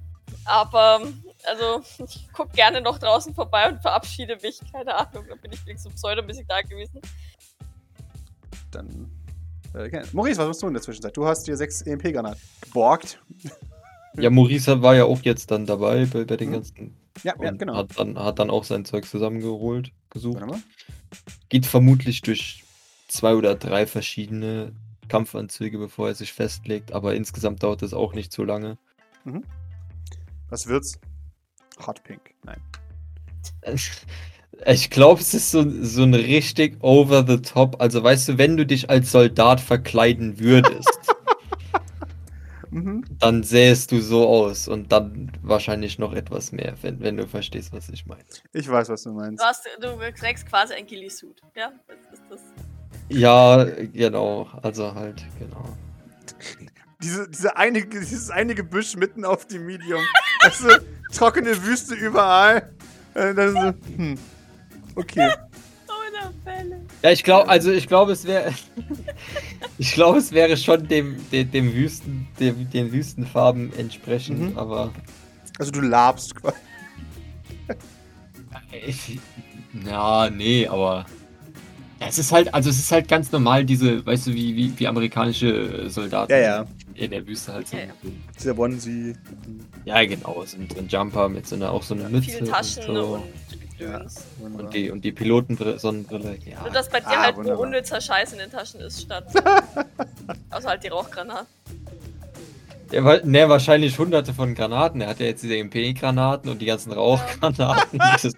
Aber, 0.50 1.02
also, 1.46 1.84
ich 2.06 2.28
gucke 2.34 2.52
gerne 2.54 2.82
noch 2.82 2.98
draußen 2.98 3.36
vorbei 3.36 3.70
und 3.70 3.82
verabschiede 3.82 4.38
mich. 4.42 4.60
Keine 4.72 4.96
Ahnung, 4.96 5.26
da 5.30 5.36
bin 5.36 5.52
ich 5.52 5.64
wenigstens 5.66 5.84
so 5.94 6.08
pseudomäßig 6.08 6.46
da 6.48 6.62
gewesen. 6.62 7.00
Dann. 8.72 9.12
Äh. 9.76 10.04
Maurice, 10.14 10.40
was 10.40 10.48
machst 10.48 10.64
du 10.64 10.68
in 10.68 10.74
der 10.74 10.82
Zwischenzeit? 10.82 11.16
Du 11.16 11.26
hast 11.26 11.46
dir 11.46 11.56
sechs 11.56 11.82
EMP-Granaten 11.84 12.42
geborgt. 12.62 13.22
Ja, 14.18 14.32
Maurice 14.32 14.82
war 14.82 14.96
ja 14.96 15.06
auch 15.06 15.22
jetzt 15.22 15.52
dann 15.52 15.68
dabei 15.68 16.06
bei, 16.06 16.26
bei 16.26 16.36
den 16.36 16.50
Mhm. 16.50 16.54
ganzen. 16.54 16.98
Ja, 17.24 17.34
ja, 17.40 17.52
genau. 17.52 17.76
Hat 17.76 17.98
dann, 17.98 18.18
hat 18.18 18.40
dann 18.40 18.50
auch 18.50 18.64
sein 18.64 18.86
Zeug 18.86 19.06
zusammengeholt, 19.06 19.92
gesucht. 20.10 20.42
Warte 20.42 20.54
mal. 20.54 20.62
Geht 21.50 21.66
vermutlich 21.68 22.22
durch 22.22 22.64
zwei 23.08 23.36
oder 23.36 23.56
drei 23.56 23.86
verschiedene 23.86 24.74
Kampfanzüge, 25.10 25.78
bevor 25.78 26.08
er 26.08 26.16
sich 26.16 26.34
festlegt, 26.34 26.92
aber 26.92 27.14
insgesamt 27.16 27.62
dauert 27.62 27.84
es 27.84 27.94
auch 27.94 28.14
nicht 28.14 28.32
so 28.32 28.44
lange. 28.44 28.78
Was 30.50 30.68
wird's? 30.68 31.00
Hot 31.86 32.04
Pink. 32.04 32.34
Nein. 32.44 32.62
Ich 34.66 34.90
glaube, 34.90 35.22
es 35.22 35.34
ist 35.34 35.52
so, 35.52 35.66
so 35.82 36.04
ein 36.04 36.14
richtig 36.14 36.78
over 36.82 37.26
the 37.26 37.38
top. 37.42 37.82
Also, 37.82 38.04
weißt 38.04 38.30
du, 38.30 38.38
wenn 38.38 38.58
du 38.58 38.66
dich 38.66 38.90
als 38.90 39.12
Soldat 39.12 39.62
verkleiden 39.62 40.40
würdest, 40.40 40.90
Mhm. 42.72 43.04
dann 43.18 43.42
sähest 43.42 43.92
du 43.92 44.00
so 44.00 44.28
aus 44.28 44.68
und 44.68 44.92
dann 44.92 45.32
wahrscheinlich 45.42 45.98
noch 45.98 46.14
etwas 46.14 46.52
mehr, 46.52 46.76
wenn, 46.84 47.00
wenn 47.00 47.18
du 47.18 47.26
verstehst, 47.28 47.74
was 47.74 47.90
ich 47.90 48.06
meine. 48.06 48.24
Ich 48.54 48.70
weiß, 48.70 48.90
was 48.90 49.04
du 49.04 49.12
meinst. 49.12 49.42
Du, 49.42 49.46
hast, 49.46 49.68
du 49.82 49.98
trägst 50.20 50.46
quasi 50.46 50.76
ein 50.76 50.86
Ghillie-Suit. 50.86 51.42
Ja, 51.56 51.72
das 51.88 51.98
ist 52.20 52.24
das. 52.30 52.42
Ja, 53.10 53.64
genau. 53.64 54.48
Also 54.62 54.94
halt, 54.94 55.26
genau. 55.40 55.76
Diese, 57.02 57.30
diese 57.30 57.56
eine, 57.56 57.86
dieses 57.86 58.30
eine 58.30 58.56
Gebüsch 58.56 58.96
mitten 58.98 59.24
auf 59.24 59.46
dem 59.48 59.66
Medium. 59.66 60.02
Weißt 60.44 60.64
du, 60.64 60.68
trockene 61.14 61.64
Wüste 61.64 61.96
überall. 61.96 62.70
Äh, 63.14 63.34
das 63.34 63.54
so, 63.54 63.74
hm. 63.96 64.18
Okay. 64.96 65.30
Ohne 65.88 66.34
Fälle. 66.44 66.82
Ja, 67.02 67.12
ich 67.12 67.24
glaube, 67.24 67.48
also 67.50 67.72
ich 67.72 67.88
glaube, 67.88 68.12
es 68.12 68.26
wäre. 68.26 68.54
ich 69.78 69.94
glaube, 69.94 70.18
es 70.18 70.32
wäre 70.34 70.58
schon 70.58 70.88
dem, 70.90 71.16
dem, 71.32 71.50
dem 71.50 71.74
Wüsten, 71.74 72.28
dem, 72.40 72.70
den 72.70 72.92
Wüstenfarben 72.92 73.72
entsprechend, 73.78 74.52
Mhm. 74.52 74.58
aber. 74.58 74.92
Also 75.58 75.72
du 75.72 75.80
labst 75.82 76.36
quasi. 76.36 76.56
Ich, 78.86 79.20
ja, 79.86 80.30
nee, 80.30 80.68
aber. 80.68 81.06
Ja, 82.00 82.08
es 82.08 82.18
ist 82.18 82.32
halt, 82.32 82.54
also 82.54 82.70
es 82.70 82.80
ist 82.80 82.92
halt 82.92 83.08
ganz 83.08 83.32
normal, 83.32 83.66
diese, 83.66 84.06
weißt 84.06 84.28
du, 84.28 84.34
wie, 84.34 84.56
wie, 84.56 84.80
wie 84.80 84.88
amerikanische 84.88 85.90
Soldaten 85.90 86.32
Ja, 86.32 86.38
ja. 86.40 86.66
In 87.00 87.12
der 87.12 87.26
Wüste 87.26 87.54
halt 87.54 87.68
so. 87.68 87.78
Ja, 87.78 87.84
ja. 87.84 87.94
Dieser 88.38 88.58
Onesie. 88.58 89.16
Ja, 89.86 90.04
genau, 90.06 90.44
so 90.46 90.58
ein, 90.58 90.68
so 90.74 90.80
ein 90.80 90.88
Jumper 90.88 91.30
mit 91.30 91.48
so 91.48 91.56
einer, 91.56 91.72
auch 91.72 91.84
so 91.84 91.94
einer 91.96 92.10
Mütze. 92.10 92.32
Viele 92.32 92.50
Taschen 92.50 92.84
und, 92.90 92.96
so. 92.96 93.06
und. 93.16 93.24
Wunderbar. 94.40 94.66
und 94.66 94.74
die, 94.74 94.92
und 94.92 95.06
die 95.06 95.12
Piloten-Sonnenbrille, 95.14 96.38
ja. 96.46 96.62
Nur, 96.64 96.72
dass 96.72 96.90
bei 96.90 97.00
dir 97.00 97.08
Ah, 97.08 97.24
halt 97.24 97.38
nur 97.38 97.58
unnützer 97.58 98.02
Scheiß 98.02 98.34
in 98.34 98.40
den 98.40 98.52
Taschen 98.52 98.82
ist, 98.82 99.02
statt. 99.04 99.26
Außer 100.50 100.68
halt 100.68 100.84
die 100.84 100.90
Rauchgranaten. 100.90 101.48
Ja, 102.92 103.06
wa- 103.06 103.22
ne, 103.24 103.48
wahrscheinlich 103.48 103.98
hunderte 103.98 104.34
von 104.34 104.54
Granaten. 104.54 105.00
Er 105.00 105.08
hat 105.10 105.20
ja 105.22 105.28
jetzt 105.28 105.44
diese 105.44 105.56
MP-Granaten 105.56 106.50
und 106.52 106.60
die 106.62 106.66
ganzen 106.66 106.92
Rauchgranaten. 106.92 108.00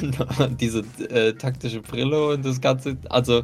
und, 0.00 0.20
und 0.40 0.60
diese 0.60 0.84
äh, 1.10 1.34
taktische 1.34 1.82
Brille 1.82 2.28
und 2.28 2.46
das 2.46 2.60
Ganze. 2.62 2.96
Also, 3.10 3.42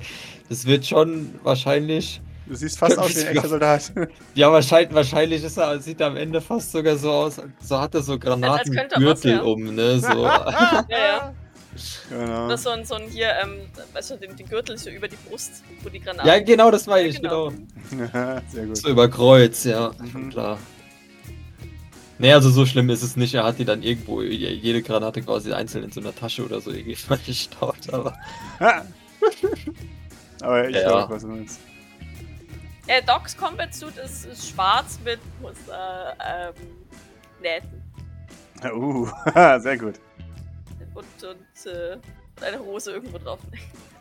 das 0.48 0.64
wird 0.64 0.86
schon 0.86 1.34
wahrscheinlich. 1.42 2.22
Du 2.46 2.54
siehst 2.54 2.78
fast 2.78 2.98
aus 2.98 3.14
wie 3.16 3.20
ein 3.20 3.36
echter 3.36 3.48
Soldat. 3.48 3.92
Ja, 4.34 4.52
wahrscheinlich, 4.52 4.94
wahrscheinlich 4.94 5.42
ist 5.42 5.56
er, 5.56 5.78
sieht 5.80 6.00
er 6.00 6.08
am 6.08 6.16
Ende 6.16 6.40
fast 6.40 6.72
sogar 6.72 6.96
so 6.96 7.10
aus, 7.10 7.40
so 7.60 7.80
hat 7.80 7.94
er 7.94 8.02
so 8.02 8.18
Granatengürtel 8.18 9.30
ja. 9.32 9.42
um, 9.42 9.74
ne? 9.74 9.98
So. 9.98 10.08
Ja, 10.24 10.84
ja. 10.88 11.34
Genau. 12.08 12.46
Oder 12.46 12.56
so 12.58 12.70
ein, 12.70 12.84
so 12.84 12.94
ein 12.94 13.08
hier, 13.08 13.30
ähm, 13.42 13.62
weißt 13.92 14.12
du, 14.12 14.16
den, 14.16 14.36
den 14.36 14.46
Gürtel 14.46 14.78
so 14.78 14.90
über 14.90 15.08
die 15.08 15.16
Brust, 15.28 15.64
wo 15.82 15.88
die 15.88 15.98
Granaten. 15.98 16.28
ja, 16.28 16.38
genau, 16.38 16.70
das 16.70 16.86
meine 16.86 17.08
Ja, 17.08 17.08
ich, 17.08 17.20
genau. 17.20 17.50
genau. 17.90 18.40
Sehr 18.48 18.66
gut. 18.66 18.76
So 18.76 18.88
über 18.90 19.08
Kreuz, 19.08 19.64
ja, 19.64 19.90
Mhm. 19.98 20.30
klar. 20.30 20.58
Nee, 22.18 22.32
also 22.32 22.48
so 22.50 22.64
schlimm 22.64 22.90
ist 22.90 23.02
es 23.02 23.16
nicht. 23.16 23.34
Er 23.34 23.42
hat 23.42 23.58
die 23.58 23.64
dann 23.64 23.82
irgendwo, 23.82 24.22
je- 24.22 24.52
jede 24.52 24.82
Granate 24.82 25.20
quasi 25.22 25.52
einzeln 25.52 25.82
in 25.82 25.90
so 25.90 26.00
einer 26.00 26.14
Tasche 26.14 26.44
oder 26.44 26.60
so 26.60 26.70
irgendwie 26.70 26.94
verstaut, 26.94 27.92
aber. 27.92 28.16
Aber 30.40 30.68
ich 30.68 30.76
Ja. 30.76 30.88
glaube, 30.88 31.14
was 31.14 31.22
du 31.22 31.28
meinst. 31.28 31.58
Äh, 32.86 33.02
Docs 33.02 33.36
Combat 33.36 33.74
Suit 33.74 33.96
ist, 33.96 34.26
ist 34.26 34.50
schwarz 34.50 34.98
mit 35.04 35.18
Muster, 35.40 36.16
ähm, 36.24 36.54
Nähten. 37.40 37.82
Uh, 38.72 39.06
sehr 39.58 39.76
gut. 39.76 40.00
Und, 40.94 41.04
und, 41.24 41.66
äh, 41.66 41.98
eine 42.40 42.58
Hose 42.60 42.92
irgendwo 42.92 43.18
drauf. 43.18 43.40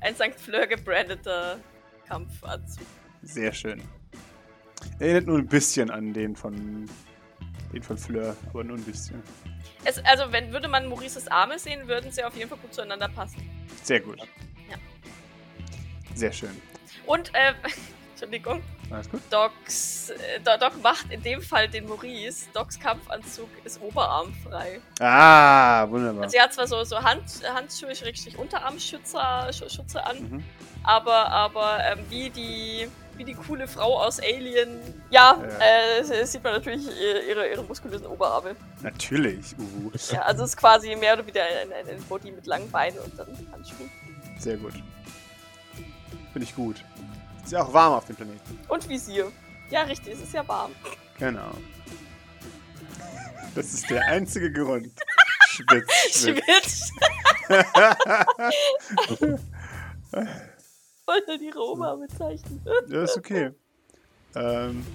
Ein 0.00 0.14
St. 0.14 0.38
Fleur 0.38 0.68
gebrandeter 0.68 1.58
Kampfanzug. 2.06 2.86
sehr 3.22 3.52
schön. 3.52 3.82
Erinnert 5.00 5.26
nur 5.26 5.38
ein 5.38 5.46
bisschen 5.46 5.90
an 5.90 6.12
den 6.12 6.36
von 6.36 6.88
den 7.72 7.82
von 7.82 7.98
Fleur, 7.98 8.36
aber 8.50 8.62
nur 8.62 8.76
ein 8.76 8.84
bisschen. 8.84 9.20
Es, 9.84 9.98
also, 10.04 10.30
wenn 10.30 10.52
würde 10.52 10.68
man 10.68 10.86
Maurices 10.86 11.26
Arme 11.28 11.58
sehen, 11.58 11.88
würden 11.88 12.12
sie 12.12 12.22
auf 12.22 12.36
jeden 12.36 12.48
Fall 12.48 12.58
gut 12.58 12.72
zueinander 12.74 13.08
passen. 13.08 13.42
Sehr 13.82 14.00
gut. 14.00 14.20
Sehr 16.14 16.32
schön. 16.32 16.60
Und, 17.06 17.30
äh, 17.34 17.52
Entschuldigung, 18.12 18.62
Alles 18.90 19.10
gut? 19.10 19.20
Docs, 19.30 20.10
äh, 20.10 20.40
Do- 20.44 20.56
Doc 20.60 20.80
macht 20.82 21.10
in 21.10 21.22
dem 21.22 21.42
Fall 21.42 21.68
den 21.68 21.86
Maurice. 21.88 22.46
Docs 22.52 22.78
Kampfanzug 22.78 23.48
ist 23.64 23.80
oberarmfrei. 23.80 24.80
Ah, 25.00 25.88
wunderbar. 25.88 26.24
Also, 26.24 26.36
er 26.36 26.44
hat 26.44 26.52
zwar 26.54 26.66
so, 26.68 26.84
so 26.84 27.02
Hand, 27.02 27.24
Handschuhe, 27.52 27.94
Schrägstrich 27.96 28.38
Unterarmschützer 28.38 29.48
Sch- 29.50 29.74
Schütze 29.74 30.04
an, 30.04 30.20
Mhm. 30.20 30.44
aber, 30.84 31.28
aber 31.30 31.80
ähm, 31.84 31.98
wie 32.10 32.30
die 32.30 32.88
wie 33.16 33.24
die 33.24 33.34
coole 33.34 33.68
Frau 33.68 34.00
aus 34.00 34.20
Alien, 34.20 34.80
ja, 35.10 35.36
Ja. 35.60 35.98
Äh, 36.00 36.24
sieht 36.24 36.42
man 36.42 36.54
natürlich 36.54 36.88
äh, 36.88 37.28
ihre, 37.28 37.46
ihre 37.46 37.62
muskulösen 37.62 38.06
Oberarme. 38.06 38.56
Natürlich. 38.82 39.54
Uh, 39.58 39.90
Ja, 40.10 40.22
also 40.22 40.44
es 40.44 40.50
ist 40.50 40.56
quasi 40.56 40.96
mehr 40.96 41.12
oder 41.12 41.22
weniger 41.26 41.42
ein, 41.42 41.72
ein, 41.74 41.88
ein 41.94 42.02
Body 42.04 42.32
mit 42.32 42.46
langen 42.46 42.70
Beinen 42.70 42.98
und 43.00 43.18
dann 43.18 43.26
Handschuhen. 43.52 43.90
sehr 44.38 44.56
gut. 44.56 44.72
Finde 46.32 46.44
ich 46.44 46.54
gut. 46.54 46.84
Ist 47.44 47.52
ja 47.52 47.62
auch 47.62 47.72
warm 47.72 47.94
auf 47.94 48.06
dem 48.06 48.16
Planeten. 48.16 48.58
Und 48.68 48.88
Visier. 48.88 49.30
Ja, 49.70 49.82
richtig, 49.82 50.14
es 50.14 50.22
ist 50.22 50.32
ja 50.32 50.46
warm. 50.46 50.72
Genau. 51.18 51.52
Das 53.54 53.72
ist 53.72 53.88
der 53.90 54.06
einzige 54.06 54.50
Grund. 54.52 54.90
Schwitz, 55.50 56.22
schwitz. 56.22 56.90
Wollte 61.06 61.38
die 61.38 61.50
Roma 61.50 61.94
bezeichnen. 61.96 62.64
Ja, 62.88 63.02
ist 63.02 63.18
okay. 63.18 63.50
Ähm, 64.34 64.86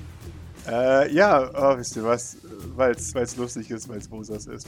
äh, 0.68 1.14
ja, 1.14 1.52
oh, 1.54 1.78
wisst 1.78 1.96
ihr 1.96 2.04
was? 2.04 2.38
Weil 2.76 2.94
es 2.94 3.38
lustig 3.38 3.70
ist, 3.70 3.88
weil 3.88 4.00
es 4.00 4.08
Bosas 4.08 4.48
ist. 4.48 4.68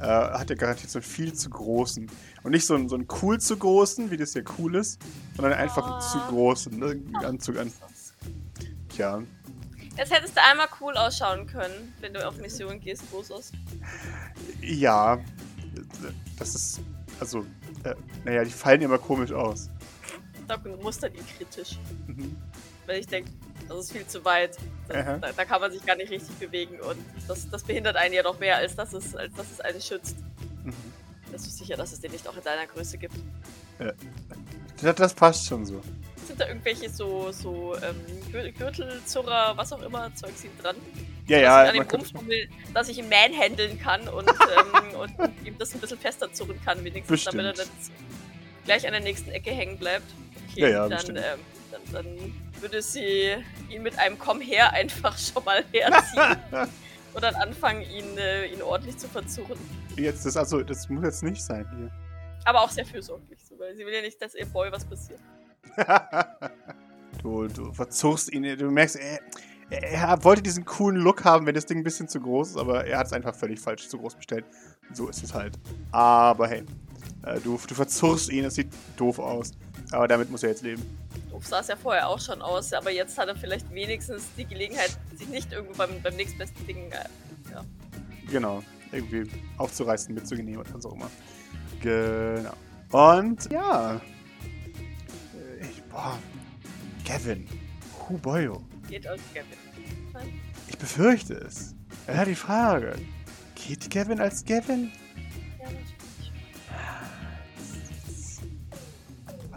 Äh, 0.00 0.04
hat 0.04 0.48
er 0.50 0.56
garantiert 0.56 0.90
so 0.90 0.98
einen 0.98 1.04
viel 1.04 1.32
zu 1.32 1.50
großen. 1.50 2.08
Und 2.44 2.50
nicht 2.52 2.66
so 2.66 2.74
einen, 2.74 2.88
so 2.88 2.94
einen 2.94 3.08
cool 3.22 3.40
zu 3.40 3.56
großen, 3.56 4.10
wie 4.10 4.16
das 4.16 4.34
ja 4.34 4.42
cool 4.58 4.76
ist, 4.76 5.00
sondern 5.36 5.54
einfach 5.54 5.90
einen 5.90 6.00
zu 6.00 6.18
Ah. 6.18 6.28
großen 6.28 6.78
ne? 6.78 7.00
Anzug 7.24 7.58
an. 7.58 7.72
Tja, 8.88 9.22
Jetzt 9.96 10.12
hättest 10.12 10.36
du 10.36 10.40
einmal 10.44 10.68
cool 10.80 10.94
ausschauen 10.96 11.48
können, 11.48 11.92
wenn 12.00 12.14
du 12.14 12.24
auf 12.24 12.36
Mission 12.38 12.78
gehst, 12.78 13.10
Bosos. 13.10 13.50
ja. 14.62 15.18
Das 16.38 16.54
ist. 16.54 16.80
Also, 17.18 17.44
äh, 17.82 17.94
naja, 18.24 18.44
die 18.44 18.50
fallen 18.50 18.80
immer 18.80 18.98
komisch 18.98 19.32
aus. 19.32 19.68
Da 20.46 20.56
mustert 20.80 21.16
ihn 21.16 21.24
kritisch. 21.36 21.78
Mhm. 22.06 22.36
Weil 22.86 23.00
ich 23.00 23.06
denke, 23.08 23.30
das 23.68 23.78
ist 23.78 23.92
viel 23.92 24.06
zu 24.06 24.24
weit. 24.24 24.56
Da, 24.88 25.18
da 25.18 25.44
kann 25.44 25.60
man 25.60 25.70
sich 25.70 25.84
gar 25.84 25.96
nicht 25.96 26.10
richtig 26.10 26.34
bewegen 26.36 26.80
und 26.80 26.96
das, 27.26 27.48
das 27.50 27.62
behindert 27.62 27.96
einen 27.96 28.14
ja 28.14 28.22
noch 28.22 28.38
mehr, 28.38 28.56
als 28.56 28.74
dass 28.74 28.92
es, 28.94 29.14
als 29.14 29.34
dass 29.34 29.50
es 29.50 29.60
einen 29.60 29.80
schützt. 29.80 30.16
Mhm. 30.64 30.72
Bist 31.30 31.46
du 31.46 31.50
sicher, 31.50 31.76
dass 31.76 31.92
es 31.92 32.00
den 32.00 32.12
nicht 32.12 32.26
auch 32.26 32.36
in 32.36 32.42
deiner 32.42 32.66
Größe 32.66 32.96
gibt? 32.96 33.14
Das, 34.80 34.94
das 34.96 35.14
passt 35.14 35.46
schon 35.46 35.66
so. 35.66 35.82
Sind 36.26 36.40
da 36.40 36.48
irgendwelche 36.48 36.88
so, 36.88 37.30
so 37.32 37.76
ähm, 37.76 37.96
Gür- 38.32 38.52
Gürtelzurrer, 38.52 39.56
was 39.56 39.72
auch 39.72 39.82
immer, 39.82 40.14
Zeugs 40.14 40.42
hinten 40.42 40.62
dran? 40.62 40.76
Ja, 41.26 41.40
dass 41.40 41.76
ja, 41.76 41.82
ich 41.82 42.14
an 42.16 42.24
dass 42.72 42.88
ich 42.88 42.98
ihn 42.98 43.08
manhandeln 43.08 43.78
kann 43.78 44.08
und, 44.08 44.28
ähm, 44.28 44.94
und 45.18 45.46
ihm 45.46 45.56
das 45.58 45.74
ein 45.74 45.80
bisschen 45.80 45.98
fester 45.98 46.32
zurren 46.32 46.58
kann, 46.64 46.82
wenigstens, 46.82 47.24
damit 47.24 47.44
er 47.44 47.52
Bestimmt. 47.52 47.78
nicht 47.78 48.17
gleich 48.68 48.86
an 48.86 48.92
der 48.92 49.00
nächsten 49.00 49.30
Ecke 49.30 49.50
hängen 49.50 49.78
bleibt. 49.78 50.04
Okay, 50.50 50.60
Ja, 50.60 50.68
ja, 50.68 50.88
dann, 50.88 51.16
ähm, 51.16 51.22
dann, 51.70 51.80
dann 51.90 52.34
würde 52.60 52.82
sie 52.82 53.34
ihn 53.70 53.82
mit 53.82 53.98
einem 53.98 54.18
Komm 54.18 54.42
her 54.42 54.74
einfach 54.74 55.16
schon 55.18 55.42
mal 55.42 55.64
herziehen 55.72 56.36
und 57.14 57.24
dann 57.24 57.34
anfangen, 57.36 57.80
ihn, 57.80 58.18
äh, 58.18 58.46
ihn 58.46 58.60
ordentlich 58.60 58.98
zu 58.98 59.08
verzurren. 59.08 59.58
Jetzt, 59.96 60.26
das, 60.26 60.36
also, 60.36 60.62
das 60.62 60.86
muss 60.90 61.02
jetzt 61.02 61.22
nicht 61.22 61.42
sein 61.42 61.66
hier. 61.78 61.90
Aber 62.44 62.60
auch 62.60 62.70
sehr 62.70 62.84
fürsorglich, 62.84 63.38
so, 63.42 63.58
weil 63.58 63.74
sie 63.74 63.86
will 63.86 63.94
ja 63.94 64.02
nicht, 64.02 64.20
dass 64.20 64.34
ihr 64.34 64.44
Boy 64.44 64.70
was 64.70 64.84
passiert. 64.84 65.20
du, 67.22 67.48
du 67.48 67.72
verzurrst 67.72 68.30
ihn, 68.32 68.42
du 68.42 68.70
merkst, 68.70 68.96
er, 68.96 69.20
er 69.70 70.24
wollte 70.24 70.42
diesen 70.42 70.66
coolen 70.66 70.98
Look 70.98 71.24
haben, 71.24 71.46
wenn 71.46 71.54
das 71.54 71.64
Ding 71.64 71.78
ein 71.78 71.84
bisschen 71.84 72.08
zu 72.08 72.20
groß 72.20 72.50
ist, 72.50 72.56
aber 72.58 72.84
er 72.86 72.98
hat 72.98 73.06
es 73.06 73.14
einfach 73.14 73.34
völlig 73.34 73.60
falsch 73.60 73.88
zu 73.88 73.96
groß 73.96 74.14
bestellt. 74.16 74.44
So 74.92 75.08
ist 75.08 75.22
es 75.22 75.32
halt. 75.32 75.58
Aber 75.90 76.48
hey, 76.48 76.64
äh, 77.22 77.40
du, 77.40 77.58
du 77.66 77.74
verzurrst 77.74 78.30
ihn, 78.30 78.44
es 78.44 78.54
sieht 78.54 78.68
doof 78.96 79.18
aus. 79.18 79.52
Aber 79.90 80.06
damit 80.08 80.30
muss 80.30 80.42
er 80.42 80.50
jetzt 80.50 80.62
leben. 80.62 80.82
Doof 81.30 81.46
sah 81.46 81.60
es 81.60 81.68
ja 81.68 81.76
vorher 81.76 82.08
auch 82.08 82.20
schon 82.20 82.42
aus, 82.42 82.72
aber 82.72 82.90
jetzt 82.90 83.16
hat 83.16 83.28
er 83.28 83.36
vielleicht 83.36 83.70
wenigstens 83.72 84.24
die 84.36 84.44
Gelegenheit, 84.44 84.98
sich 85.16 85.28
nicht 85.28 85.52
irgendwo 85.52 85.74
beim, 85.74 86.02
beim 86.02 86.14
nächstbesten 86.16 86.66
Ding. 86.66 86.90
Äh, 86.90 87.04
ja. 87.50 87.64
Genau. 88.30 88.62
Irgendwie 88.92 89.30
aufzureißen, 89.58 90.14
mitzunehmen 90.14 90.58
oder 90.58 90.74
was 90.74 90.84
auch 90.86 90.94
immer. 90.94 91.10
Genau. 91.80 92.54
Und 92.90 93.50
ja. 93.52 93.96
Äh, 93.96 94.00
Ich, 95.62 95.82
boah. 95.84 96.18
Gavin. 97.06 97.46
Huboyo. 98.08 98.62
Geht 98.88 99.06
als 99.06 99.22
Gavin. 99.34 99.46
Nein. 100.12 100.40
Ich 100.68 100.78
befürchte 100.78 101.34
es. 101.34 101.74
Ja, 102.06 102.24
die 102.24 102.34
Frage. 102.34 102.94
Geht 103.54 103.90
Gavin 103.90 104.20
als 104.20 104.44
Gavin? 104.44 104.90
Ja, 105.58 105.64
natürlich. 105.64 105.97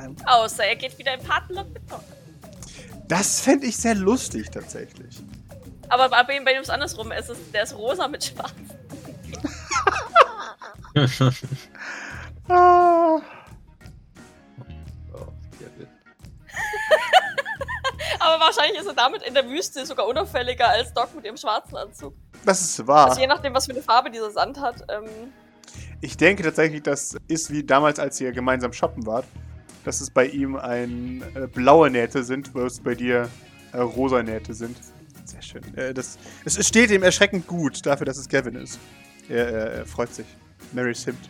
Ähm, 0.04 0.16
Außer 0.26 0.64
er 0.66 0.76
geht 0.76 0.98
wieder 0.98 1.14
in 1.14 1.22
Patenland 1.24 1.74
mit 1.74 1.90
Doc. 1.92 2.02
Das 3.08 3.42
fände 3.42 3.66
ich 3.68 3.78
sehr 3.78 3.96
lustig 3.96 4.50
tatsächlich. 4.52 5.22
Aber 5.90 6.10
bei 6.10 6.24
bei 6.24 6.38
ihm 6.38 6.46
bei 6.46 6.52
ihm 6.54 6.62
ist 6.62 6.68
es 6.68 6.70
andersrum. 6.70 7.12
Es 7.12 7.30
ist, 7.30 7.40
der 7.54 7.64
ist 7.64 7.76
rosa 7.76 8.08
mit 8.08 8.24
schwarz. 8.24 8.54
Ah. 12.48 13.20
Oh. 13.22 13.22
Aber 18.20 18.40
wahrscheinlich 18.40 18.80
ist 18.80 18.88
er 18.88 18.94
damit 18.94 19.24
in 19.24 19.34
der 19.34 19.48
Wüste 19.48 19.86
sogar 19.86 20.06
unauffälliger 20.08 20.68
als 20.68 20.94
Doc 20.94 21.16
mit 21.16 21.26
dem 21.26 21.38
schwarzen 21.38 21.76
Anzug. 21.78 22.14
Das 22.46 22.62
ist 22.62 22.86
wahr. 22.88 23.08
Also 23.10 23.22
je 23.22 23.28
nachdem, 23.28 23.54
was 23.54 23.66
für 23.66 23.72
eine 23.72 23.82
Farbe 23.82 24.12
dieser 24.12 24.32
Sand 24.32 24.60
hat. 24.60 24.84
Ähm, 24.90 25.06
Ich 26.02 26.18
denke 26.18 26.44
tatsächlich, 26.44 26.84
das 26.84 27.16
ist 27.28 27.52
wie 27.52 27.64
damals, 27.64 28.00
als 28.00 28.20
ihr 28.22 28.32
gemeinsam 28.32 28.74
shoppen 28.74 29.06
wart. 29.06 29.26
Dass 29.84 30.02
es 30.02 30.10
bei 30.10 30.28
ihm 30.28 30.56
ein 30.56 31.24
äh, 31.36 31.48
blaue 31.48 31.90
Nähte 31.90 32.24
sind, 32.24 32.54
wo 32.54 32.62
es 32.62 32.80
bei 32.80 32.96
dir 32.96 33.30
äh, 33.74 33.78
rosa 33.80 34.22
Nähte 34.22 34.54
sind. 34.54 34.78
Sehr 35.26 35.42
schön. 35.42 35.78
Äh, 35.78 35.94
das, 35.94 36.18
es, 36.46 36.58
es 36.58 36.68
steht 36.68 36.92
ihm 36.92 37.04
erschreckend 37.04 37.48
gut 37.48 37.86
dafür, 37.86 38.06
dass 38.06 38.18
es 38.18 38.28
Gavin 38.28 38.56
ist. 38.56 38.80
Er, 39.30 39.48
er, 39.48 39.72
er 39.72 39.86
freut 39.86 40.14
sich. 40.14 40.26
Mary 40.74 40.94
Simt. 40.94 41.30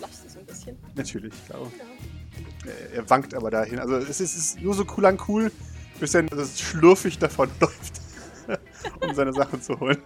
Lachst 0.00 0.24
du 0.24 0.28
so 0.28 0.38
ein 0.38 0.46
bisschen? 0.46 0.76
Natürlich, 0.94 1.32
klar. 1.46 1.70
Ja. 1.78 2.70
Er, 2.70 2.92
er, 2.92 3.10
wankt 3.10 3.34
aber 3.34 3.50
dahin. 3.50 3.78
Also 3.78 3.96
es 3.96 4.20
ist, 4.20 4.36
ist 4.36 4.60
nur 4.60 4.74
so 4.74 4.86
cool 4.96 5.06
an 5.06 5.18
cool, 5.28 5.52
bis 6.00 6.14
er 6.14 6.22
das 6.22 6.60
schlurfig 6.60 7.18
davon 7.18 7.50
läuft, 7.60 8.00
um 9.00 9.14
seine 9.14 9.32
Sachen 9.32 9.60
zu 9.60 9.78
holen. 9.78 9.98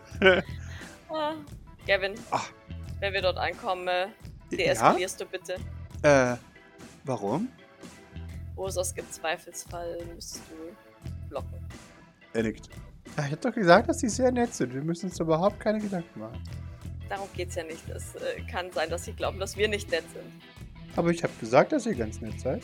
ah, 1.08 1.34
Gavin, 1.86 2.14
Ach. 2.30 2.50
Wenn 3.01 3.12
wir 3.12 3.22
dort 3.22 3.38
ankommen, 3.38 3.88
äh, 3.88 4.09
deeskalierst 4.51 5.20
ja? 5.20 5.26
du 5.26 5.30
bitte. 5.30 5.57
Äh, 6.03 6.36
warum? 7.05 7.49
Ursos 8.57 8.94
gibt 8.94 9.12
Zweifelsfall, 9.12 9.99
müsstest 10.14 10.42
du 10.51 11.28
blocken. 11.28 11.59
Er 12.32 12.42
nickt. 12.42 12.68
Ja, 13.16 13.26
ich 13.26 13.32
hab 13.32 13.40
doch 13.40 13.53
gesagt, 13.53 13.88
dass 13.88 14.01
sie 14.01 14.09
sehr 14.09 14.30
nett 14.30 14.55
sind. 14.55 14.74
Wir 14.74 14.82
müssen 14.82 15.07
uns 15.07 15.18
überhaupt 15.18 15.61
keine 15.61 15.80
Gedanken 15.80 16.20
machen. 16.20 16.42
Darum 17.09 17.28
geht's 17.34 17.55
ja 17.55 17.64
nicht. 17.64 17.88
Es 17.88 18.14
äh, 18.16 18.42
kann 18.51 18.70
sein, 18.72 18.90
dass 18.90 19.05
sie 19.05 19.12
glauben, 19.12 19.38
dass 19.38 19.57
wir 19.57 19.68
nicht 19.68 19.90
nett 19.90 20.05
sind. 20.12 20.42
Aber 20.96 21.11
ich 21.11 21.22
habe 21.22 21.32
gesagt, 21.40 21.72
dass 21.72 21.86
ihr 21.86 21.94
ganz 21.94 22.20
nett 22.20 22.38
seid. 22.40 22.62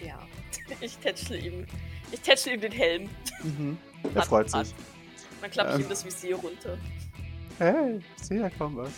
Ja, 0.00 0.18
ich 0.80 0.96
tätschle 0.98 1.36
ihm. 1.38 1.66
Ich 2.10 2.20
tätschle 2.20 2.54
ihm 2.54 2.60
den 2.60 2.72
Helm. 2.72 3.10
Mhm. 3.42 3.78
Er 4.14 4.22
freut 4.22 4.48
sich. 4.50 4.74
Man 5.40 5.50
klappt 5.50 5.74
ähm. 5.74 5.80
ihm 5.82 5.88
das 5.88 6.04
Visier 6.04 6.36
runter. 6.36 6.78
Hey, 7.58 8.00
ich 8.16 8.24
sehe 8.24 8.40
ja 8.40 8.50
kaum 8.50 8.76
was. 8.76 8.92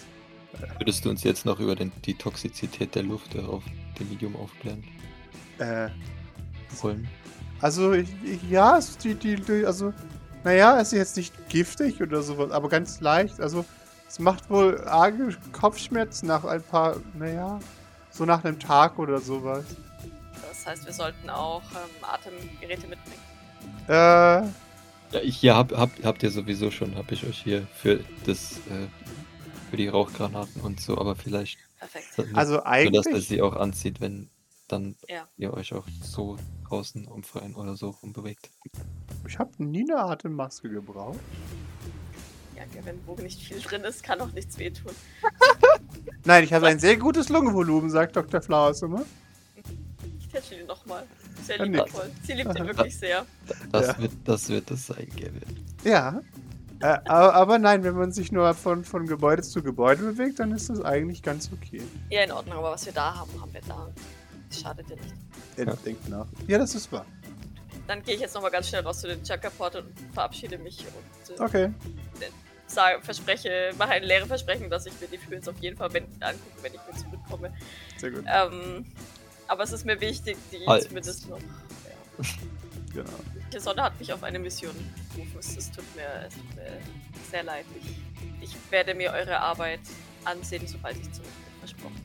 Würdest 0.78 1.04
du 1.04 1.10
uns 1.10 1.22
jetzt 1.24 1.46
noch 1.46 1.60
über 1.60 1.76
den, 1.76 1.92
die 2.04 2.14
Toxizität 2.14 2.94
der 2.94 3.02
Luft 3.02 3.38
auf 3.38 3.62
dem 3.98 4.08
Medium 4.08 4.36
aufklären? 4.36 4.82
Äh. 5.58 5.88
Wollen? 6.82 7.08
Also, 7.60 7.94
ja, 8.48 8.78
die, 9.02 9.14
die, 9.14 9.66
also, 9.66 9.92
naja, 10.44 10.80
es 10.80 10.92
ist 10.92 10.98
jetzt 10.98 11.16
nicht 11.16 11.48
giftig 11.48 12.00
oder 12.00 12.22
sowas, 12.22 12.50
aber 12.50 12.68
ganz 12.68 13.00
leicht. 13.00 13.40
Also, 13.40 13.64
es 14.08 14.18
macht 14.18 14.48
wohl 14.50 14.80
arge 14.88 15.36
Kopfschmerzen 15.52 16.26
nach 16.26 16.44
ein 16.44 16.62
paar, 16.62 16.96
naja, 17.14 17.58
so 18.10 18.24
nach 18.24 18.44
einem 18.44 18.58
Tag 18.58 18.98
oder 18.98 19.20
sowas. 19.20 19.64
Das 20.48 20.66
heißt, 20.66 20.86
wir 20.86 20.92
sollten 20.92 21.30
auch 21.30 21.62
ähm, 21.72 22.04
Atemgeräte 22.04 22.86
mitbringen. 22.86 23.22
Äh. 23.88 23.92
Ja, 25.12 25.20
ich 25.22 25.36
hier 25.36 25.56
hab, 25.56 25.72
hab, 25.76 25.90
habt 26.04 26.22
ihr 26.22 26.30
sowieso 26.30 26.70
schon, 26.70 26.96
hab 26.96 27.10
ich 27.12 27.26
euch 27.26 27.38
hier 27.38 27.66
für 27.74 28.00
das, 28.26 28.58
äh, 28.70 28.86
für 29.70 29.76
die 29.76 29.88
Rauchgranaten 29.88 30.60
und 30.62 30.80
so, 30.80 30.98
aber 30.98 31.16
vielleicht. 31.16 31.58
Perfekt. 31.78 32.34
Also 32.34 32.62
eigentlich. 32.64 33.04
So, 33.04 33.10
dass 33.10 33.22
er 33.22 33.26
sie 33.26 33.42
auch 33.42 33.54
anzieht, 33.54 34.00
wenn 34.00 34.28
dann 34.68 34.96
ja. 35.08 35.26
ihr 35.36 35.52
euch 35.54 35.72
auch 35.72 35.86
so 36.02 36.36
draußen 36.68 37.06
umfreien 37.06 37.54
oder 37.54 37.76
so 37.76 37.90
rumbewegt. 37.90 38.50
Ich 39.26 39.38
habe 39.38 39.50
nie 39.62 39.82
eine 39.82 39.98
Atemmaske 39.98 40.68
gebraucht. 40.68 41.18
Ja, 42.56 42.62
wenn 42.84 43.00
wo 43.06 43.14
nicht 43.14 43.40
viel 43.40 43.58
drin 43.60 43.82
ist, 43.82 44.02
kann 44.02 44.20
auch 44.20 44.32
nichts 44.32 44.58
wehtun. 44.58 44.92
Nein, 46.24 46.44
ich 46.44 46.52
habe 46.52 46.66
ein 46.66 46.78
sehr 46.78 46.96
gutes 46.96 47.28
Lungenvolumen, 47.28 47.90
sagt 47.90 48.16
Dr. 48.16 48.42
Flowers 48.42 48.82
immer. 48.82 49.04
Ich 50.18 50.28
tätsche 50.28 50.56
ihn 50.56 50.66
nochmal. 50.66 51.06
Sehr 51.42 51.64
liebevoll. 51.64 52.10
Sie 52.22 52.34
liebt 52.34 52.56
ihn 52.58 52.66
wirklich 52.66 52.96
sehr. 52.96 53.24
Das, 53.72 53.86
ja. 53.86 53.98
wird, 53.98 54.12
das 54.24 54.48
wird 54.48 54.70
das 54.70 54.86
sein, 54.86 55.08
Gavin. 55.16 55.42
Ja. 55.84 56.20
Äh, 56.80 56.98
aber, 57.04 57.34
aber, 57.34 57.58
nein, 57.58 57.84
wenn 57.84 57.94
man 57.94 58.10
sich 58.10 58.32
nur 58.32 58.54
von, 58.54 58.84
von 58.84 59.06
Gebäude 59.06 59.42
zu 59.42 59.62
Gebäude 59.62 60.02
bewegt, 60.02 60.38
dann 60.38 60.52
ist 60.52 60.70
das 60.70 60.80
eigentlich 60.82 61.22
ganz 61.22 61.50
okay. 61.52 61.82
Ja, 62.08 62.22
in 62.22 62.32
Ordnung, 62.32 62.56
aber 62.56 62.70
was 62.70 62.86
wir 62.86 62.92
da 62.92 63.14
haben, 63.16 63.30
haben 63.38 63.52
wir 63.52 63.60
da. 63.68 63.88
Das 64.48 64.60
schadet 64.60 64.88
ja 64.88 64.96
nicht. 64.96 65.14
Er 65.56 65.66
ja. 65.66 65.74
denkt 65.84 66.08
nach. 66.08 66.26
Ja, 66.46 66.58
das 66.58 66.74
ist 66.74 66.90
wahr. 66.90 67.04
Dann 67.86 68.02
gehe 68.02 68.14
ich 68.14 68.20
jetzt 68.20 68.34
nochmal 68.34 68.50
ganz 68.50 68.68
schnell 68.68 68.82
raus 68.82 69.00
zu 69.00 69.08
den 69.08 69.22
Chakra-Port 69.22 69.76
und 69.76 69.86
verabschiede 70.14 70.56
mich 70.56 70.86
und 70.86 71.38
äh, 71.38 71.42
okay. 71.42 71.74
sage, 72.66 73.02
verspreche, 73.02 73.72
mache 73.76 73.90
ein 73.90 74.04
leere 74.04 74.26
Versprechen, 74.26 74.70
dass 74.70 74.86
ich 74.86 74.98
mir 75.00 75.08
die 75.08 75.18
Films 75.18 75.48
auf 75.48 75.58
jeden 75.60 75.76
Fall 75.76 75.92
wenn, 75.92 76.04
angucke, 76.20 76.62
wenn 76.62 76.72
ich 76.72 76.80
wieder 76.86 76.96
zurückkomme. 76.96 77.52
Sehr 77.98 78.10
gut. 78.10 78.24
Ähm, 78.26 78.86
aber 79.48 79.64
es 79.64 79.72
ist 79.72 79.84
mir 79.84 80.00
wichtig, 80.00 80.38
die 80.50 80.66
halt. 80.66 80.84
zumindest 80.84 81.28
noch. 81.28 81.38
Ja. 81.38 82.24
Genau. 82.92 83.10
Die 83.52 83.58
Sonne 83.58 83.82
hat 83.82 83.98
mich 83.98 84.12
auf 84.12 84.22
eine 84.22 84.38
Mission 84.38 84.74
gerufen. 85.14 85.38
Es, 85.38 85.70
tut, 85.70 85.84
mir, 85.96 86.26
es 86.26 86.34
tut 86.34 86.56
mir 86.56 86.80
sehr 87.30 87.42
leid. 87.42 87.64
Ich, 87.80 88.48
ich 88.50 88.56
werde 88.70 88.94
mir 88.94 89.12
eure 89.12 89.38
Arbeit 89.38 89.80
ansehen, 90.24 90.66
sobald 90.66 90.96
ich 90.96 91.10
zurück 91.12 91.28
bin. 91.28 91.58
Versprochen. 91.60 92.00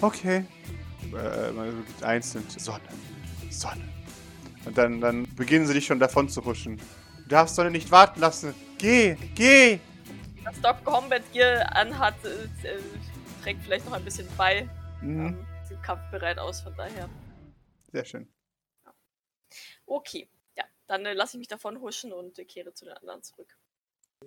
Okay 0.00 0.44
äh, 1.14 2.04
einzeln 2.04 2.44
Sonne, 2.48 2.80
Sonne. 3.50 3.88
Und 4.64 4.76
dann, 4.76 5.00
dann 5.00 5.26
beginnen 5.36 5.66
sie 5.66 5.74
dich 5.74 5.86
schon 5.86 6.00
davon 6.00 6.28
zu 6.28 6.44
huschen. 6.44 6.76
Du 6.76 7.28
darfst 7.28 7.54
Sonne 7.54 7.70
nicht 7.70 7.90
warten 7.90 8.20
lassen. 8.20 8.54
Geh, 8.78 9.16
geh! 9.34 9.78
Das 10.44 10.60
Doc 10.60 10.84
Combat 10.84 11.22
Gear 11.32 11.74
anhat, 11.74 12.14
äh, 12.24 12.68
äh, 12.68 12.78
trägt 13.42 13.62
vielleicht 13.64 13.86
noch 13.86 13.94
ein 13.94 14.04
bisschen 14.04 14.26
bei. 14.36 14.68
Mhm. 15.00 15.26
Ähm, 15.26 15.46
sieht 15.68 15.82
kampfbereit 15.82 16.38
aus, 16.38 16.60
von 16.60 16.74
daher. 16.76 17.08
Sehr 17.92 18.04
schön. 18.04 18.28
Okay, 19.86 20.28
ja, 20.56 20.64
dann 20.86 21.06
äh, 21.06 21.14
lasse 21.14 21.36
ich 21.36 21.38
mich 21.38 21.48
davon 21.48 21.80
huschen 21.80 22.12
und 22.12 22.38
äh, 22.38 22.44
kehre 22.44 22.74
zu 22.74 22.84
den 22.84 22.94
anderen 22.94 23.22
zurück. 23.22 23.56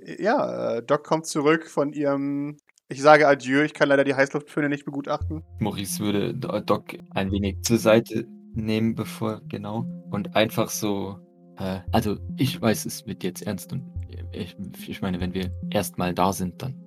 Ja, 0.03 0.77
äh, 0.77 0.83
Doc 0.83 1.03
kommt 1.03 1.27
zurück 1.27 1.67
von 1.67 1.93
ihrem 1.93 2.57
ich 2.91 3.03
sage 3.03 3.27
Adieu, 3.27 3.61
ich 3.61 3.75
kann 3.75 3.87
leider 3.87 4.03
die 4.03 4.15
Heißluftföhne 4.15 4.67
nicht 4.67 4.83
begutachten. 4.83 5.43
Maurice 5.59 5.99
würde 5.99 6.33
Doc 6.33 6.95
ein 7.11 7.31
wenig 7.31 7.61
zur 7.61 7.77
Seite 7.77 8.25
nehmen, 8.55 8.95
bevor, 8.95 9.41
genau. 9.47 9.85
Und 10.09 10.35
einfach 10.35 10.71
so, 10.71 11.19
äh, 11.59 11.81
also 11.91 12.17
ich 12.37 12.59
weiß, 12.59 12.87
es 12.87 13.05
wird 13.05 13.23
jetzt 13.23 13.43
ernst 13.43 13.71
und 13.71 13.83
ich, 14.31 14.57
ich 14.87 15.01
meine, 15.03 15.19
wenn 15.19 15.35
wir 15.35 15.51
erstmal 15.69 16.15
da 16.15 16.33
sind, 16.33 16.63
dann 16.63 16.83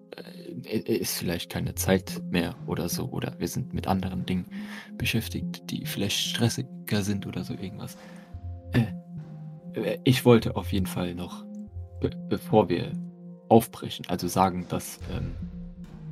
äh, 0.64 0.78
ist 0.78 1.18
vielleicht 1.18 1.50
keine 1.52 1.76
Zeit 1.76 2.20
mehr 2.30 2.56
oder 2.66 2.88
so. 2.88 3.08
Oder 3.08 3.38
wir 3.38 3.46
sind 3.46 3.72
mit 3.72 3.86
anderen 3.86 4.26
Dingen 4.26 4.46
beschäftigt, 4.98 5.70
die 5.70 5.86
vielleicht 5.86 6.18
stressiger 6.18 7.02
sind 7.02 7.28
oder 7.28 7.44
so 7.44 7.54
irgendwas. 7.54 7.96
Äh, 8.72 9.80
äh 9.80 9.98
ich 10.04 10.24
wollte 10.24 10.56
auf 10.56 10.72
jeden 10.72 10.86
Fall 10.86 11.14
noch, 11.14 11.44
be 12.00 12.10
bevor 12.28 12.68
wir 12.68 12.92
aufbrechen, 13.48 14.06
also 14.08 14.28
sagen, 14.28 14.66
dass 14.68 14.98
ähm, 15.10 15.34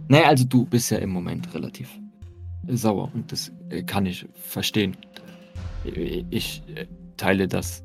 naja, 0.08 0.26
also 0.26 0.44
du 0.44 0.64
bist 0.64 0.90
ja 0.90 0.98
im 0.98 1.10
Moment 1.10 1.54
relativ 1.54 1.88
sauer 2.66 3.10
und 3.14 3.30
das 3.30 3.52
äh, 3.68 3.84
kann 3.84 4.06
ich 4.06 4.26
verstehen. 4.34 4.96
Äh, 5.84 6.24
ich 6.30 6.62
äh, 6.74 6.86
teile 7.16 7.46
das 7.46 7.84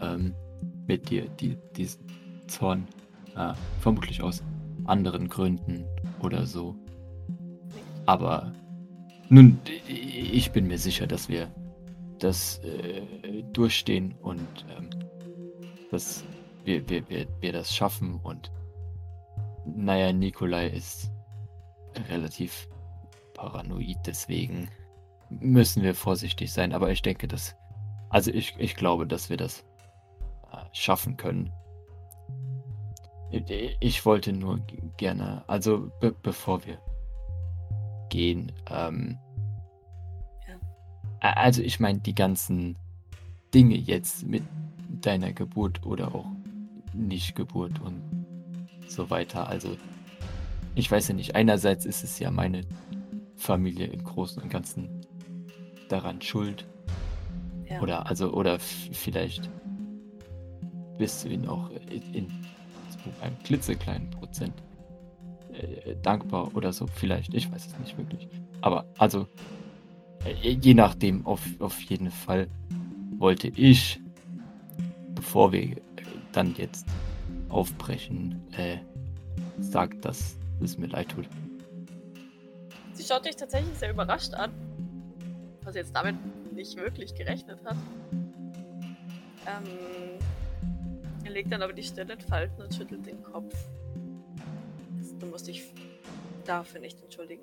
ähm, 0.00 0.34
mit 0.86 1.10
dir, 1.10 1.26
die, 1.40 1.56
diesen 1.76 2.00
Zorn, 2.46 2.86
äh, 3.36 3.54
vermutlich 3.80 4.22
aus 4.22 4.42
anderen 4.84 5.28
Gründen 5.28 5.84
oder 6.20 6.46
so. 6.46 6.76
Aber 8.06 8.52
nun, 9.28 9.58
ich 9.88 10.52
bin 10.52 10.66
mir 10.66 10.78
sicher, 10.78 11.06
dass 11.06 11.28
wir 11.28 11.48
das 12.22 12.58
äh, 12.58 13.02
durchstehen 13.52 14.14
und 14.22 14.46
ähm, 14.76 14.90
dass 15.90 16.24
wir, 16.64 16.88
wir, 16.88 17.08
wir, 17.08 17.26
wir 17.40 17.52
das 17.52 17.74
schaffen 17.74 18.20
und 18.22 18.50
naja, 19.64 20.12
Nikolai 20.12 20.68
ist 20.68 21.10
relativ 22.08 22.68
paranoid, 23.34 23.98
deswegen 24.06 24.68
müssen 25.30 25.82
wir 25.82 25.94
vorsichtig 25.94 26.52
sein. 26.52 26.72
Aber 26.72 26.90
ich 26.90 27.02
denke, 27.02 27.28
dass. 27.28 27.54
Also 28.10 28.30
ich, 28.30 28.54
ich 28.58 28.76
glaube, 28.76 29.06
dass 29.06 29.30
wir 29.30 29.36
das 29.36 29.64
äh, 30.52 30.56
schaffen 30.72 31.16
können. 31.16 31.52
Ich 33.80 34.04
wollte 34.04 34.32
nur 34.32 34.60
gerne, 34.98 35.42
also 35.46 35.90
be 36.00 36.12
bevor 36.22 36.64
wir 36.66 36.78
gehen, 38.10 38.52
ähm. 38.70 39.18
Also 41.30 41.62
ich 41.62 41.78
meine 41.80 42.00
die 42.00 42.14
ganzen 42.14 42.76
Dinge 43.54 43.76
jetzt 43.76 44.26
mit 44.26 44.42
deiner 45.00 45.32
Geburt 45.32 45.84
oder 45.86 46.14
auch 46.14 46.26
Nicht-Geburt 46.92 47.80
und 47.80 48.02
so 48.88 49.08
weiter. 49.10 49.48
Also 49.48 49.76
ich 50.74 50.90
weiß 50.90 51.08
ja 51.08 51.14
nicht, 51.14 51.34
einerseits 51.34 51.84
ist 51.86 52.02
es 52.02 52.18
ja 52.18 52.30
meine 52.30 52.62
Familie 53.36 53.86
im 53.86 54.02
Großen 54.02 54.42
und 54.42 54.48
Ganzen 54.48 54.88
daran 55.88 56.20
schuld. 56.20 56.66
Ja. 57.68 57.80
Oder 57.80 58.06
also, 58.06 58.32
oder 58.32 58.58
vielleicht 58.58 59.48
bist 60.98 61.24
du 61.24 61.28
ihnen 61.28 61.48
auch 61.48 61.70
in, 61.90 62.14
in 62.14 62.32
einem 63.20 63.38
klitzekleinen 63.44 64.10
Prozent 64.10 64.54
äh, 65.52 65.94
dankbar 66.02 66.54
oder 66.54 66.72
so, 66.72 66.86
vielleicht, 66.86 67.34
ich 67.34 67.50
weiß 67.50 67.66
es 67.66 67.78
nicht 67.78 67.96
wirklich. 67.98 68.28
Aber 68.60 68.86
also, 68.98 69.26
je 70.42 70.74
nachdem, 70.74 71.26
auf, 71.26 71.40
auf 71.58 71.80
jeden 71.82 72.10
Fall 72.10 72.48
wollte 73.18 73.48
ich, 73.48 74.00
bevor 75.14 75.52
wir 75.52 75.76
dann 76.32 76.54
jetzt 76.56 76.86
aufbrechen, 77.48 78.40
äh, 78.56 78.78
sagen, 79.58 80.00
dass 80.00 80.36
es 80.60 80.78
mir 80.78 80.86
leid 80.86 81.08
tut. 81.10 81.28
Sie 82.92 83.04
schaut 83.04 83.24
dich 83.24 83.36
tatsächlich 83.36 83.76
sehr 83.76 83.90
überrascht 83.90 84.34
an, 84.34 84.52
was 85.62 85.74
jetzt 85.74 85.94
damit 85.94 86.16
nicht 86.52 86.76
wirklich 86.76 87.14
gerechnet 87.14 87.64
hat. 87.64 87.76
Ähm, 89.46 90.18
er 91.24 91.30
legt 91.30 91.52
dann 91.52 91.62
aber 91.62 91.72
die 91.72 91.82
Stirn 91.82 92.10
in 92.10 92.20
Falten 92.20 92.62
und 92.62 92.74
schüttelt 92.74 93.06
den 93.06 93.22
Kopf. 93.22 93.54
Du 95.18 95.26
musst 95.26 95.46
dich 95.46 95.72
dafür 96.44 96.80
nicht 96.80 97.00
entschuldigen. 97.02 97.42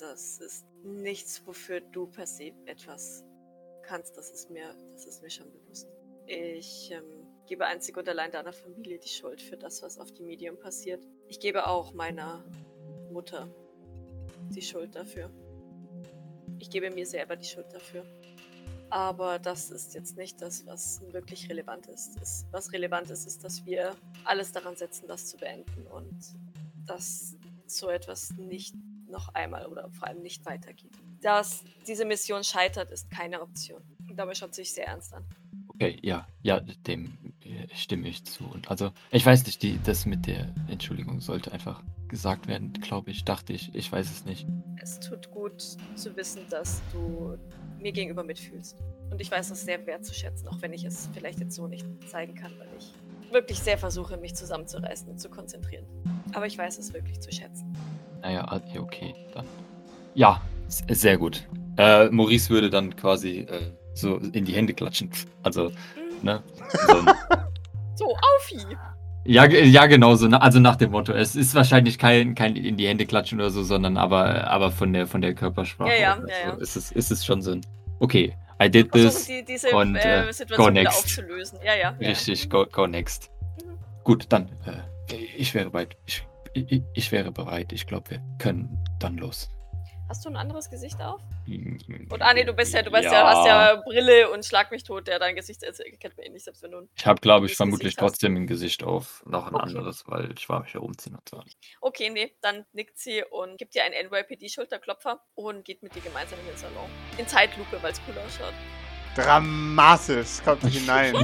Das 0.00 0.40
ist 0.40 0.66
nichts, 0.82 1.46
wofür 1.46 1.80
du 1.80 2.06
per 2.06 2.26
se 2.26 2.52
etwas 2.66 3.24
kannst. 3.82 4.16
Das 4.16 4.30
ist 4.30 4.50
mir, 4.50 4.74
das 4.92 5.06
ist 5.06 5.22
mir 5.22 5.30
schon 5.30 5.50
bewusst. 5.52 5.88
Ich 6.26 6.90
ähm, 6.90 7.26
gebe 7.46 7.66
einzig 7.66 7.96
und 7.96 8.08
allein 8.08 8.30
deiner 8.30 8.52
Familie 8.52 8.98
die 8.98 9.08
Schuld 9.08 9.40
für 9.40 9.56
das, 9.56 9.82
was 9.82 9.98
auf 9.98 10.12
dem 10.12 10.26
Medium 10.26 10.58
passiert. 10.58 11.06
Ich 11.28 11.38
gebe 11.38 11.66
auch 11.66 11.92
meiner 11.92 12.44
Mutter 13.12 13.48
die 14.50 14.62
Schuld 14.62 14.94
dafür. 14.94 15.30
Ich 16.58 16.70
gebe 16.70 16.90
mir 16.90 17.06
selber 17.06 17.36
die 17.36 17.46
Schuld 17.46 17.66
dafür. 17.72 18.04
Aber 18.90 19.38
das 19.38 19.70
ist 19.70 19.94
jetzt 19.94 20.16
nicht 20.16 20.40
das, 20.40 20.66
was 20.66 21.00
wirklich 21.12 21.48
relevant 21.48 21.86
ist. 21.86 22.14
Das, 22.20 22.46
was 22.50 22.72
relevant 22.72 23.10
ist, 23.10 23.26
ist, 23.26 23.42
dass 23.42 23.64
wir 23.66 23.94
alles 24.24 24.52
daran 24.52 24.76
setzen, 24.76 25.06
das 25.08 25.26
zu 25.26 25.36
beenden 25.36 25.86
und 25.86 26.16
dass 26.86 27.36
so 27.66 27.88
etwas 27.88 28.30
nicht 28.36 28.74
noch 29.14 29.28
einmal 29.34 29.66
oder 29.66 29.88
vor 29.90 30.08
allem 30.08 30.20
nicht 30.20 30.44
weitergeht. 30.44 30.92
Dass 31.22 31.64
diese 31.86 32.04
Mission 32.04 32.44
scheitert, 32.44 32.90
ist 32.90 33.10
keine 33.10 33.40
Option. 33.40 33.82
Und 34.10 34.16
dabei 34.16 34.34
schaut 34.34 34.54
sich 34.54 34.74
sehr 34.74 34.86
ernst 34.86 35.14
an. 35.14 35.24
Okay, 35.68 35.98
ja, 36.02 36.28
ja, 36.42 36.60
dem 36.60 37.34
äh, 37.40 37.66
stimme 37.74 38.08
ich 38.08 38.24
zu. 38.24 38.44
Und 38.44 38.70
also, 38.70 38.92
ich 39.10 39.24
weiß 39.24 39.44
nicht, 39.46 39.62
die, 39.62 39.80
das 39.82 40.06
mit 40.06 40.26
der 40.26 40.54
Entschuldigung 40.68 41.20
sollte 41.20 41.50
einfach 41.52 41.82
gesagt 42.08 42.46
werden, 42.46 42.72
glaube 42.74 43.10
ich, 43.10 43.24
dachte 43.24 43.52
ich, 43.52 43.74
ich 43.74 43.90
weiß 43.90 44.08
es 44.10 44.24
nicht. 44.24 44.46
Es 44.80 45.00
tut 45.00 45.30
gut 45.30 45.60
zu 45.96 46.14
wissen, 46.16 46.42
dass 46.48 46.82
du 46.92 47.36
mir 47.80 47.92
gegenüber 47.92 48.22
mitfühlst. 48.22 48.76
Und 49.10 49.20
ich 49.20 49.30
weiß 49.30 49.48
das 49.48 49.64
sehr 49.64 49.84
wertzuschätzen, 49.86 50.46
auch 50.48 50.62
wenn 50.62 50.72
ich 50.72 50.84
es 50.84 51.08
vielleicht 51.12 51.40
jetzt 51.40 51.54
so 51.56 51.66
nicht 51.66 51.86
zeigen 52.08 52.34
kann, 52.34 52.52
weil 52.58 52.68
ich 52.78 52.92
wirklich 53.32 53.58
sehr 53.58 53.76
versuche, 53.76 54.16
mich 54.16 54.34
zusammenzureißen 54.34 55.08
und 55.08 55.18
zu 55.18 55.28
konzentrieren. 55.28 55.86
Aber 56.32 56.46
ich 56.46 56.56
weiß 56.56 56.78
es 56.78 56.92
wirklich 56.92 57.20
zu 57.20 57.32
schätzen. 57.32 57.72
Naja, 58.24 58.42
ah, 58.48 58.60
okay, 58.78 59.14
dann. 59.34 59.44
Ja, 60.14 60.40
sehr 60.68 61.18
gut. 61.18 61.46
Äh, 61.76 62.08
Maurice 62.08 62.48
würde 62.48 62.70
dann 62.70 62.96
quasi 62.96 63.40
äh, 63.40 63.70
so 63.92 64.16
in 64.16 64.46
die 64.46 64.54
Hände 64.54 64.72
klatschen. 64.72 65.10
Also, 65.42 65.64
mhm. 65.64 65.72
ne? 66.22 66.42
So, 66.86 66.94
so 67.96 68.04
Aufi! 68.06 68.60
Ja, 69.26 69.44
ja, 69.44 69.86
genau 69.86 70.14
so. 70.14 70.26
Also 70.28 70.58
nach 70.58 70.76
dem 70.76 70.92
Motto. 70.92 71.12
Es 71.12 71.36
ist 71.36 71.54
wahrscheinlich 71.54 71.98
kein, 71.98 72.34
kein 72.34 72.56
in 72.56 72.78
die 72.78 72.88
Hände 72.88 73.04
klatschen 73.04 73.40
oder 73.40 73.50
so, 73.50 73.62
sondern 73.62 73.98
aber, 73.98 74.48
aber 74.48 74.70
von 74.70 74.94
der 74.94 75.06
von 75.06 75.20
der 75.20 75.34
Körpersprache. 75.34 75.90
Ja, 75.90 75.96
ja, 75.96 76.18
ja, 76.26 76.48
ja. 76.48 76.54
Ist, 76.54 76.76
es, 76.76 76.92
ist 76.92 77.10
es 77.10 77.26
schon 77.26 77.42
so 77.42 77.52
ein. 77.52 77.60
Okay, 78.00 78.34
I 78.62 78.70
did 78.70 78.90
this. 78.92 79.26
Die, 79.26 79.44
diese 79.44 79.70
und, 79.70 79.96
äh, 79.96 80.32
Situation 80.32 80.66
go 80.66 80.70
next. 80.70 80.98
aufzulösen. 80.98 81.58
Ja, 81.62 81.74
ja. 81.74 81.90
Richtig, 82.00 82.48
go, 82.48 82.64
go 82.64 82.86
next. 82.86 83.30
Mhm. 83.62 83.78
Gut, 84.02 84.26
dann. 84.30 84.48
Äh, 84.64 85.14
ich 85.36 85.54
wäre 85.54 85.68
bereit. 85.68 85.96
Ich, 86.06 86.26
ich, 86.54 86.82
ich 86.94 87.12
wäre 87.12 87.32
bereit. 87.32 87.72
Ich 87.72 87.86
glaube, 87.86 88.10
wir 88.10 88.22
können 88.38 88.82
dann 89.00 89.16
los. 89.16 89.50
Hast 90.08 90.24
du 90.24 90.28
ein 90.28 90.36
anderes 90.36 90.68
Gesicht 90.68 91.00
auf? 91.00 91.22
Und 91.46 92.20
ah 92.20 92.34
nee, 92.34 92.44
du 92.44 92.52
bist 92.52 92.74
ja, 92.74 92.82
du 92.82 92.90
bist 92.90 93.04
ja. 93.04 93.12
ja, 93.12 93.26
hast 93.26 93.46
ja 93.46 93.76
Brille 93.86 94.30
und 94.30 94.44
Schlag 94.44 94.70
mich 94.70 94.82
tot, 94.84 95.06
der 95.08 95.18
dein 95.18 95.34
Gesicht 95.34 95.62
kennt 95.98 96.16
man 96.16 96.26
eh 96.26 96.28
nicht, 96.28 96.44
selbst 96.44 96.62
wenn 96.62 96.72
du. 96.72 96.88
Ich 96.94 97.06
habe, 97.06 97.20
glaube 97.20 97.46
ich, 97.46 97.56
vermutlich 97.56 97.96
trotzdem 97.96 98.36
ein 98.36 98.46
Gesicht 98.46 98.84
auf, 98.84 99.24
noch 99.26 99.46
ein 99.46 99.54
okay. 99.54 99.64
anderes, 99.64 100.04
weil 100.06 100.30
ich 100.36 100.46
war 100.48 100.60
mich 100.60 100.74
ja 100.74 100.80
umziehen 100.80 101.14
und 101.14 101.26
so. 101.26 101.42
Okay, 101.80 102.10
nee, 102.10 102.36
dann 102.42 102.66
nickt 102.72 102.98
sie 102.98 103.24
und 103.30 103.56
gibt 103.56 103.74
dir 103.74 103.84
einen 103.84 103.94
NYPD-Schulterklopfer 104.08 105.20
und 105.34 105.64
geht 105.64 105.82
mit 105.82 105.94
dir 105.94 106.02
gemeinsam 106.02 106.38
in 106.40 106.46
den 106.46 106.56
Salon. 106.58 106.88
In 107.16 107.26
Zeitlupe, 107.26 107.82
weil 107.82 107.92
es 107.92 108.00
cool 108.06 108.14
ausschaut. 108.18 108.54
Dramatisch 109.16 110.42
kommt 110.44 110.62
hinein. 110.66 111.14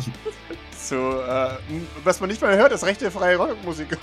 so, 0.75 1.21
äh, 1.21 1.57
was 2.03 2.19
man 2.21 2.31
nicht 2.31 2.41
mal 2.41 2.57
hört, 2.57 2.73
ist 2.73 2.85
rechte 2.85 3.11
freie 3.11 3.37
Rockmusik. 3.37 3.99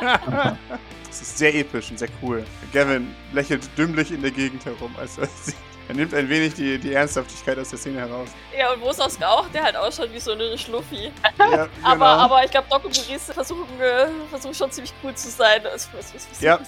Das 0.00 1.20
ist 1.22 1.38
sehr 1.38 1.54
episch 1.54 1.90
und 1.90 1.98
sehr 1.98 2.08
cool. 2.22 2.44
Gavin 2.72 3.14
lächelt 3.32 3.68
dümmlich 3.76 4.12
in 4.12 4.22
der 4.22 4.30
Gegend 4.30 4.64
herum, 4.64 4.94
als 4.98 5.18
er 5.18 5.26
sieht. 5.26 5.56
Er 5.90 5.96
nimmt 5.96 6.14
ein 6.14 6.28
wenig 6.28 6.54
die, 6.54 6.78
die 6.78 6.92
Ernsthaftigkeit 6.92 7.58
aus 7.58 7.70
der 7.70 7.78
Szene 7.80 7.98
heraus. 7.98 8.28
Ja, 8.56 8.72
und 8.72 8.80
Wososk 8.80 9.20
auch, 9.24 9.48
der 9.48 9.64
halt 9.64 9.74
ausschaut 9.74 10.12
wie 10.12 10.20
so 10.20 10.30
eine 10.30 10.56
Schluffi. 10.56 11.10
Ja, 11.36 11.48
genau. 11.64 11.66
aber, 11.82 12.06
aber 12.06 12.44
ich 12.44 12.50
glaube, 12.52 12.68
Doc 12.70 12.84
und 12.84 12.96
Maurice 12.96 13.34
versuchen, 13.34 13.64
äh, 13.80 14.06
versuchen 14.30 14.54
schon 14.54 14.70
ziemlich 14.70 14.94
cool 15.02 15.12
zu 15.16 15.28
sein. 15.28 15.66
Also, 15.66 15.88
was, 15.96 16.14
was, 16.14 16.28
was, 16.30 16.40
ja. 16.40 16.60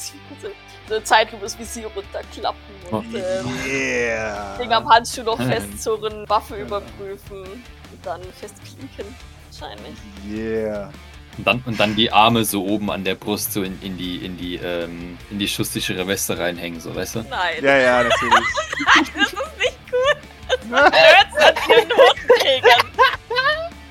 Eine 0.91 1.05
Zeitlupe 1.05 1.47
ist 1.47 1.57
wie 1.57 1.65
sie 1.65 1.85
runterklappen 1.85 2.59
und 2.91 3.15
ähm, 3.15 3.49
yeah. 3.65 4.57
Ding 4.59 4.73
am 4.73 4.89
Handschuh 4.89 5.23
noch 5.23 5.41
festzurren, 5.41 6.29
Waffe 6.29 6.57
überprüfen 6.57 7.45
und 7.45 8.05
dann 8.05 8.21
festklicken. 8.41 9.15
Wahrscheinlich. 9.53 9.95
Yeah. 10.29 10.91
Und 11.39 11.47
dann, 11.47 11.63
und 11.65 11.81
dann 11.81 11.97
die 11.97 12.13
Arme 12.13 12.45
so 12.45 12.65
oben 12.65 12.91
an 12.91 13.05
der 13.05 13.15
Brust 13.15 13.53
so 13.53 13.63
in, 13.63 13.81
in 13.81 13.97
die, 13.97 14.17
in 14.17 14.37
die, 14.37 14.57
ähm, 14.57 15.17
in 15.31 15.39
die 15.39 15.49
schusssichere 15.49 16.07
Weste 16.07 16.39
reinhängen, 16.39 16.81
so, 16.81 16.95
weißt 16.95 17.17
du? 17.17 17.19
Nein. 17.31 17.63
Ja, 17.63 17.77
ja, 17.77 18.03
natürlich. 18.05 18.35
das 19.15 19.33
ist 19.33 19.59
nicht 19.59 19.79
gut. 19.91 20.17
Das 20.49 20.61
ist 20.61 20.71
an 20.71 21.55
den 21.69 21.89
Notenträgern. 21.89 22.87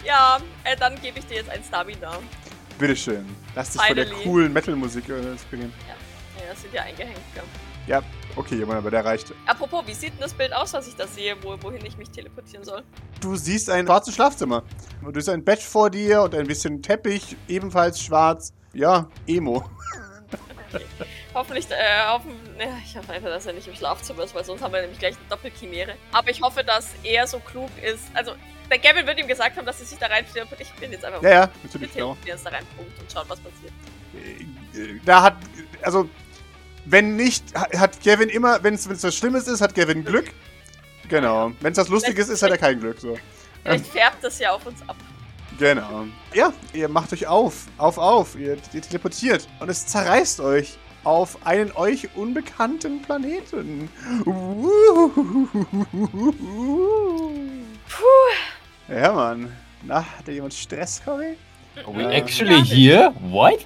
ja, 0.05 0.39
äh, 0.63 0.75
dann 0.77 1.01
gebe 1.01 1.19
ich 1.19 1.25
dir 1.25 1.37
jetzt 1.37 1.49
ein 1.49 1.63
Stamina. 1.63 2.19
Bitteschön. 2.77 3.25
Lass 3.55 3.71
dich 3.71 3.81
Finally. 3.81 4.07
von 4.07 4.15
der 4.15 4.23
coolen 4.23 4.53
Metal-Musik 4.53 5.09
inspirieren. 5.09 5.73
Ja. 5.87 6.41
ja, 6.41 6.49
das 6.51 6.61
sind 6.61 6.73
ja 6.73 6.83
eingehängt, 6.83 7.19
ja. 7.35 7.43
Ja, 7.87 8.03
Okay, 8.35 8.65
Mann, 8.65 8.77
aber 8.77 8.91
der 8.91 9.03
reicht. 9.03 9.33
Apropos, 9.45 9.83
wie 9.85 9.93
sieht 9.93 10.13
denn 10.13 10.21
das 10.21 10.33
Bild 10.33 10.53
aus, 10.53 10.73
was 10.73 10.87
ich 10.87 10.95
da 10.95 11.07
sehe, 11.07 11.35
wo, 11.41 11.55
wohin 11.61 11.85
ich 11.85 11.97
mich 11.97 12.09
teleportieren 12.09 12.63
soll? 12.63 12.83
Du 13.19 13.35
siehst 13.35 13.69
ein 13.69 13.85
schwarzes 13.85 14.15
Schlafzimmer. 14.15 14.63
Du 15.01 15.11
siehst 15.13 15.29
ein 15.29 15.43
Bett 15.43 15.61
vor 15.61 15.89
dir 15.89 16.21
und 16.21 16.35
ein 16.35 16.47
bisschen 16.47 16.81
Teppich, 16.81 17.35
ebenfalls 17.47 18.01
schwarz. 18.01 18.53
Ja, 18.73 19.09
Emo. 19.27 19.63
Okay. 20.73 20.85
Hoffentlich, 21.33 21.69
äh, 21.71 22.07
hoffen, 22.07 22.31
ja, 22.59 22.77
ich 22.83 22.95
hoffe 22.95 23.13
einfach, 23.13 23.29
dass 23.29 23.45
er 23.45 23.53
nicht 23.53 23.67
im 23.67 23.75
Schlafzimmer 23.75 24.23
ist, 24.23 24.35
weil 24.35 24.43
sonst 24.43 24.61
haben 24.61 24.73
wir 24.73 24.81
nämlich 24.81 24.99
gleich 24.99 25.15
eine 25.15 25.25
Doppelchimäre. 25.29 25.95
Aber 26.11 26.29
ich 26.29 26.41
hoffe, 26.41 26.63
dass 26.63 26.89
er 27.03 27.25
so 27.27 27.39
klug 27.39 27.69
ist. 27.81 28.03
Also, 28.13 28.33
der 28.69 28.79
Gavin 28.79 29.05
wird 29.05 29.19
ihm 29.19 29.27
gesagt 29.27 29.57
haben, 29.57 29.65
dass 29.65 29.79
er 29.79 29.85
sich 29.85 29.97
da 29.97 30.07
rein 30.07 30.25
Ich 30.59 30.71
bin 30.73 30.91
jetzt 30.91 31.05
einfach. 31.05 31.21
Ja, 31.23 31.29
ja, 31.29 31.49
natürlich. 31.63 31.89
Wir 31.89 32.01
teleportieren 32.01 32.37
uns 32.37 32.43
da 32.43 32.49
rein, 32.49 32.65
Punkt, 32.75 32.99
und 32.99 33.11
schauen, 33.11 33.25
was 33.27 33.39
passiert. 33.39 33.73
Äh, 34.13 34.99
da 35.05 35.23
hat, 35.23 35.37
also, 35.81 36.09
wenn 36.85 37.15
nicht, 37.15 37.43
hat 37.55 38.03
Gavin 38.03 38.29
immer, 38.29 38.63
wenn 38.63 38.73
es 38.73 38.89
was 38.89 39.15
Schlimmes 39.15 39.47
ist, 39.47 39.61
hat 39.61 39.75
Gavin 39.75 40.03
Glück. 40.03 40.31
Genau. 41.09 41.51
Wenn 41.59 41.73
es 41.73 41.77
was 41.77 41.89
Lustiges 41.89 42.29
ist, 42.29 42.41
hat 42.41 42.51
er 42.51 42.57
kein 42.57 42.79
Glück. 42.79 42.99
So. 42.99 43.17
Vielleicht 43.63 43.87
färbt 43.87 44.23
das 44.23 44.39
ja 44.39 44.51
auf 44.51 44.65
uns 44.65 44.81
ab. 44.87 44.95
Genau. 45.59 46.05
Ja, 46.33 46.53
ihr 46.73 46.87
macht 46.87 47.13
euch 47.13 47.27
auf. 47.27 47.67
Auf, 47.77 47.97
auf. 47.97 48.35
Ihr, 48.35 48.57
ihr 48.73 48.81
teleportiert. 48.81 49.47
Und 49.59 49.69
es 49.69 49.85
zerreißt 49.87 50.39
euch 50.39 50.77
auf 51.03 51.45
einen 51.45 51.71
euch 51.73 52.15
unbekannten 52.15 53.01
Planeten. 53.01 53.89
Puh. 54.23 54.71
Ja, 58.87 59.11
Mann. 59.11 59.51
Na, 59.83 59.97
hat 59.97 60.27
da 60.27 60.31
jemand 60.31 60.53
Stress, 60.53 61.01
Cory? 61.03 61.37
Are 61.85 61.95
we 61.95 62.05
actually 62.05 62.63
here? 62.63 63.13
What? 63.19 63.65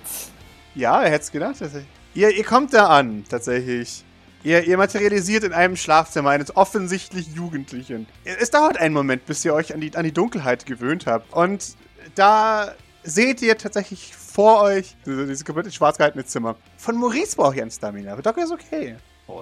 Ja, 0.76 1.02
er 1.04 1.12
hätte 1.12 1.24
es 1.24 1.32
gedacht. 1.32 1.60
Dass 1.60 1.76
ich 1.76 1.86
Ihr, 2.16 2.32
ihr 2.32 2.46
kommt 2.46 2.74
da 2.74 2.88
an, 2.88 3.26
tatsächlich. 3.30 4.06
Ihr, 4.42 4.64
ihr 4.64 4.78
materialisiert 4.78 5.44
in 5.44 5.52
einem 5.52 5.76
Schlafzimmer 5.76 6.30
eines 6.30 6.56
offensichtlich 6.56 7.28
Jugendlichen. 7.36 8.08
Es 8.24 8.52
dauert 8.52 8.78
einen 8.78 8.94
Moment, 8.94 9.26
bis 9.26 9.44
ihr 9.44 9.54
euch 9.54 9.74
an 9.74 9.82
die, 9.82 9.94
an 9.96 10.06
die 10.06 10.14
Dunkelheit 10.14 10.66
gewöhnt 10.66 11.08
habt. 11.08 11.34
Und 11.34 11.76
da 12.16 12.74
seht 13.04 13.42
ihr 13.42 13.58
tatsächlich 13.58 14.16
vor 14.16 14.62
euch 14.62 14.96
diese, 15.06 15.28
diese 15.28 15.44
komplett 15.44 15.74
schwarz 15.74 15.98
gehaltene 15.98 16.24
Zimmer. 16.24 16.56
Von 16.78 16.96
Maurice 16.96 17.36
brauche 17.36 17.56
ich 17.56 17.62
ein 17.62 17.70
Stamina, 17.70 18.14
aber 18.14 18.22
Doc 18.22 18.38
ist 18.38 18.54
okay. 18.54 18.96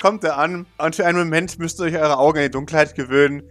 Kommt 0.00 0.24
er 0.24 0.38
an 0.38 0.64
und 0.78 0.96
für 0.96 1.04
einen 1.04 1.18
Moment 1.18 1.58
müsst 1.58 1.78
ihr 1.78 1.84
euch 1.84 1.96
eure 1.96 2.16
Augen 2.16 2.38
an 2.38 2.44
die 2.44 2.50
Dunkelheit 2.50 2.94
gewöhnen. 2.94 3.42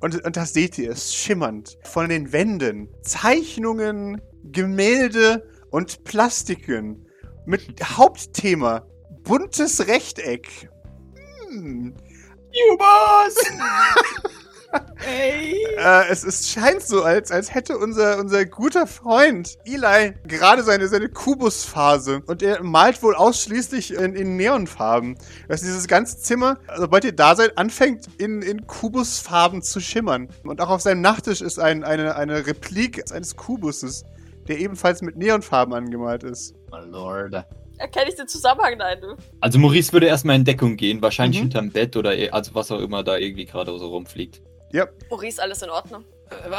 Und, 0.00 0.24
und 0.24 0.36
das 0.36 0.52
seht 0.52 0.78
ihr, 0.78 0.92
es 0.92 1.12
schimmernd. 1.14 1.78
Von 1.82 2.08
den 2.08 2.32
Wänden. 2.32 2.88
Zeichnungen, 3.02 4.20
Gemälde 4.44 5.48
und 5.70 6.04
Plastiken. 6.04 7.06
Mit 7.46 7.82
Hauptthema 7.82 8.86
buntes 9.24 9.86
Rechteck. 9.86 10.70
Hm. 11.48 11.94
Jubas! 12.52 13.36
Hey. 14.96 15.56
Äh, 15.80 16.10
es, 16.10 16.24
es 16.24 16.50
scheint 16.50 16.82
so, 16.82 17.02
als, 17.02 17.32
als 17.32 17.54
hätte 17.54 17.78
unser, 17.78 18.18
unser 18.18 18.44
guter 18.44 18.86
Freund 18.86 19.56
Eli 19.64 20.12
gerade 20.26 20.62
seine, 20.62 20.86
seine 20.88 21.08
Kubusphase. 21.08 22.22
Und 22.26 22.42
er 22.42 22.62
malt 22.62 23.02
wohl 23.02 23.14
ausschließlich 23.14 23.94
in, 23.94 24.14
in 24.14 24.36
Neonfarben. 24.36 25.16
Dass 25.48 25.62
dieses 25.62 25.88
ganze 25.88 26.18
Zimmer, 26.18 26.58
sobald 26.76 27.04
ihr 27.04 27.16
da 27.16 27.34
seid, 27.34 27.56
anfängt 27.56 28.08
in, 28.18 28.42
in 28.42 28.66
Kubusfarben 28.66 29.62
zu 29.62 29.80
schimmern. 29.80 30.28
Und 30.44 30.60
auch 30.60 30.68
auf 30.68 30.82
seinem 30.82 31.00
Nachttisch 31.00 31.40
ist 31.40 31.58
ein, 31.58 31.82
eine, 31.82 32.14
eine 32.14 32.46
Replik 32.46 33.10
eines 33.10 33.36
Kubuses, 33.36 34.04
der 34.50 34.58
ebenfalls 34.58 35.00
mit 35.00 35.16
Neonfarben 35.16 35.72
angemalt 35.74 36.24
ist. 36.24 36.54
My 36.70 36.80
Lord. 36.84 37.44
Erkenne 37.78 38.10
ich 38.10 38.16
den 38.16 38.28
Zusammenhang, 38.28 38.76
nein, 38.76 39.00
du. 39.00 39.16
Also 39.40 39.58
Maurice 39.58 39.92
würde 39.92 40.06
erstmal 40.06 40.36
in 40.36 40.44
Deckung 40.44 40.76
gehen, 40.76 41.00
wahrscheinlich 41.00 41.38
mhm. 41.38 41.44
hinterm 41.44 41.70
Bett 41.70 41.96
oder 41.96 42.10
also 42.32 42.54
was 42.54 42.70
auch 42.70 42.80
immer 42.80 43.02
da 43.02 43.16
irgendwie 43.16 43.46
gerade 43.46 43.76
so 43.78 43.88
rumfliegt. 43.88 44.42
Ja. 44.72 44.86
Maurice, 45.08 45.40
alles 45.40 45.62
in 45.62 45.70
Ordnung? 45.70 46.04
Äh, 46.30 46.50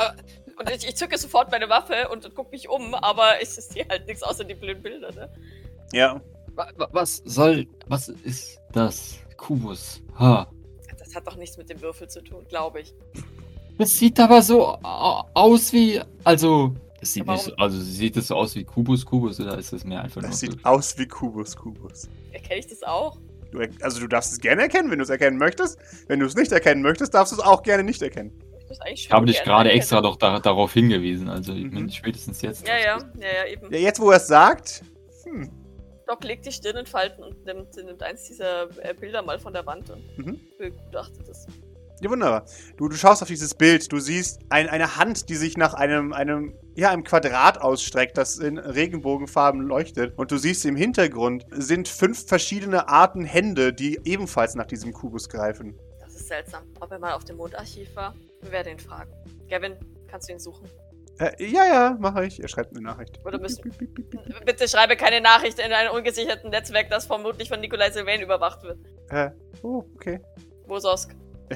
Und 0.58 0.70
ich, 0.70 0.88
ich 0.88 0.96
zücke 0.96 1.18
sofort 1.18 1.52
meine 1.52 1.70
Waffe 1.70 2.10
und 2.12 2.34
gucke 2.34 2.52
mich 2.52 2.70
um, 2.70 2.94
aber 2.94 3.42
ich 3.42 3.50
sehe 3.50 3.86
halt 3.90 4.08
nichts 4.08 4.24
außer 4.24 4.44
die 4.44 4.56
blöden 4.56 4.82
Bilder, 4.82 5.12
ne? 5.12 5.30
Ja. 5.94 6.22
Was 6.92 7.22
soll. 7.26 7.68
Was 7.88 8.10
ist 8.10 8.60
das? 8.74 9.20
Kubus. 9.38 10.02
Ha. 10.20 10.48
Das 10.98 11.16
hat 11.16 11.28
doch 11.28 11.36
nichts 11.36 11.58
mit 11.58 11.70
dem 11.70 11.82
Würfel 11.82 12.08
zu 12.08 12.22
tun, 12.24 12.46
glaube 12.48 12.82
ich. 12.82 12.94
Das 13.78 13.90
sieht 13.90 14.20
aber 14.20 14.42
so 14.42 14.78
aus 14.82 15.74
wie. 15.74 16.02
Also. 16.24 16.76
Das 17.02 17.14
sieht 17.14 17.26
nicht 17.26 17.44
so, 17.44 17.56
also 17.56 17.80
sieht 17.80 18.16
das 18.16 18.28
so 18.28 18.36
aus 18.36 18.56
wie 18.56 18.64
Kubus 18.64 19.06
Kubus 19.06 19.40
oder 19.40 19.58
ist 19.58 19.74
das 19.74 19.84
mehr 19.84 20.04
einfach 20.04 20.22
das 20.22 20.24
nur. 20.24 20.30
Das 20.30 20.40
sieht 20.40 20.52
so? 20.52 20.70
aus 20.70 20.98
wie 21.00 21.08
Kubus 21.08 21.56
Kubus. 21.56 22.10
Erkenne 22.32 22.60
ich 22.60 22.68
das 22.68 22.84
auch? 22.84 23.18
Du, 23.52 23.60
also 23.82 24.00
du 24.00 24.08
darfst 24.08 24.32
es 24.32 24.40
gerne 24.40 24.62
erkennen, 24.62 24.92
wenn 24.92 25.00
du 25.00 25.04
es 25.04 25.10
erkennen 25.10 25.38
möchtest. 25.38 25.80
Wenn 26.08 26.20
du 26.20 26.28
es 26.28 26.36
nicht 26.36 26.52
erkennen 26.52 26.84
möchtest, 26.84 27.14
darfst 27.14 27.34
du 27.34 27.38
es 27.38 27.44
auch 27.44 27.64
gerne 27.64 27.84
nicht 27.84 28.02
erkennen. 28.02 28.32
Ich, 28.70 29.06
ich 29.06 29.12
habe 29.12 29.26
dich 29.26 29.44
gerade 29.44 29.72
extra 29.72 30.00
doch 30.00 30.16
da, 30.16 30.40
darauf 30.40 30.72
hingewiesen, 30.74 31.28
also 31.28 31.54
mhm. 31.54 31.66
ich 31.66 31.72
meine, 31.72 31.92
spätestens 31.92 32.42
jetzt. 32.42 32.66
Ja, 32.66 32.78
ja, 32.78 33.00
ja, 33.20 33.28
ja, 33.46 33.52
eben. 33.52 33.74
Ja, 33.74 33.80
jetzt, 33.80 34.00
wo 34.00 34.12
er 34.12 34.18
es 34.18 34.28
sagt. 34.28 34.84
Hm. 35.26 35.50
Doc 36.08 36.24
legt 36.24 36.46
die 36.46 36.52
Stirn 36.52 36.78
in 36.78 36.86
Falten 36.86 37.24
und 37.24 37.44
nimmt, 37.46 37.76
nimmt 37.76 38.02
eins 38.04 38.24
dieser 38.24 38.70
äh, 38.86 38.94
Bilder 38.94 39.22
mal 39.22 39.40
von 39.40 39.54
der 39.54 39.66
Wand 39.66 39.90
und 39.90 40.18
mhm. 40.18 40.40
begutachtet 40.58 41.28
es. 41.28 41.48
Ja, 42.02 42.10
wunderbar. 42.10 42.46
Du, 42.78 42.90
du 42.90 42.96
schaust 42.96 43.22
auf 43.22 43.28
dieses 43.28 43.54
Bild, 43.54 43.92
du 43.92 44.00
siehst 44.00 44.40
ein, 44.50 44.68
eine 44.68 44.98
Hand, 44.98 45.30
die 45.30 45.36
sich 45.36 45.56
nach 45.56 45.76
einem, 45.76 46.14
einem, 46.14 46.56
ja, 46.74 46.90
einem 46.90 47.04
Quadrat 47.04 47.62
ausstreckt, 47.62 48.18
das 48.18 48.40
in 48.40 48.58
Regenbogenfarben 48.58 49.62
leuchtet. 49.62 50.18
Und 50.18 50.32
du 50.32 50.38
siehst 50.38 50.66
im 50.66 50.76
Hintergrund 50.76 51.46
sind 51.52 51.88
fünf 51.88 52.28
verschiedene 52.28 52.90
Arten 52.90 53.24
Hände, 53.24 53.72
die 53.72 54.00
ebenfalls 54.04 54.56
nach 54.56 54.66
diesem 54.66 54.94
Kubus 54.94 55.30
greifen. 55.30 55.78
Das 56.00 56.16
ist 56.16 56.28
seltsam. 56.28 56.64
Ob 56.80 56.92
er 56.92 56.98
mal 56.98 57.14
auf 57.14 57.24
dem 57.24 57.38
Mondarchiv 57.38 57.96
war, 57.96 58.16
wir 58.42 58.52
werden 58.52 58.74
ihn 58.74 58.80
fragen. 58.80 59.12
Gavin, 59.48 59.76
kannst 60.08 60.28
du 60.28 60.34
ihn 60.34 60.40
suchen? 60.40 60.68
Äh, 61.20 61.46
ja, 61.46 61.68
ja, 61.68 61.98
mache 62.00 62.26
ich. 62.26 62.42
Er 62.42 62.48
schreibt 62.48 62.72
eine 62.72 62.82
Nachricht. 62.82 63.24
Oder 63.24 63.40
müsst, 63.40 63.62
bitte 63.62 64.68
schreibe 64.68 64.96
keine 64.96 65.22
Nachricht 65.22 65.60
in 65.60 65.72
einem 65.72 65.94
ungesicherten 65.94 66.50
Netzwerk, 66.50 66.90
das 66.90 67.06
vermutlich 67.06 67.48
von 67.48 67.60
Nikolai 67.60 67.92
Sylvain 67.92 68.22
überwacht 68.22 68.64
wird. 68.64 68.80
Äh, 69.10 69.30
oh, 69.62 69.84
okay. 69.94 70.20
Wo 70.66 70.80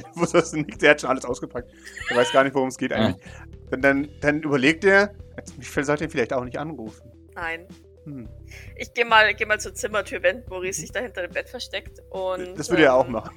ist 0.34 0.54
nicht? 0.54 0.82
Der 0.82 0.92
hat 0.92 1.02
schon 1.02 1.10
alles 1.10 1.26
ausgepackt. 1.26 1.72
Er 2.10 2.18
weiß 2.18 2.32
gar 2.32 2.44
nicht, 2.44 2.56
worum 2.56 2.70
es 2.70 2.78
geht 2.78 2.94
eigentlich. 2.94 3.24
Ja. 3.72 3.78
Dann, 3.78 4.10
dann 4.22 4.42
überlegt 4.42 4.84
er, 4.84 5.14
ich 5.60 5.70
sollte 5.70 6.04
ihn 6.04 6.10
vielleicht 6.10 6.34
auch 6.34 6.44
nicht 6.44 6.58
anrufen. 6.58 7.12
Nein. 7.34 7.68
Hm. 8.06 8.30
Ich 8.76 8.94
gehe 8.94 9.06
mal, 9.06 9.34
geh 9.34 9.46
mal 9.46 9.60
zur 9.60 9.74
Zimmertür, 9.74 10.22
wenn 10.24 10.44
Maurice 10.48 10.82
sich 10.82 10.92
da 10.92 11.00
hinter 11.00 11.24
dem 11.24 11.32
Bett 11.32 11.50
versteckt. 11.50 12.02
Und, 12.10 12.58
das 12.58 12.70
würde 12.70 12.84
ähm, 12.84 12.88
er 12.88 12.94
auch 12.96 13.08
machen. 13.08 13.36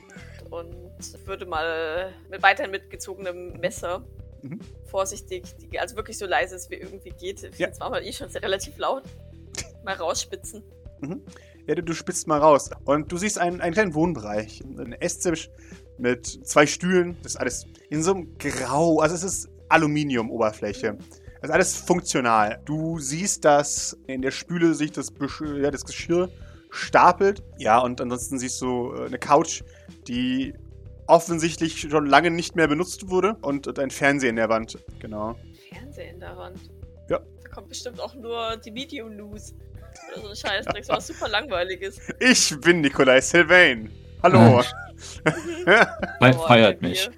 Und 0.51 0.75
würde 1.27 1.47
mal 1.47 2.13
mit 2.31 2.43
weiterhin 2.43 2.71
mit 2.71 2.91
gezogenem 2.91 3.59
Messer 3.61 4.05
mhm. 4.43 4.61
vorsichtig, 4.87 5.45
also 5.79 5.97
wirklich 5.97 6.19
so 6.19 6.27
leise 6.27 6.57
es 6.57 6.71
wie 6.71 6.77
irgendwie 6.77 7.11
geht. 7.11 7.43
Ja. 7.43 7.67
Jetzt 7.67 7.81
war 7.81 7.91
mal 7.91 8.05
eh 8.05 8.13
schon 8.13 8.29
relativ 8.29 8.77
laut. 8.79 9.05
Mal 9.85 9.95
rausspitzen. 9.95 10.63
Mhm. 11.01 11.23
Ja, 11.67 11.75
du, 11.75 11.83
du 11.83 11.93
spitzt 11.95 12.27
mal 12.27 12.39
raus. 12.39 12.71
Und 12.85 13.13
du 13.13 13.17
siehst 13.17 13.39
einen, 13.39 13.61
einen 13.61 13.75
kleinen 13.75 13.95
Wohnbereich. 13.95 14.63
Ein 14.63 14.93
Esszimmer 14.93 15.37
mit 15.99 16.27
zwei 16.27 16.67
Stühlen. 16.67 17.17
Das 17.23 17.33
ist 17.33 17.41
alles 17.41 17.67
in 17.91 18.03
so 18.03 18.15
einem 18.15 18.39
Grau. 18.39 19.01
Also 19.01 19.15
es 19.15 19.23
ist 19.23 19.49
Aluminium-Oberfläche. 19.69 20.97
Das 21.41 21.51
ist 21.51 21.55
alles 21.55 21.77
funktional. 21.77 22.61
Du 22.65 22.99
siehst, 22.99 23.45
dass 23.45 23.97
in 24.07 24.23
der 24.23 24.31
Spüle 24.31 24.75
sich 24.75 24.93
das, 24.93 25.13
ja, 25.61 25.71
das 25.71 25.85
Geschirr 25.85 26.31
stapelt. 26.71 27.43
Ja, 27.59 27.79
und 27.79 28.01
ansonsten 28.01 28.39
siehst 28.39 28.61
du 28.61 28.93
äh, 28.95 29.07
eine 29.07 29.19
Couch, 29.19 29.63
die 30.07 30.55
offensichtlich 31.07 31.81
schon 31.81 32.07
lange 32.07 32.31
nicht 32.31 32.57
mehr 32.57 32.69
benutzt 32.69 33.09
wurde 33.09 33.37
und 33.41 33.79
ein 33.79 33.91
Fernseher 33.91 34.31
in 34.31 34.37
der 34.37 34.49
Wand. 34.49 34.79
Genau. 34.99 35.37
Fernseher 35.71 36.11
in 36.11 36.21
der 36.21 36.37
Wand? 36.37 36.71
Ja. 37.09 37.21
Da 37.43 37.49
kommt 37.49 37.69
bestimmt 37.69 38.01
auch 38.01 38.15
nur 38.15 38.57
die 38.59 38.71
Medium 38.71 39.17
News. 39.17 39.55
Oder 40.13 40.23
so 40.23 40.29
ein 40.29 40.37
Scheißdreck, 40.37 40.85
so 40.85 40.93
was 40.93 41.07
super 41.07 41.29
langweiliges. 41.29 41.99
Ich 42.21 42.61
bin 42.61 42.83
Nikolai 42.83 43.21
Sylvain. 43.21 43.91
Hallo. 44.23 44.63
Feiert 46.47 46.83
mich. 46.83 47.11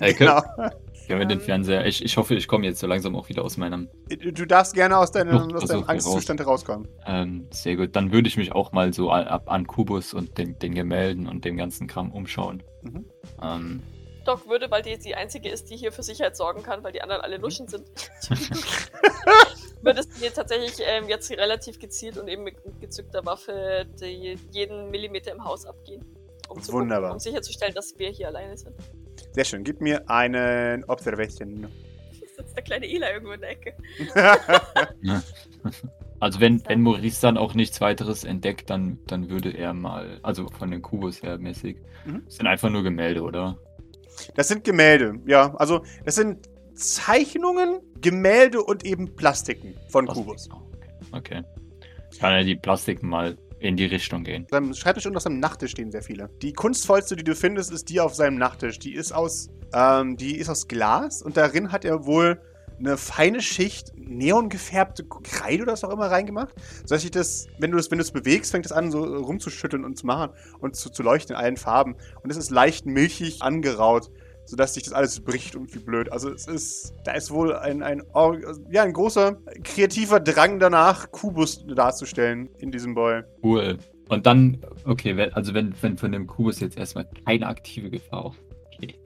Genau. 0.00 0.42
Ja, 1.08 1.16
mit 1.16 1.30
dem 1.30 1.40
Fernseher. 1.40 1.86
Ich, 1.86 2.04
ich 2.04 2.16
hoffe, 2.16 2.34
ich 2.34 2.48
komme 2.48 2.64
jetzt 2.64 2.80
so 2.80 2.86
langsam 2.86 3.16
auch 3.16 3.28
wieder 3.28 3.44
aus 3.44 3.56
meinem. 3.56 3.88
Du 4.08 4.46
darfst 4.46 4.74
gerne 4.74 4.96
aus 4.96 5.10
deinem, 5.10 5.54
aus 5.54 5.66
deinem 5.66 5.84
Angstzustand 5.84 6.40
raus. 6.40 6.46
herauskommen. 6.46 6.88
Ähm, 7.06 7.48
sehr 7.50 7.76
gut. 7.76 7.94
Dann 7.96 8.12
würde 8.12 8.28
ich 8.28 8.36
mich 8.36 8.52
auch 8.52 8.72
mal 8.72 8.92
so 8.92 9.10
ab 9.10 9.50
an 9.50 9.66
Kubus 9.66 10.14
und 10.14 10.38
den, 10.38 10.58
den 10.58 10.74
Gemälden 10.74 11.28
und 11.28 11.44
dem 11.44 11.56
ganzen 11.56 11.86
Kram 11.86 12.12
umschauen. 12.12 12.62
Mhm. 12.82 13.04
Ähm, 13.42 13.82
Doc 14.24 14.48
würde, 14.48 14.70
weil 14.70 14.82
die 14.82 14.96
die 14.98 15.14
einzige 15.14 15.48
ist, 15.48 15.70
die 15.70 15.76
hier 15.76 15.92
für 15.92 16.02
Sicherheit 16.02 16.36
sorgen 16.36 16.62
kann, 16.62 16.84
weil 16.84 16.92
die 16.92 17.02
anderen 17.02 17.22
alle 17.22 17.36
Luschen 17.38 17.66
sind. 17.68 17.84
Würdest 19.82 20.16
du 20.16 20.20
mir 20.20 20.32
tatsächlich 20.32 20.74
ähm, 20.86 21.08
jetzt 21.08 21.30
relativ 21.32 21.80
gezielt 21.80 22.16
und 22.16 22.28
eben 22.28 22.44
mit 22.44 22.54
gezückter 22.80 23.26
Waffe 23.26 23.86
die, 24.00 24.38
jeden 24.52 24.90
Millimeter 24.90 25.32
im 25.32 25.44
Haus 25.44 25.66
abgehen? 25.66 26.04
Um, 26.56 26.62
zu 26.62 26.72
Wunderbar. 26.72 27.10
Gucken, 27.10 27.12
um 27.14 27.18
sicherzustellen, 27.18 27.74
dass 27.74 27.98
wir 27.98 28.10
hier 28.10 28.28
alleine 28.28 28.56
sind. 28.56 28.74
Sehr 29.32 29.44
schön. 29.44 29.64
Gib 29.64 29.80
mir 29.80 30.08
einen 30.08 30.84
Observation. 30.84 31.68
Sitzt 32.36 32.56
der 32.56 32.64
kleine 32.64 32.86
Eli 32.86 33.04
irgendwo 33.12 33.32
in 33.32 33.40
der 33.40 33.50
Ecke. 33.50 33.74
Also 36.22 36.38
wenn, 36.38 36.62
wenn 36.68 36.82
Maurice 36.82 37.20
dann 37.20 37.36
auch 37.36 37.54
nichts 37.54 37.80
weiteres 37.80 38.22
entdeckt, 38.22 38.70
dann, 38.70 39.00
dann 39.08 39.28
würde 39.28 39.50
er 39.50 39.74
mal, 39.74 40.20
also 40.22 40.46
von 40.56 40.70
den 40.70 40.80
Kubus 40.80 41.20
her 41.20 41.36
mäßig, 41.36 41.78
mhm. 42.04 42.22
das 42.26 42.36
sind 42.36 42.46
einfach 42.46 42.70
nur 42.70 42.84
Gemälde, 42.84 43.22
oder? 43.22 43.58
Das 44.36 44.46
sind 44.46 44.62
Gemälde, 44.62 45.18
ja. 45.26 45.52
Also 45.56 45.82
das 46.04 46.14
sind 46.14 46.48
Zeichnungen, 46.74 47.80
Gemälde 48.00 48.62
und 48.62 48.84
eben 48.84 49.16
Plastiken 49.16 49.74
von 49.88 50.04
Plastik. 50.04 50.24
Kubus. 50.24 50.48
Okay. 51.10 51.42
Kann 52.20 52.32
er 52.32 52.44
die 52.44 52.54
Plastiken 52.54 53.08
mal 53.08 53.36
in 53.62 53.76
die 53.76 53.86
Richtung 53.86 54.24
gehen. 54.24 54.46
Seinem 54.50 54.74
Schreibtisch 54.74 55.06
und 55.06 55.16
auf 55.16 55.22
seinem 55.22 55.40
Nachttisch 55.40 55.72
stehen 55.72 55.90
sehr 55.90 56.02
viele. 56.02 56.28
Die 56.42 56.52
kunstvollste, 56.52 57.16
die 57.16 57.24
du 57.24 57.34
findest, 57.34 57.72
ist 57.72 57.88
die 57.88 58.00
auf 58.00 58.14
seinem 58.14 58.36
Nachttisch. 58.36 58.78
Die 58.78 58.94
ist 58.94 59.12
aus, 59.12 59.50
ähm, 59.74 60.16
die 60.16 60.36
ist 60.38 60.48
aus 60.48 60.68
Glas 60.68 61.22
und 61.22 61.36
darin 61.36 61.72
hat 61.72 61.84
er 61.84 62.04
wohl 62.06 62.40
eine 62.78 62.96
feine 62.96 63.40
Schicht 63.40 63.92
neongefärbte 63.94 65.04
Kreide 65.04 65.62
oder 65.62 65.72
was 65.72 65.84
auch 65.84 65.90
immer 65.90 66.10
reingemacht. 66.10 66.54
Sodass 66.84 67.04
ich 67.04 67.12
das, 67.12 67.46
wenn 67.58 67.70
du 67.70 67.76
das, 67.76 67.90
wenn 67.90 67.98
du 67.98 68.02
es 68.02 68.10
bewegst, 68.10 68.50
fängt 68.50 68.66
es 68.66 68.72
an, 68.72 68.90
so 68.90 69.02
rumzuschütteln 69.02 69.84
und 69.84 69.96
zu 69.96 70.06
machen 70.06 70.32
und 70.60 70.74
zu, 70.74 70.90
zu 70.90 71.02
leuchten 71.02 71.36
in 71.36 71.40
allen 71.40 71.56
Farben. 71.56 71.96
Und 72.22 72.30
es 72.30 72.36
ist 72.36 72.50
leicht 72.50 72.86
milchig 72.86 73.42
angeraut 73.42 74.10
sodass 74.44 74.74
sich 74.74 74.82
das 74.84 74.92
alles 74.92 75.20
bricht 75.20 75.56
und 75.56 75.74
wie 75.74 75.78
blöd. 75.78 76.10
Also 76.12 76.30
es 76.30 76.46
ist, 76.46 76.94
da 77.04 77.12
ist 77.12 77.30
wohl 77.30 77.54
ein, 77.54 77.82
ein, 77.82 78.02
ja, 78.70 78.82
ein 78.82 78.92
großer 78.92 79.36
kreativer 79.62 80.20
Drang 80.20 80.58
danach, 80.58 81.10
Kubus 81.10 81.64
darzustellen 81.66 82.48
in 82.58 82.70
diesem 82.70 82.94
Boy. 82.94 83.22
Cool. 83.42 83.78
Und 84.08 84.26
dann, 84.26 84.58
okay, 84.84 85.30
also 85.32 85.54
wenn, 85.54 85.74
wenn 85.80 85.96
von 85.96 86.12
dem 86.12 86.26
Kubus 86.26 86.60
jetzt 86.60 86.76
erstmal 86.76 87.08
keine 87.24 87.46
aktive 87.46 87.88
Gefahr 87.88 88.26
aufgeht. 88.26 88.98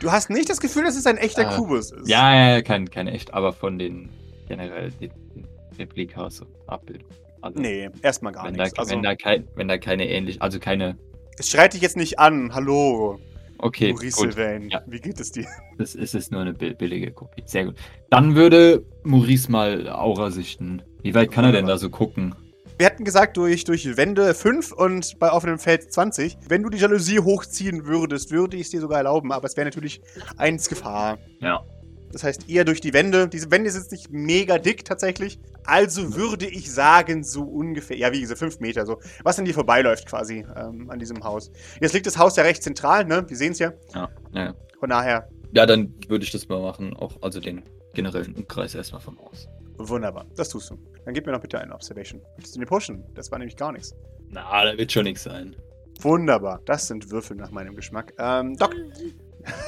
Du 0.00 0.12
hast 0.12 0.30
nicht 0.30 0.48
das 0.48 0.60
Gefühl, 0.60 0.84
dass 0.84 0.96
es 0.96 1.06
ein 1.06 1.16
echter 1.16 1.50
äh, 1.50 1.56
Kubus 1.56 1.90
ist. 1.90 2.08
Ja, 2.08 2.54
ja, 2.54 2.62
kein, 2.62 2.88
kein 2.90 3.08
echt, 3.08 3.34
aber 3.34 3.52
von 3.52 3.78
den 3.78 4.10
generell 4.46 4.90
den, 4.92 5.10
den 5.34 5.46
Replikas 5.78 6.40
und 6.40 6.48
Abbildungen. 6.66 7.14
Also, 7.40 7.60
nee, 7.60 7.88
erstmal 8.02 8.32
gar 8.32 8.44
wenn 8.44 8.54
nichts. 8.54 8.74
Da, 8.74 8.82
also, 8.82 8.94
wenn, 8.94 9.02
da 9.02 9.14
kein, 9.14 9.48
wenn 9.54 9.68
da 9.68 9.78
keine 9.78 10.08
ähnlich, 10.08 10.42
also 10.42 10.58
keine. 10.58 10.96
Es 11.38 11.48
schreit 11.48 11.74
dich 11.74 11.82
jetzt 11.82 11.96
nicht 11.96 12.18
an, 12.18 12.52
hallo. 12.54 13.20
Okay. 13.58 13.92
Maurice 13.92 14.16
gut. 14.16 14.32
Sylvain, 14.32 14.68
ja. 14.68 14.82
wie 14.86 15.00
geht 15.00 15.20
es 15.20 15.32
dir? 15.32 15.46
Das 15.78 15.94
ist, 15.94 16.14
ist 16.14 16.32
nur 16.32 16.40
eine 16.40 16.54
billige 16.54 17.12
Kopie. 17.12 17.42
Sehr 17.44 17.66
gut. 17.66 17.76
Dann 18.10 18.34
würde 18.34 18.84
Maurice 19.02 19.50
mal 19.50 19.88
Aura 19.88 20.30
sichten. 20.30 20.82
Wie 21.02 21.14
weit 21.14 21.30
kann 21.30 21.44
er 21.44 21.52
denn 21.52 21.66
da 21.66 21.78
so 21.78 21.90
gucken? 21.90 22.34
Wir 22.78 22.86
hatten 22.86 23.04
gesagt, 23.04 23.36
durch, 23.36 23.64
durch 23.64 23.96
Wände 23.96 24.34
5 24.34 24.70
und 24.70 25.18
bei 25.18 25.32
offenem 25.32 25.58
Feld 25.58 25.92
20. 25.92 26.38
Wenn 26.48 26.62
du 26.62 26.68
die 26.68 26.78
Jalousie 26.78 27.18
hochziehen 27.18 27.86
würdest, 27.86 28.30
würde 28.30 28.56
ich 28.56 28.62
es 28.62 28.70
dir 28.70 28.80
sogar 28.80 28.98
erlauben, 28.98 29.32
aber 29.32 29.46
es 29.46 29.56
wäre 29.56 29.64
natürlich 29.64 30.00
eins 30.36 30.68
Gefahr. 30.68 31.18
Ja. 31.40 31.64
Das 32.12 32.24
heißt 32.24 32.48
eher 32.48 32.64
durch 32.64 32.80
die 32.80 32.92
Wände. 32.92 33.28
Diese 33.28 33.50
Wände 33.50 33.70
sind 33.70 33.90
nicht 33.92 34.10
mega 34.10 34.58
dick 34.58 34.84
tatsächlich. 34.84 35.38
Also 35.64 36.14
würde 36.14 36.46
ich 36.46 36.72
sagen, 36.72 37.22
so 37.22 37.42
ungefähr, 37.42 37.96
ja, 37.96 38.12
wie 38.12 38.20
gesagt, 38.20 38.38
fünf 38.38 38.60
Meter 38.60 38.86
so. 38.86 38.98
Was 39.22 39.38
an 39.38 39.44
dir 39.44 39.54
vorbeiläuft 39.54 40.06
quasi 40.06 40.46
ähm, 40.56 40.90
an 40.90 40.98
diesem 40.98 41.22
Haus. 41.22 41.50
Jetzt 41.80 41.92
liegt 41.92 42.06
das 42.06 42.16
Haus 42.16 42.36
ja 42.36 42.42
recht 42.42 42.62
zentral, 42.62 43.04
ne? 43.04 43.24
Wir 43.28 43.36
sehen 43.36 43.52
es 43.52 43.58
ja. 43.58 43.72
Ja, 43.94 44.08
ja. 44.32 44.54
Von 44.80 44.88
daher. 44.88 45.28
Ja, 45.52 45.66
dann 45.66 45.94
würde 46.08 46.24
ich 46.24 46.30
das 46.30 46.48
mal 46.48 46.60
machen. 46.60 46.94
Auch, 46.96 47.20
also 47.22 47.40
den 47.40 47.62
generellen 47.94 48.34
Umkreis 48.34 48.74
erstmal 48.74 49.00
vom 49.00 49.18
Haus. 49.20 49.48
Wunderbar, 49.76 50.26
das 50.36 50.48
tust 50.48 50.70
du. 50.70 50.78
Dann 51.04 51.14
gib 51.14 51.26
mir 51.26 51.32
noch 51.32 51.40
bitte 51.40 51.60
eine 51.60 51.74
Observation. 51.74 52.20
Willst 52.36 52.54
du 52.54 52.60
mir 52.60 52.66
pushen? 52.66 53.04
Das 53.14 53.30
war 53.30 53.38
nämlich 53.38 53.56
gar 53.56 53.72
nichts. 53.72 53.94
Na, 54.30 54.64
da 54.64 54.76
wird 54.76 54.90
schon 54.90 55.04
nichts 55.04 55.22
sein. 55.24 55.56
Wunderbar, 56.00 56.60
das 56.64 56.86
sind 56.86 57.10
Würfel 57.10 57.36
nach 57.36 57.50
meinem 57.50 57.74
Geschmack. 57.76 58.12
Ähm, 58.18 58.56
Doc. 58.56 58.74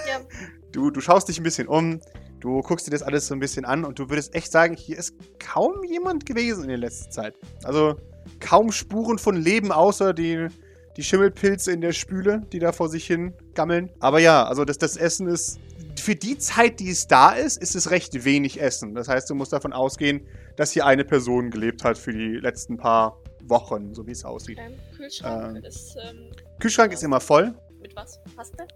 Ja. 0.09 0.20
Du, 0.72 0.93
du 0.93 1.01
schaust 1.01 1.28
dich 1.28 1.41
ein 1.41 1.43
bisschen 1.43 1.66
um. 1.66 2.01
Du 2.41 2.62
guckst 2.62 2.86
dir 2.86 2.91
das 2.91 3.03
alles 3.03 3.26
so 3.26 3.34
ein 3.34 3.41
bisschen 3.41 3.64
an 3.66 3.84
und 3.84 3.99
du 3.99 4.09
würdest 4.09 4.34
echt 4.34 4.51
sagen, 4.51 4.74
hier 4.74 4.99
ist 4.99 5.14
kaum 5.38 5.84
jemand 5.84 6.24
gewesen 6.24 6.62
in 6.62 6.68
der 6.70 6.78
letzten 6.78 7.12
Zeit. 7.12 7.34
Also 7.64 7.97
kaum 8.41 8.72
Spuren 8.72 9.18
von 9.18 9.36
Leben, 9.36 9.72
außer 9.72 10.14
die, 10.14 10.49
die 10.97 11.03
Schimmelpilze 11.03 11.70
in 11.70 11.82
der 11.82 11.93
Spüle, 11.93 12.41
die 12.53 12.59
da 12.59 12.72
vor 12.72 12.88
sich 12.88 13.07
hin 13.07 13.34
gammeln. 13.55 13.91
Aber 14.01 14.20
ja, 14.20 14.45
also 14.45 14.64
das, 14.64 14.78
das 14.78 14.97
Essen 14.97 15.28
ist 15.28 15.61
für 16.01 16.16
die 16.16 16.38
Zeit, 16.38 16.80
die 16.80 16.91
es 16.91 17.07
da 17.07 17.32
ist, 17.32 17.61
ist 17.61 17.76
es 17.76 17.91
recht 17.91 18.24
wenig 18.24 18.61
Essen. 18.61 18.95
Das 18.95 19.09
heißt, 19.09 19.28
du 19.28 19.34
musst 19.34 19.53
davon 19.53 19.74
ausgehen, 19.74 20.26
dass 20.57 20.72
hier 20.72 20.86
eine 20.86 21.05
Person 21.05 21.51
gelebt 21.51 21.84
hat 21.84 21.99
für 21.99 22.12
die 22.12 22.36
letzten 22.36 22.78
paar 22.78 23.18
Wochen, 23.43 23.95
so 23.95 24.07
wie 24.07 24.12
es 24.12 24.24
aussieht. 24.24 24.59
Ähm, 24.59 24.74
Kühlschrank 24.97 25.59
ähm, 25.59 25.64
ist. 25.64 25.97
Ähm, 25.97 26.30
Kühlschrank 26.59 26.93
ist 26.93 27.03
immer 27.03 27.20
voll. 27.20 27.55
Mit 27.80 27.95
was? 27.97 28.18
Paste? 28.34 28.66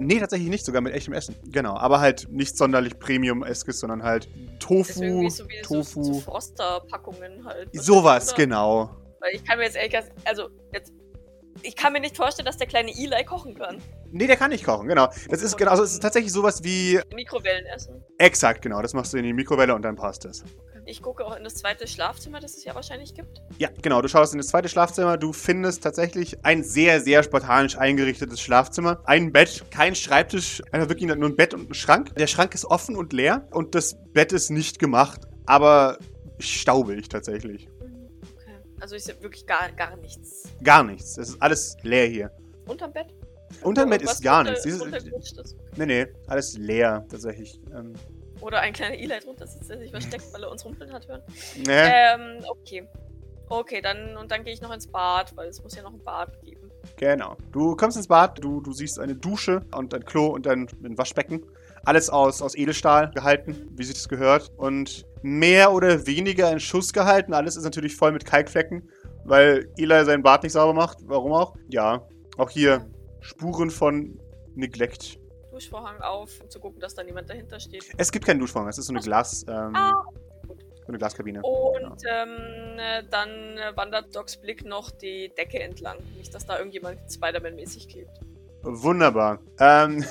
Nee, 0.00 0.18
tatsächlich 0.18 0.48
nicht, 0.48 0.64
sogar 0.64 0.80
mit 0.80 0.94
echtem 0.94 1.12
Essen. 1.12 1.36
Genau, 1.44 1.76
aber 1.76 2.00
halt 2.00 2.26
nicht 2.30 2.56
sonderlich 2.56 2.98
Premium-eskes, 2.98 3.80
sondern 3.80 4.02
halt 4.02 4.28
Tofu, 4.58 5.28
so 5.28 5.44
Tofu. 5.62 6.02
So, 6.02 6.12
so 6.14 6.20
Froster-Packungen 6.20 7.44
halt. 7.44 7.68
Sowas, 7.72 8.34
genau. 8.34 8.96
Weil 9.20 9.34
ich 9.34 9.44
kann 9.44 9.58
mir 9.58 9.64
jetzt 9.64 9.76
ehrlich 9.76 9.92
gesagt, 9.92 10.12
also 10.24 10.48
jetzt 10.72 10.92
ich 11.62 11.76
kann 11.76 11.92
mir 11.92 12.00
nicht 12.00 12.16
vorstellen, 12.16 12.46
dass 12.46 12.56
der 12.56 12.66
kleine 12.66 12.90
Eli 12.90 13.24
kochen 13.24 13.54
kann. 13.54 13.82
Nee, 14.10 14.26
der 14.26 14.36
kann 14.36 14.50
nicht 14.50 14.64
kochen, 14.64 14.88
genau. 14.88 15.08
Das 15.28 15.42
ist 15.42 15.56
genau, 15.56 15.72
also 15.72 15.82
es 15.82 15.92
ist 15.92 16.00
tatsächlich 16.00 16.32
sowas 16.32 16.64
wie. 16.64 16.98
Mikrowellenessen. 17.14 18.02
Exakt, 18.18 18.62
genau. 18.62 18.82
Das 18.82 18.94
machst 18.94 19.12
du 19.12 19.18
in 19.18 19.24
die 19.24 19.32
Mikrowelle 19.32 19.74
und 19.74 19.82
dann 19.82 19.96
passt 19.96 20.24
es. 20.24 20.42
Ich 20.90 21.02
gucke 21.02 21.24
auch 21.24 21.36
in 21.36 21.44
das 21.44 21.54
zweite 21.54 21.86
Schlafzimmer, 21.86 22.40
das 22.40 22.56
es 22.56 22.64
ja 22.64 22.74
wahrscheinlich 22.74 23.14
gibt. 23.14 23.40
Ja, 23.58 23.68
genau. 23.80 24.02
Du 24.02 24.08
schaust 24.08 24.32
in 24.32 24.38
das 24.38 24.48
zweite 24.48 24.68
Schlafzimmer. 24.68 25.16
Du 25.18 25.32
findest 25.32 25.84
tatsächlich 25.84 26.44
ein 26.44 26.64
sehr, 26.64 27.00
sehr 27.00 27.22
spartanisch 27.22 27.78
eingerichtetes 27.78 28.40
Schlafzimmer. 28.40 29.00
Ein 29.04 29.30
Bett, 29.30 29.64
kein 29.70 29.94
Schreibtisch, 29.94 30.60
einfach 30.72 30.88
wirklich 30.88 31.08
nur 31.14 31.28
ein 31.28 31.36
Bett 31.36 31.54
und 31.54 31.70
ein 31.70 31.74
Schrank. 31.74 32.16
Der 32.16 32.26
Schrank 32.26 32.56
ist 32.56 32.64
offen 32.64 32.96
und 32.96 33.12
leer 33.12 33.46
und 33.52 33.76
das 33.76 33.94
Bett 34.12 34.32
ist 34.32 34.50
nicht 34.50 34.80
gemacht, 34.80 35.20
aber 35.46 35.96
staubig 36.40 37.08
tatsächlich. 37.08 37.68
Also 38.80 38.96
ist 38.96 39.06
wirklich 39.22 39.46
gar, 39.46 39.70
gar 39.70 39.96
nichts. 39.96 40.48
Gar 40.64 40.82
nichts. 40.82 41.18
Es 41.18 41.28
ist 41.28 41.40
alles 41.40 41.76
leer 41.82 42.08
hier. 42.08 42.32
Unterm 42.66 42.92
Bett? 42.92 43.14
Unterm 43.62 43.90
Bett 43.90 44.02
ist 44.02 44.22
gar 44.22 44.42
nichts. 44.42 44.62
Dieses, 44.62 44.82
nee, 45.76 45.86
nee, 45.86 46.06
alles 46.26 46.58
leer 46.58 47.06
tatsächlich. 47.08 47.60
Ähm. 47.72 47.94
Oder 48.40 48.60
ein 48.60 48.72
kleiner 48.72 48.96
Eli 48.96 49.18
drunter 49.20 49.46
sitzt, 49.46 49.70
der 49.70 49.78
sich 49.78 49.90
versteckt, 49.90 50.24
weil 50.32 50.42
er 50.42 50.50
uns 50.50 50.64
rumpeln 50.64 50.92
hat 50.92 51.06
hören. 51.08 51.22
Nee. 51.56 51.64
Ähm, 51.68 52.44
okay. 52.48 52.86
Okay, 53.48 53.80
dann 53.82 54.16
und 54.16 54.30
dann 54.30 54.44
gehe 54.44 54.52
ich 54.52 54.60
noch 54.60 54.72
ins 54.72 54.86
Bad, 54.86 55.36
weil 55.36 55.48
es 55.48 55.62
muss 55.62 55.74
ja 55.74 55.82
noch 55.82 55.92
ein 55.92 56.02
Bad 56.02 56.40
geben. 56.42 56.70
Genau. 56.96 57.36
Du 57.52 57.74
kommst 57.76 57.96
ins 57.96 58.06
Bad, 58.06 58.42
du, 58.42 58.60
du 58.60 58.72
siehst 58.72 58.98
eine 58.98 59.14
Dusche 59.14 59.64
und 59.74 59.92
ein 59.92 60.04
Klo 60.04 60.26
und 60.28 60.46
ein, 60.46 60.68
ein 60.84 60.96
Waschbecken. 60.96 61.44
Alles 61.84 62.10
aus, 62.10 62.42
aus 62.42 62.54
Edelstahl 62.54 63.10
gehalten, 63.10 63.68
wie 63.76 63.84
sich 63.84 63.94
das 63.94 64.08
gehört. 64.08 64.50
Und 64.56 65.04
mehr 65.22 65.72
oder 65.72 66.06
weniger 66.06 66.50
in 66.52 66.60
Schuss 66.60 66.92
gehalten. 66.92 67.34
Alles 67.34 67.56
ist 67.56 67.64
natürlich 67.64 67.96
voll 67.96 68.12
mit 68.12 68.24
Kalkflecken, 68.24 68.88
weil 69.24 69.68
Eli 69.76 70.04
seinen 70.04 70.22
Bart 70.22 70.42
nicht 70.42 70.52
sauber 70.52 70.74
macht. 70.74 70.98
Warum 71.04 71.32
auch? 71.32 71.56
Ja, 71.68 72.06
auch 72.38 72.50
hier 72.50 72.86
Spuren 73.20 73.70
von 73.70 74.18
Neglect. 74.54 75.19
Duschvorhang 75.60 76.00
auf, 76.00 76.40
um 76.40 76.48
zu 76.48 76.58
gucken, 76.58 76.80
dass 76.80 76.94
da 76.94 77.02
niemand 77.02 77.28
dahinter 77.28 77.60
steht. 77.60 77.84
Es 77.98 78.10
gibt 78.10 78.24
keinen 78.24 78.40
Duschvorhang, 78.40 78.68
es 78.68 78.78
ist 78.78 78.86
so 78.86 78.92
eine 78.94 79.02
Glas. 79.02 79.44
Ähm, 79.46 79.74
ah. 79.76 79.92
So 80.80 80.88
eine 80.88 80.98
Glaskabine. 80.98 81.42
Und 81.42 82.02
ja. 82.02 82.22
ähm, 82.22 82.78
äh, 82.78 83.02
dann 83.10 83.58
wandert 83.76 84.16
Docs 84.16 84.38
Blick 84.38 84.64
noch 84.64 84.90
die 84.90 85.30
Decke 85.36 85.60
entlang. 85.60 85.98
Nicht, 86.16 86.34
dass 86.34 86.46
da 86.46 86.56
irgendjemand 86.56 86.98
Spider-Man-mäßig 87.12 87.88
klebt. 87.88 88.20
Wunderbar. 88.62 89.38
Ähm, 89.58 90.04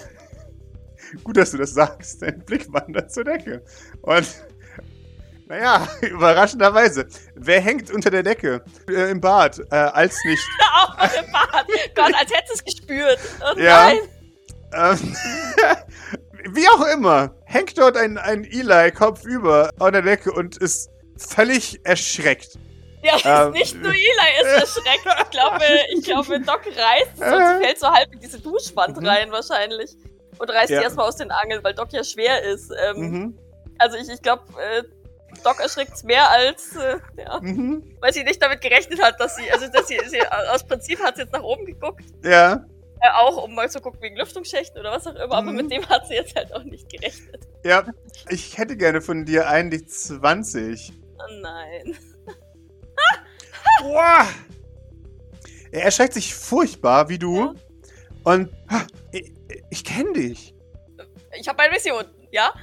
gut, 1.24 1.38
dass 1.38 1.52
du 1.52 1.58
das 1.58 1.74
sagst. 1.74 2.22
Dein 2.22 2.46
Blick 2.46 2.72
wandert 2.72 3.12
zur 3.12 3.24
Decke. 3.24 3.64
Und 4.04 4.28
naja, 5.48 5.88
überraschenderweise. 6.02 7.08
Wer 7.34 7.60
hängt 7.60 7.90
unter 7.90 8.12
der 8.12 8.22
Decke? 8.22 8.64
Äh, 8.88 9.10
Im 9.10 9.20
Bad. 9.20 9.60
Äh, 9.72 9.76
als 9.76 10.24
nicht. 10.24 10.44
Auch 10.76 10.96
im 11.00 11.32
Bad. 11.32 11.66
Gott, 11.96 12.14
als 12.14 12.32
hättest 12.32 12.50
du 12.50 12.54
es 12.54 12.64
gespürt. 12.66 13.20
Oh 13.42 13.60
ja. 13.60 13.88
nein. 13.88 14.19
Ähm, 14.74 15.16
wie 16.54 16.68
auch 16.68 16.86
immer, 16.94 17.36
hängt 17.46 17.78
dort 17.78 17.98
ein, 17.98 18.18
ein 18.18 18.44
Eli 18.44 18.92
kopfüber 18.92 19.72
an 19.80 19.94
der 19.94 20.02
Decke 20.02 20.32
und 20.32 20.58
ist 20.58 20.90
völlig 21.18 21.80
erschreckt. 21.84 22.58
Ja, 23.02 23.46
ähm, 23.46 23.54
nicht 23.54 23.76
nur 23.76 23.92
Eli 23.92 24.42
ist 24.42 24.76
erschreckt. 24.76 25.06
Ich 25.24 25.30
glaube, 25.30 25.66
ich 25.94 26.04
glaube 26.04 26.40
Doc 26.42 26.62
reißt 26.66 27.12
es 27.16 27.34
und 27.34 27.48
sie 27.48 27.66
fällt 27.66 27.80
so 27.80 27.88
halb 27.88 28.14
in 28.14 28.20
diese 28.20 28.40
Duschwand 28.40 29.00
mhm. 29.00 29.08
rein 29.08 29.32
wahrscheinlich. 29.32 29.92
Und 30.38 30.50
reißt 30.50 30.70
ja. 30.70 30.78
sie 30.78 30.84
erstmal 30.84 31.08
aus 31.08 31.18
den 31.18 31.32
Angeln, 31.32 31.64
weil 31.64 31.74
Doc 31.74 31.92
ja 31.92 32.04
schwer 32.04 32.44
ist. 32.44 32.72
Ähm, 32.72 32.98
mhm. 32.98 33.40
Also 33.78 33.98
ich, 33.98 34.10
ich 34.10 34.22
glaube, 34.22 34.44
äh, 34.62 34.84
Doc 35.44 35.60
erschrickt 35.60 36.04
mehr 36.04 36.30
als, 36.30 36.76
äh, 36.76 36.98
ja, 37.18 37.40
mhm. 37.42 37.84
weil 38.00 38.14
sie 38.14 38.24
nicht 38.24 38.42
damit 38.42 38.62
gerechnet 38.62 39.02
hat, 39.02 39.20
dass 39.20 39.36
sie, 39.36 39.50
also 39.52 39.68
dass 39.68 39.88
sie, 39.88 40.00
sie 40.08 40.22
aus 40.54 40.66
Prinzip 40.66 41.00
hat 41.02 41.16
sie 41.16 41.24
jetzt 41.24 41.34
nach 41.34 41.44
oben 41.44 41.66
geguckt. 41.66 42.04
Ja. 42.24 42.66
Äh, 43.02 43.10
auch 43.14 43.44
um 43.44 43.56
mal 43.56 43.70
zu 43.70 43.80
gucken 43.80 44.02
wegen 44.02 44.18
Lüftungsschächten 44.18 44.80
oder 44.80 44.92
was 44.92 45.08
auch 45.08 45.16
immer, 45.16 45.42
mhm. 45.42 45.50
aber 45.50 45.52
mit 45.54 45.72
dem 45.72 45.88
hat 45.88 46.08
sie 46.08 46.16
jetzt 46.16 46.36
halt 46.36 46.54
auch 46.54 46.64
nicht 46.64 46.90
gerechnet. 46.90 47.48
Ja, 47.64 47.86
ich 48.30 48.58
hätte 48.58 48.76
gerne 48.76 49.02
von 49.02 49.26
dir 49.26 49.48
eigentlich 49.48 49.88
20. 49.88 50.94
Oh 51.18 51.42
nein. 51.42 51.98
Boah! 53.82 54.28
Er 55.72 55.84
erschreckt 55.84 56.14
sich 56.14 56.34
furchtbar, 56.34 57.10
wie 57.10 57.20
du. 57.20 57.38
Ja. 57.38 57.54
Und 58.24 58.50
ich, 59.12 59.34
ich 59.70 59.84
kenne 59.84 60.14
dich. 60.14 60.56
Ich 61.40 61.48
habe 61.48 61.60
eine 61.60 61.76
Vision, 61.76 62.06
ja? 62.32 62.54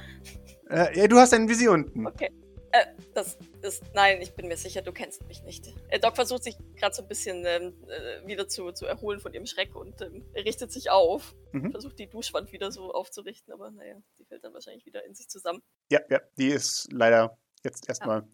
Äh, 0.69 0.99
ja, 0.99 1.07
du 1.07 1.17
hast 1.17 1.33
eine 1.33 1.47
Vision. 1.47 1.89
Okay. 2.05 2.29
Äh, 2.71 2.85
das 3.13 3.37
ist. 3.63 3.83
Nein, 3.93 4.21
ich 4.21 4.35
bin 4.35 4.47
mir 4.47 4.57
sicher, 4.57 4.81
du 4.81 4.91
kennst 4.91 5.25
mich 5.27 5.43
nicht. 5.43 5.73
Äh, 5.89 5.99
Doc 5.99 6.15
versucht 6.15 6.43
sich 6.43 6.57
gerade 6.75 6.95
so 6.95 7.01
ein 7.01 7.07
bisschen 7.07 7.43
ähm, 7.45 7.73
äh, 7.87 8.27
wieder 8.27 8.47
zu, 8.47 8.71
zu 8.71 8.85
erholen 8.85 9.19
von 9.19 9.33
ihrem 9.33 9.45
Schreck 9.45 9.75
und 9.75 10.01
ähm, 10.01 10.25
richtet 10.35 10.71
sich 10.71 10.89
auf. 10.89 11.35
Mhm. 11.51 11.71
Versucht 11.71 11.99
die 11.99 12.09
Duschwand 12.09 12.51
wieder 12.51 12.71
so 12.71 12.93
aufzurichten, 12.93 13.53
aber 13.53 13.71
naja, 13.71 13.95
die 14.19 14.25
fällt 14.25 14.43
dann 14.43 14.53
wahrscheinlich 14.53 14.85
wieder 14.85 15.05
in 15.05 15.15
sich 15.15 15.27
zusammen. 15.27 15.61
Ja, 15.91 15.99
ja, 16.09 16.19
die 16.37 16.47
ist 16.47 16.87
leider 16.91 17.37
jetzt 17.63 17.87
erstmal 17.87 18.27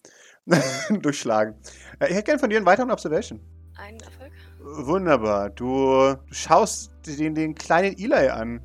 ja. 0.45 0.61
durchschlagen. 1.01 1.61
Äh, 1.99 2.07
ich 2.07 2.15
hätte 2.15 2.23
gerne 2.23 2.39
von 2.39 2.49
dir 2.49 2.57
einen 2.57 2.65
weiteren 2.65 2.91
Observation. 2.91 3.41
Einen 3.75 3.99
Erfolg. 4.01 4.31
Wunderbar. 4.59 5.49
Du, 5.49 6.13
du 6.13 6.33
schaust 6.33 6.91
den, 7.07 7.33
den 7.33 7.55
kleinen 7.55 7.97
Eli 7.97 8.29
an 8.29 8.61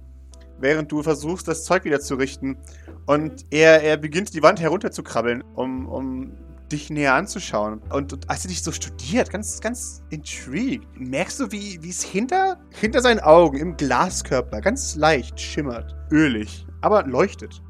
während 0.59 0.90
du 0.92 1.02
versuchst, 1.02 1.48
das 1.48 1.64
Zeug 1.64 1.84
wieder 1.84 2.00
zu 2.00 2.16
richten. 2.16 2.59
Und 3.06 3.46
er, 3.50 3.82
er 3.82 3.96
beginnt 3.96 4.34
die 4.34 4.42
Wand 4.42 4.61
herunterzukrabbeln, 4.61 5.42
um, 5.54 5.86
um 5.86 6.36
dich 6.73 6.91
näher 6.91 7.14
anzuschauen. 7.14 7.81
Und, 7.91 8.12
und, 8.12 8.31
als 8.31 8.45
er 8.45 8.49
dich 8.49 8.62
so 8.62 8.73
studiert, 8.73 9.31
ganz, 9.31 9.61
ganz 9.61 10.03
intrigued, 10.11 10.87
merkst 10.95 11.41
du, 11.41 11.53
wie 11.53 11.89
es 11.89 12.03
hinter, 12.03 12.59
hinter 12.75 13.01
seinen 13.01 13.21
Augen 13.21 13.59
im 13.59 13.77
Glaskörper 13.77 14.61
ganz 14.61 14.97
leicht 14.97 15.39
schimmert. 15.41 15.95
Ölig, 16.11 16.66
aber 16.81 17.05
leuchtet. 17.05 17.62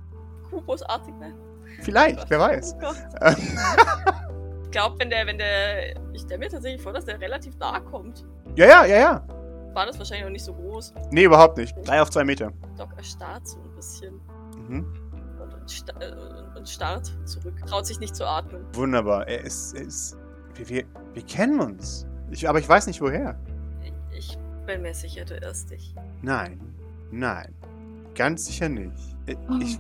Kubusartig, 0.51 1.15
ne? 1.15 1.35
Vielleicht, 1.83 2.29
wer 2.29 2.41
weiß. 2.41 2.75
Oh 2.83 2.93
ich 4.65 4.71
glaube, 4.71 4.99
wenn 4.99 5.11
der, 5.11 5.27
wenn 5.27 5.39
der. 5.39 5.97
Ich 6.13 6.23
stelle 6.23 6.39
mir 6.39 6.49
tatsächlich 6.49 6.83
vor, 6.83 6.93
dass 6.93 7.05
der 7.05 7.21
relativ 7.21 7.57
nah 7.59 7.79
kommt. 7.79 8.27
Ja, 8.57 8.67
ja, 8.67 8.85
ja, 8.87 8.99
ja 8.99 9.27
war 9.79 9.87
das 9.87 9.97
wahrscheinlich 9.97 10.25
noch 10.25 10.33
nicht 10.33 10.45
so 10.45 10.55
groß. 10.55 10.93
Nee, 11.13 11.23
überhaupt 11.25 11.57
nicht. 11.57 11.73
Drei 11.87 12.03
auf 12.03 12.11
zwei 12.11 12.25
Meter. 12.25 12.53
Doc 12.77 12.89
erstarrt 12.97 13.47
so 13.47 13.59
ein 13.61 13.77
bisschen. 13.77 14.21
Mhm. 14.57 14.93
Sta 15.71 15.93
äh, 16.01 16.57
und, 16.57 16.69
starrt 16.69 17.13
zurück. 17.25 17.55
Traut 17.67 17.87
sich 17.87 18.01
nicht 18.01 18.17
zu 18.17 18.27
atmen. 18.27 18.65
Wunderbar. 18.73 19.27
Er 19.29 19.43
ist. 19.43 19.75
Er 19.75 19.83
ist 19.83 20.17
wir, 20.55 20.69
wir, 20.69 20.85
wir 21.15 21.23
kennen 21.23 21.61
uns. 21.61 22.07
Ich, 22.31 22.49
aber 22.49 22.59
ich 22.59 22.69
weiß 22.69 22.87
nicht 22.87 23.01
woher. 23.01 23.39
Ich, 23.83 24.19
ich 24.19 24.39
bin 24.67 24.83
mir 24.83 24.95
sicher, 24.95 25.25
du 25.25 25.37
irrst 25.37 25.71
dich. 25.71 25.95
Nein. 26.23 26.61
Nein. 27.11 27.55
Ganz 28.15 28.47
sicher 28.47 28.69
nicht. 28.69 29.17
Ich, 29.27 29.37
oh. 29.49 29.59
ich 29.61 29.79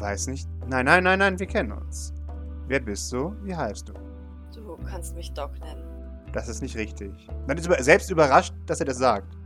weiß 0.00 0.28
nicht. 0.28 0.48
Nein, 0.66 0.86
nein, 0.86 1.04
nein, 1.04 1.18
nein, 1.18 1.38
wir 1.38 1.46
kennen 1.46 1.72
uns. 1.72 2.12
Wer 2.66 2.80
bist 2.80 3.12
du? 3.12 3.36
Wie 3.42 3.54
heißt 3.54 3.88
du? 3.88 3.92
Du 4.54 4.76
kannst 4.88 5.14
mich 5.14 5.32
Doc 5.32 5.58
nennen. 5.60 5.84
Das 6.32 6.48
ist 6.48 6.62
nicht 6.62 6.76
richtig. 6.76 7.12
Man 7.46 7.58
ist 7.58 7.68
selbst 7.84 8.10
überrascht, 8.10 8.54
dass 8.66 8.80
er 8.80 8.86
das 8.86 8.98
sagt. 8.98 9.36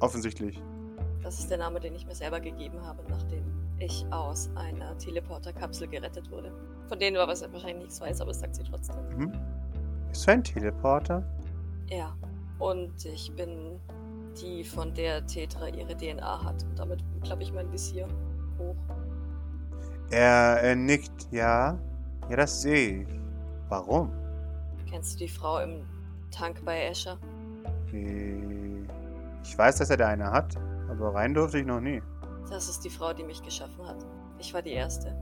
Offensichtlich. 0.00 0.60
Das 1.22 1.38
ist 1.38 1.50
der 1.50 1.58
Name, 1.58 1.80
den 1.80 1.94
ich 1.94 2.06
mir 2.06 2.14
selber 2.14 2.40
gegeben 2.40 2.84
habe, 2.84 3.02
nachdem 3.08 3.44
ich 3.80 4.04
aus 4.10 4.50
einer 4.54 4.96
Teleporterkapsel 4.98 5.88
gerettet 5.88 6.30
wurde. 6.30 6.52
Von 6.88 6.98
denen 6.98 7.14
du 7.14 7.22
aber 7.22 7.32
wahrscheinlich 7.32 7.84
nichts 7.84 8.00
weiß, 8.00 8.20
aber 8.20 8.30
es 8.30 8.40
sagt 8.40 8.56
sie 8.56 8.64
trotzdem. 8.64 8.96
Mhm. 9.16 9.32
Ist 10.10 10.26
du 10.26 10.32
ein 10.32 10.42
Teleporter? 10.42 11.22
Ja. 11.90 12.16
Und 12.58 13.04
ich 13.04 13.32
bin 13.36 13.78
die, 14.40 14.64
von 14.64 14.92
der 14.94 15.24
Tetra 15.26 15.68
ihre 15.68 15.96
DNA 15.96 16.44
hat. 16.44 16.64
Und 16.64 16.78
damit 16.78 17.04
klappe 17.22 17.42
ich 17.42 17.52
mein 17.52 17.70
Visier 17.72 18.08
hoch. 18.58 18.76
Er, 20.10 20.60
er 20.62 20.76
nickt, 20.76 21.28
ja. 21.30 21.78
Ja, 22.28 22.36
das 22.36 22.62
sehe 22.62 23.02
ich. 23.02 23.08
Warum? 23.68 24.10
Kennst 24.88 25.14
du 25.14 25.18
die 25.24 25.28
Frau 25.28 25.58
im 25.60 25.84
Tank 26.30 26.64
bei 26.64 26.84
Escher? 26.84 27.18
Ich 29.42 29.56
weiß, 29.56 29.76
dass 29.76 29.90
er 29.90 29.96
da 29.96 30.08
eine 30.08 30.30
hat, 30.30 30.56
aber 30.90 31.14
rein 31.14 31.34
durfte 31.34 31.58
ich 31.58 31.66
noch 31.66 31.80
nie. 31.80 32.02
Das 32.50 32.68
ist 32.68 32.84
die 32.84 32.90
Frau, 32.90 33.12
die 33.12 33.24
mich 33.24 33.42
geschaffen 33.42 33.86
hat. 33.86 34.04
Ich 34.38 34.54
war 34.54 34.62
die 34.62 34.72
Erste. 34.72 35.14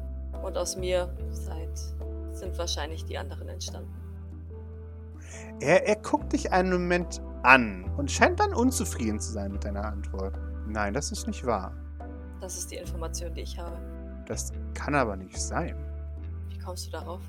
Und 0.42 0.56
aus 0.56 0.76
mir 0.76 1.12
seit 1.30 1.78
sind 2.32 2.56
wahrscheinlich 2.58 3.04
die 3.04 3.18
anderen 3.18 3.48
entstanden. 3.48 3.92
Er, 5.60 5.86
er 5.86 5.96
guckt 5.96 6.32
dich 6.32 6.52
einen 6.52 6.70
Moment 6.70 7.20
an 7.42 7.90
und 7.96 8.10
scheint 8.10 8.40
dann 8.40 8.54
unzufrieden 8.54 9.18
zu 9.18 9.32
sein 9.32 9.52
mit 9.52 9.64
deiner 9.64 9.84
Antwort. 9.84 10.38
Nein, 10.66 10.92
das 10.94 11.10
ist 11.12 11.26
nicht 11.26 11.44
wahr. 11.46 11.72
Das 12.40 12.56
ist 12.58 12.70
die 12.70 12.76
Information, 12.76 13.32
die 13.34 13.42
ich 13.42 13.58
habe. 13.58 13.76
Das 14.26 14.52
kann 14.74 14.94
aber 14.94 15.16
nicht 15.16 15.40
sein. 15.40 15.76
Wie 16.50 16.58
kommst 16.58 16.86
du 16.86 16.90
darauf? 16.90 17.20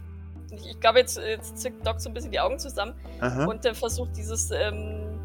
Ich, 0.52 0.66
ich 0.66 0.80
glaube, 0.80 1.00
jetzt, 1.00 1.18
jetzt 1.18 1.58
zückt 1.58 1.86
Doc 1.86 2.00
so 2.00 2.10
ein 2.10 2.14
bisschen 2.14 2.32
die 2.32 2.40
Augen 2.40 2.58
zusammen 2.60 2.94
Aha. 3.20 3.46
und 3.46 3.66
äh, 3.66 3.74
versucht 3.74 4.16
dieses, 4.16 4.52
ähm, 4.52 5.20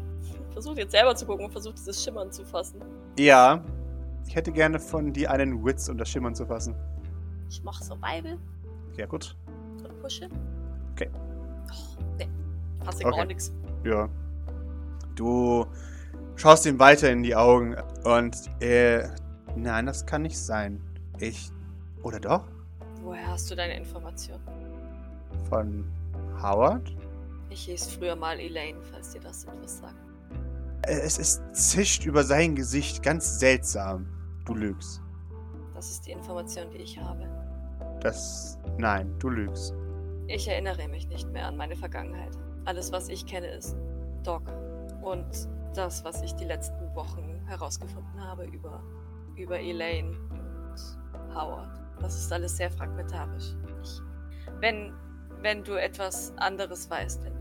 versucht 0.51 0.77
jetzt 0.77 0.91
selber 0.91 1.15
zu 1.15 1.25
gucken 1.25 1.45
und 1.45 1.51
versucht 1.51 1.77
dieses 1.77 2.03
Schimmern 2.03 2.31
zu 2.31 2.45
fassen. 2.45 2.81
Ja. 3.17 3.61
Ich 4.27 4.35
hätte 4.35 4.51
gerne 4.51 4.79
von 4.79 5.13
dir 5.13 5.31
einen 5.31 5.63
Witz, 5.63 5.89
um 5.89 5.97
das 5.97 6.09
Schimmern 6.09 6.35
zu 6.35 6.45
fassen. 6.45 6.75
Ich 7.49 7.63
mach 7.63 7.81
Survival. 7.81 8.37
Ja, 8.97 9.05
gut. 9.05 9.35
Und 9.83 10.01
pushe. 10.01 10.29
Okay. 10.93 11.09
Oh, 11.69 12.03
nee. 12.17 12.27
Fasse 12.83 13.05
okay. 13.05 13.17
gar 13.17 13.25
nichts. 13.25 13.51
Ja. 13.83 14.09
Du 15.15 15.65
schaust 16.35 16.65
ihm 16.65 16.79
weiter 16.79 17.11
in 17.11 17.23
die 17.23 17.35
Augen 17.35 17.75
und 18.03 18.35
äh, 18.61 19.07
nein, 19.55 19.85
das 19.85 20.05
kann 20.05 20.23
nicht 20.23 20.37
sein. 20.37 20.81
Ich, 21.19 21.51
oder 22.01 22.19
doch? 22.19 22.47
Woher 23.03 23.27
hast 23.27 23.51
du 23.51 23.55
deine 23.55 23.77
Information? 23.77 24.39
Von 25.49 25.85
Howard? 26.41 26.91
Ich 27.49 27.65
hieß 27.65 27.95
früher 27.95 28.15
mal 28.15 28.39
Elaine, 28.39 28.79
falls 28.91 29.11
dir 29.11 29.21
das 29.21 29.43
etwas 29.45 29.77
sagt. 29.77 30.12
Äh, 30.87 30.99
es 30.99 31.17
ist 31.17 31.41
zischt 31.53 32.05
über 32.05 32.23
sein 32.23 32.55
Gesicht, 32.55 33.03
ganz 33.03 33.39
seltsam. 33.39 34.07
Du 34.45 34.53
lügst. 34.53 35.01
Das 35.73 35.89
ist 35.89 36.05
die 36.05 36.11
Information, 36.11 36.69
die 36.71 36.77
ich 36.77 36.97
habe. 36.99 37.27
Das. 38.01 38.57
Nein, 38.77 39.13
du 39.19 39.29
lügst. 39.29 39.73
Ich 40.27 40.47
erinnere 40.47 40.87
mich 40.87 41.07
nicht 41.07 41.29
mehr 41.31 41.47
an 41.47 41.57
meine 41.57 41.75
Vergangenheit. 41.75 42.37
Alles, 42.65 42.91
was 42.91 43.09
ich 43.09 43.25
kenne, 43.25 43.47
ist 43.47 43.75
Doc. 44.23 44.43
Und 45.01 45.25
das, 45.73 46.03
was 46.03 46.21
ich 46.21 46.33
die 46.35 46.45
letzten 46.45 46.93
Wochen 46.95 47.41
herausgefunden 47.47 48.21
habe 48.21 48.45
über, 48.45 48.81
über 49.35 49.59
Elaine 49.59 50.17
und 50.29 51.35
Howard. 51.35 51.81
Das 51.99 52.15
ist 52.15 52.31
alles 52.31 52.57
sehr 52.57 52.71
fragmentarisch. 52.71 53.55
Ich, 53.81 54.01
wenn, 54.59 54.93
wenn 55.41 55.63
du 55.63 55.73
etwas 55.73 56.33
anderes 56.37 56.89
weißt, 56.89 57.23
wenn, 57.23 57.33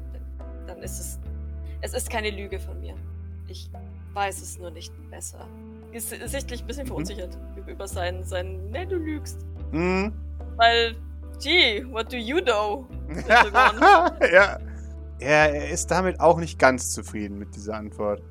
dann 0.67 0.79
ist 0.79 0.99
es. 0.99 1.21
Es 1.81 1.95
ist 1.95 2.11
keine 2.11 2.31
Lüge 2.31 2.61
von 2.61 2.81
mir. 2.81 2.95
Ich 3.49 3.71
weiß 4.15 4.43
es 4.43 4.59
nur 4.59 4.71
nicht 4.71 4.93
besser. 5.11 5.47
Ist 5.93 6.11
sichtlich 6.11 6.63
ein 6.63 6.67
bisschen 6.67 6.85
mhm. 6.85 6.89
verunsichert 6.89 7.39
mhm. 7.57 7.69
über 7.69 7.87
sein, 7.87 8.23
sein. 8.25 8.71
Ne, 8.71 8.87
du 8.87 8.97
lügst. 8.97 9.39
Mhm. 9.73 10.13
Weil, 10.57 10.97
gee, 11.41 11.85
what 11.91 12.13
do 12.13 12.17
you 12.17 12.41
know? 12.41 12.87
ja. 13.29 14.59
Er, 15.19 15.55
er 15.55 15.71
ist 15.71 15.91
damit 15.91 16.19
auch 16.19 16.39
nicht 16.39 16.59
ganz 16.59 16.93
zufrieden 16.93 17.39
mit 17.39 17.55
dieser 17.55 17.75
Antwort. 17.75 18.23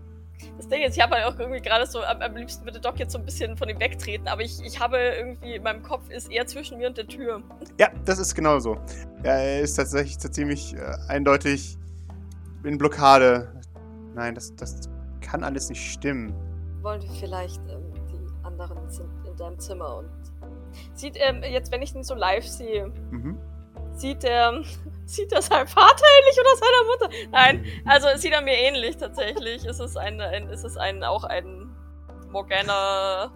Das 0.58 0.68
Ding 0.68 0.82
ist, 0.82 0.98
ich 0.98 1.02
habe 1.02 1.16
halt 1.16 1.26
auch 1.26 1.40
irgendwie 1.40 1.62
gerade 1.62 1.86
so, 1.86 2.04
am, 2.04 2.22
am, 2.22 2.36
liebsten 2.36 2.66
würde 2.66 2.80
Doc 2.80 3.00
jetzt 3.00 3.14
so 3.14 3.20
ein 3.20 3.26
bisschen 3.26 3.56
von 3.58 3.70
ihm 3.70 3.80
wegtreten, 3.80 4.28
aber 4.28 4.42
ich, 4.42 4.60
ich 4.64 4.80
habe 4.80 4.98
irgendwie, 4.98 5.56
in 5.56 5.64
meinem 5.64 5.84
Kopf 5.84 6.10
ist 6.10 6.32
eher 6.32 6.46
zwischen 6.48 6.78
mir 6.78 6.88
und 6.88 6.98
der 6.98 7.08
Tür. 7.08 7.42
Ja, 7.80 7.90
das 8.06 8.20
ist 8.20 8.36
genau 8.36 8.60
so. 8.60 8.78
Er 9.24 9.62
ist 9.62 9.76
tatsächlich 9.76 10.20
ziemlich 10.20 10.76
äh, 10.76 10.96
eindeutig 11.08 11.78
in 12.64 12.78
Blockade. 12.78 13.52
Nein, 14.14 14.36
das, 14.36 14.56
das 14.56 14.90
kann 15.32 15.44
alles 15.44 15.70
nicht 15.70 15.92
stimmen. 15.92 16.34
Wollen 16.82 17.02
wir 17.02 17.10
vielleicht, 17.12 17.62
ähm, 17.70 17.94
die 18.12 18.46
anderen 18.46 18.90
sind 18.90 19.10
in 19.26 19.36
deinem 19.38 19.58
Zimmer 19.60 19.98
und 19.98 20.10
sieht, 20.94 21.16
ähm, 21.18 21.42
jetzt 21.44 21.72
wenn 21.72 21.82
ich 21.82 21.96
ihn 21.96 22.04
so 22.04 22.16
live 22.16 22.46
sehe, 22.46 22.88
mhm. 23.12 23.38
sieht 23.94 24.24
er 24.24 24.62
Sieht 25.12 25.34
er 25.34 25.42
seinem 25.42 25.68
Vater 25.68 26.06
ähnlich 26.20 26.40
oder 26.40 26.56
seiner 26.56 26.88
Mutter? 26.88 27.30
Nein, 27.32 27.66
also 27.86 28.08
sieht 28.16 28.32
er 28.32 28.42
mir 28.42 28.54
ähnlich 28.54 28.96
tatsächlich. 28.96 29.66
Ist 29.66 29.82
es 29.82 29.98
ein, 29.98 30.22
ein 30.22 30.48
ist 30.48 30.64
es 30.64 30.78
ein 30.78 31.04
auch 31.04 31.26
ein 31.26 31.70
Morgana 32.30 33.30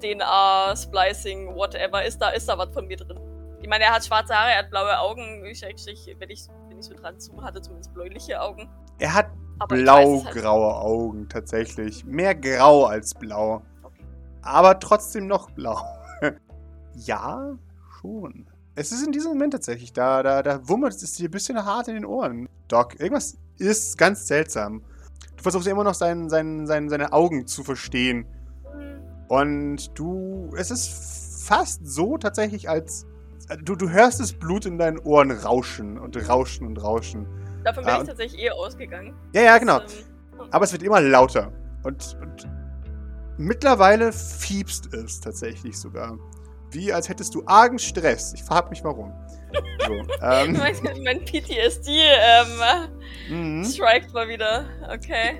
DNA 0.00 0.76
Splicing 0.76 1.56
whatever 1.56 2.04
ist 2.04 2.22
da 2.22 2.28
ist 2.28 2.48
da 2.48 2.56
was 2.56 2.72
von 2.72 2.86
mir 2.86 2.96
drin. 2.98 3.18
Ich 3.60 3.68
meine, 3.68 3.82
er 3.82 3.94
hat 3.94 4.04
schwarze 4.04 4.32
Haare, 4.32 4.52
er 4.52 4.58
hat 4.58 4.70
blaue 4.70 4.96
Augen. 5.00 5.44
Ich, 5.46 5.60
ich, 5.64 6.16
wenn 6.20 6.30
ich 6.30 6.46
wenn 6.68 6.78
ich 6.78 6.84
so 6.84 6.94
dran 6.94 7.18
zoome, 7.18 7.42
hat 7.42 7.56
er 7.56 7.62
zumindest 7.62 7.92
bläuliche 7.92 8.40
Augen. 8.40 8.70
Er 9.00 9.12
hat 9.12 9.26
blau-graue 9.68 10.74
halt 10.74 10.84
Augen 10.84 11.28
tatsächlich, 11.28 12.04
mehr 12.04 12.34
grau 12.34 12.84
als 12.84 13.14
blau. 13.14 13.62
Okay. 13.82 14.04
Aber 14.42 14.78
trotzdem 14.78 15.26
noch 15.26 15.50
blau. 15.50 15.80
ja, 16.94 17.56
schon. 18.00 18.46
Es 18.74 18.92
ist 18.92 19.04
in 19.04 19.12
diesem 19.12 19.32
Moment 19.32 19.54
tatsächlich, 19.54 19.92
da, 19.92 20.22
da, 20.22 20.42
da 20.42 20.68
wummert 20.68 20.94
es 20.94 21.14
dir 21.14 21.28
ein 21.28 21.32
bisschen 21.32 21.64
hart 21.64 21.88
in 21.88 21.94
den 21.94 22.04
Ohren. 22.04 22.48
Doc, 22.68 23.00
irgendwas 23.00 23.36
ist 23.58 23.98
ganz 23.98 24.26
seltsam. 24.26 24.82
Du 25.36 25.42
versuchst 25.42 25.66
immer 25.66 25.84
noch 25.84 25.94
sein, 25.94 26.28
sein, 26.28 26.66
sein, 26.66 26.88
seine 26.88 27.12
Augen 27.12 27.46
zu 27.46 27.64
verstehen. 27.64 28.26
Und 29.28 29.98
du, 29.98 30.50
es 30.56 30.70
ist 30.70 31.44
fast 31.44 31.86
so 31.86 32.18
tatsächlich, 32.18 32.68
als 32.68 33.06
du, 33.62 33.74
du 33.74 33.90
hörst 33.90 34.20
das 34.20 34.32
Blut 34.32 34.66
in 34.66 34.78
deinen 34.78 34.98
Ohren 34.98 35.30
rauschen 35.30 35.98
und 35.98 36.16
rauschen 36.28 36.66
und 36.66 36.82
rauschen. 36.82 37.26
Davon 37.64 37.84
bin 37.84 37.94
ah, 37.94 38.00
ich 38.00 38.08
tatsächlich 38.08 38.42
eher 38.42 38.54
ausgegangen. 38.54 39.14
Ja, 39.32 39.42
ja, 39.42 39.58
genau. 39.58 39.80
Das, 39.80 39.94
ähm, 39.94 40.48
Aber 40.50 40.64
es 40.64 40.72
wird 40.72 40.82
immer 40.82 41.00
lauter. 41.00 41.52
Und, 41.82 42.16
und 42.20 42.48
mittlerweile 43.36 44.12
fiebst 44.12 44.92
es 44.94 45.20
tatsächlich 45.20 45.78
sogar. 45.78 46.18
Wie 46.70 46.92
als 46.92 47.08
hättest 47.08 47.34
du 47.34 47.42
argen 47.46 47.78
Stress. 47.78 48.34
Ich 48.34 48.42
frag 48.42 48.70
mich 48.70 48.84
warum. 48.84 49.12
So, 49.86 49.92
ähm. 50.22 50.52
mein, 50.52 50.74
mein 51.02 51.24
PTSD 51.24 51.88
ähm, 51.88 53.60
mhm. 53.60 53.64
strikt 53.64 54.12
mal 54.12 54.28
wieder. 54.28 54.66
Okay. 54.92 55.38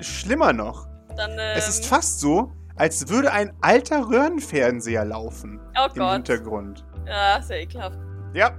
Schlimmer 0.00 0.52
noch. 0.52 0.86
Dann, 1.16 1.32
ähm, 1.32 1.56
es 1.56 1.68
ist 1.68 1.86
fast 1.86 2.20
so, 2.20 2.52
als 2.76 3.08
würde 3.08 3.32
ein 3.32 3.52
alter 3.60 4.08
Röhrenfernseher 4.08 5.04
laufen. 5.04 5.60
Oh 5.76 5.88
im 5.92 5.98
Gott. 5.98 6.12
Hintergrund. 6.12 6.84
Ja, 7.06 7.42
sehr 7.42 7.62
ekelhaft. 7.62 7.98
Ja. 8.34 8.52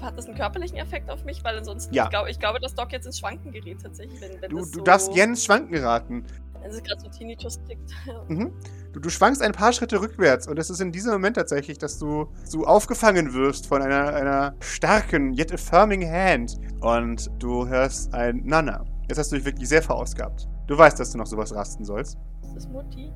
Hat 0.01 0.17
das 0.17 0.27
einen 0.27 0.37
körperlichen 0.37 0.79
Effekt 0.79 1.11
auf 1.11 1.25
mich? 1.25 1.43
Weil 1.45 1.59
ansonsten, 1.59 1.95
ja. 1.95 2.05
ich, 2.05 2.11
glaub, 2.11 2.27
ich 2.29 2.39
glaube, 2.39 2.61
dass 2.61 2.75
Doc 2.75 2.93
jetzt 2.93 3.07
ins 3.07 3.19
Schwanken 3.19 3.53
gerät 3.53 3.83
tatsächlich. 3.83 4.21
Wenn, 4.21 4.41
wenn 4.41 4.51
du, 4.51 4.59
du 4.59 4.65
so 4.65 4.81
darfst 4.81 5.13
gerne 5.13 5.33
ins 5.33 5.45
Schwanken 5.45 5.73
geraten. 5.73 6.25
Es 6.63 6.75
ist 6.75 6.85
gerade 6.85 7.01
so 7.01 7.09
Tinnitus 7.09 7.63
tickt. 7.65 7.91
Mhm. 8.29 8.53
Du, 8.93 8.99
du, 8.99 9.09
schwankst 9.09 9.41
ein 9.41 9.53
paar 9.53 9.73
Schritte 9.73 10.01
rückwärts 10.01 10.49
und 10.49 10.59
es 10.59 10.69
ist 10.69 10.81
in 10.81 10.91
diesem 10.91 11.13
Moment 11.13 11.37
tatsächlich, 11.37 11.79
dass 11.79 11.99
du 11.99 12.29
so 12.45 12.65
aufgefangen 12.65 13.35
wirst 13.35 13.69
von 13.69 13.83
einer, 13.83 14.15
einer 14.15 14.55
starken, 14.61 15.33
yet 15.33 15.53
affirming 15.53 16.09
Hand 16.11 16.57
und 16.81 17.31
du 17.39 17.69
hörst 17.69 18.13
ein 18.15 18.43
Nana. 18.45 18.85
Jetzt 19.09 19.19
hast 19.19 19.31
du 19.31 19.37
dich 19.37 19.45
wirklich 19.45 19.69
sehr 19.69 19.83
verausgabt. 19.83 20.49
Du 20.67 20.77
weißt, 20.77 20.99
dass 20.99 21.13
du 21.13 21.19
noch 21.19 21.27
sowas 21.27 21.55
rasten 21.55 21.85
sollst. 21.85 22.19
Ist 22.43 22.57
das 22.57 22.69
Mutti? 22.69 23.13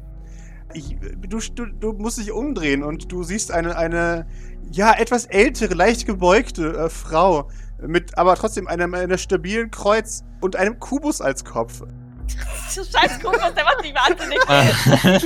Ich, 0.75 0.97
du, 1.29 1.39
du, 1.39 1.67
du, 1.67 1.93
musst 1.93 2.19
dich 2.19 2.33
umdrehen 2.33 2.83
und 2.83 3.11
du 3.11 3.23
siehst 3.23 3.53
eine, 3.53 3.77
eine 3.77 4.27
ja, 4.71 4.93
etwas 4.93 5.27
ältere, 5.27 5.75
leicht 5.75 6.05
gebeugte 6.05 6.77
äh, 6.77 6.89
Frau 6.89 7.49
mit 7.81 8.17
aber 8.19 8.35
trotzdem 8.37 8.67
einem, 8.67 8.95
einem 8.95 9.19
stabilen 9.19 9.71
Kreuz 9.71 10.25
und 10.41 10.57
einem 10.57 10.79
Kubus 10.79 11.21
als 11.21 11.45
Kopf. 11.45 11.83
Scheiß 12.71 13.21
Kokos, 13.21 13.55
der 13.55 13.65
macht 13.65 13.83
mich 13.83 13.95
wahnsinnig. 13.95 14.39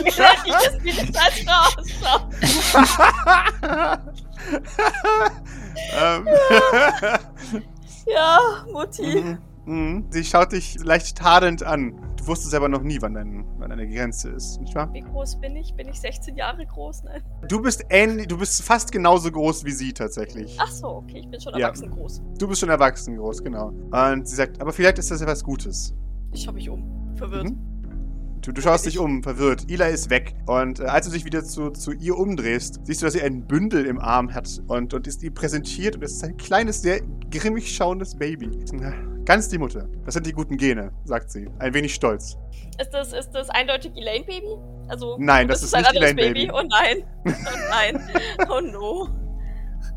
ich 0.07 0.19
will 0.19 0.25
nicht 0.45 0.59
wissen, 0.59 0.85
wie 0.85 0.93
die 0.93 1.13
Scheiß 1.13 1.45
Frau 1.45 1.61
ausschaut. 1.81 2.23
ähm. 6.01 6.29
ja, 8.07 8.39
Mutti. 8.73 9.23
Mhm, 9.23 9.39
mhm. 9.69 10.07
Sie 10.11 10.25
schaut 10.25 10.53
dich 10.53 10.79
leicht 10.83 11.17
tadelnd 11.17 11.63
an. 11.63 11.95
Du 12.17 12.27
wusstest 12.27 12.55
aber 12.55 12.69
noch 12.69 12.83
nie, 12.83 12.99
wann, 13.01 13.15
dein, 13.15 13.45
wann 13.59 13.71
deine 13.71 13.89
Grenze 13.89 14.31
ist, 14.31 14.61
nicht 14.61 14.75
wahr? 14.75 14.93
Wie 14.93 15.01
groß 15.01 15.41
bin 15.41 15.57
ich? 15.57 15.75
Bin 15.75 15.89
ich 15.89 16.01
16 16.01 16.37
Jahre 16.37 16.67
groß? 16.67 17.05
Nein. 17.05 17.23
Du 17.49 17.63
bist 17.63 17.85
ähnlich, 17.91 18.29
du 18.29 18.39
bist 18.39 18.63
fast 18.63 18.91
genauso 18.93 19.31
groß 19.31 19.65
wie 19.65 19.73
sie 19.73 19.93
tatsächlich. 19.93 20.57
Ach 20.59 20.71
so, 20.71 20.89
okay, 20.89 21.19
ich 21.19 21.29
bin 21.29 21.41
schon 21.41 21.55
erwachsen 21.55 21.91
ja. 21.91 21.97
groß. 21.97 22.23
Du 22.39 22.49
bist 22.49 22.61
schon 22.61 22.71
erwachsen 22.71 23.17
groß, 23.17 23.43
genau. 23.43 23.69
Und 23.91 24.27
sie 24.27 24.37
sagt, 24.37 24.61
aber 24.61 24.73
vielleicht 24.73 24.99
ist 24.99 25.11
das 25.11 25.21
etwas 25.21 25.45
Gutes. 25.45 25.95
Ich 26.33 26.43
schaue 26.43 26.55
mich 26.55 26.69
um, 26.69 27.15
verwirrt. 27.17 27.51
Mhm. 27.51 27.78
Du, 28.49 28.55
du, 28.55 28.63
schaust 28.63 28.87
dich 28.87 28.99
um, 28.99 29.23
verwirrt. 29.23 29.71
Eli 29.71 29.93
ist 29.93 30.09
weg. 30.09 30.35
Und 30.47 30.81
äh, 30.81 30.85
als 30.85 31.07
du 31.07 31.13
dich 31.13 31.27
wieder 31.27 31.45
zu, 31.45 31.69
zu, 31.69 31.93
ihr 31.93 32.17
umdrehst, 32.17 32.81
siehst 32.83 33.03
du, 33.03 33.05
dass 33.05 33.13
sie 33.13 33.21
ein 33.21 33.47
Bündel 33.47 33.85
im 33.85 34.01
Arm 34.01 34.33
hat 34.33 34.49
und, 34.69 34.95
und 34.95 35.07
ist 35.07 35.23
ihr 35.23 35.35
präsentiert. 35.35 35.97
Und 35.97 36.03
es 36.03 36.13
ist 36.13 36.25
ein 36.25 36.35
kleines, 36.39 36.81
sehr 36.81 37.03
grimmig 37.31 37.71
schauendes 37.71 38.17
Baby. 38.17 38.49
Ganz 39.27 39.51
die 39.51 39.59
Mutter. 39.59 39.87
Das 40.07 40.15
sind 40.15 40.27
die 40.27 40.33
guten 40.33 40.57
Gene, 40.57 40.93
sagt 41.05 41.31
sie. 41.31 41.47
Ein 41.59 41.75
wenig 41.75 41.93
stolz. 41.93 42.39
Ist 42.81 42.95
das, 42.95 43.13
ist 43.13 43.33
das 43.33 43.51
eindeutig 43.51 43.93
Elaine 43.95 44.25
Baby? 44.25 44.57
Also, 44.89 45.19
nein, 45.21 45.47
das, 45.47 45.61
das 45.61 45.71
ist, 45.71 45.79
ist 45.79 45.93
nicht 45.93 45.97
Elaine 45.97 46.15
Baby. 46.15 46.47
Baby. 46.47 46.53
Oh 46.55 46.63
nein. 46.67 47.05
Oh 47.27 47.31
nein. 47.69 48.11
oh 48.49 48.61
no. 48.63 49.09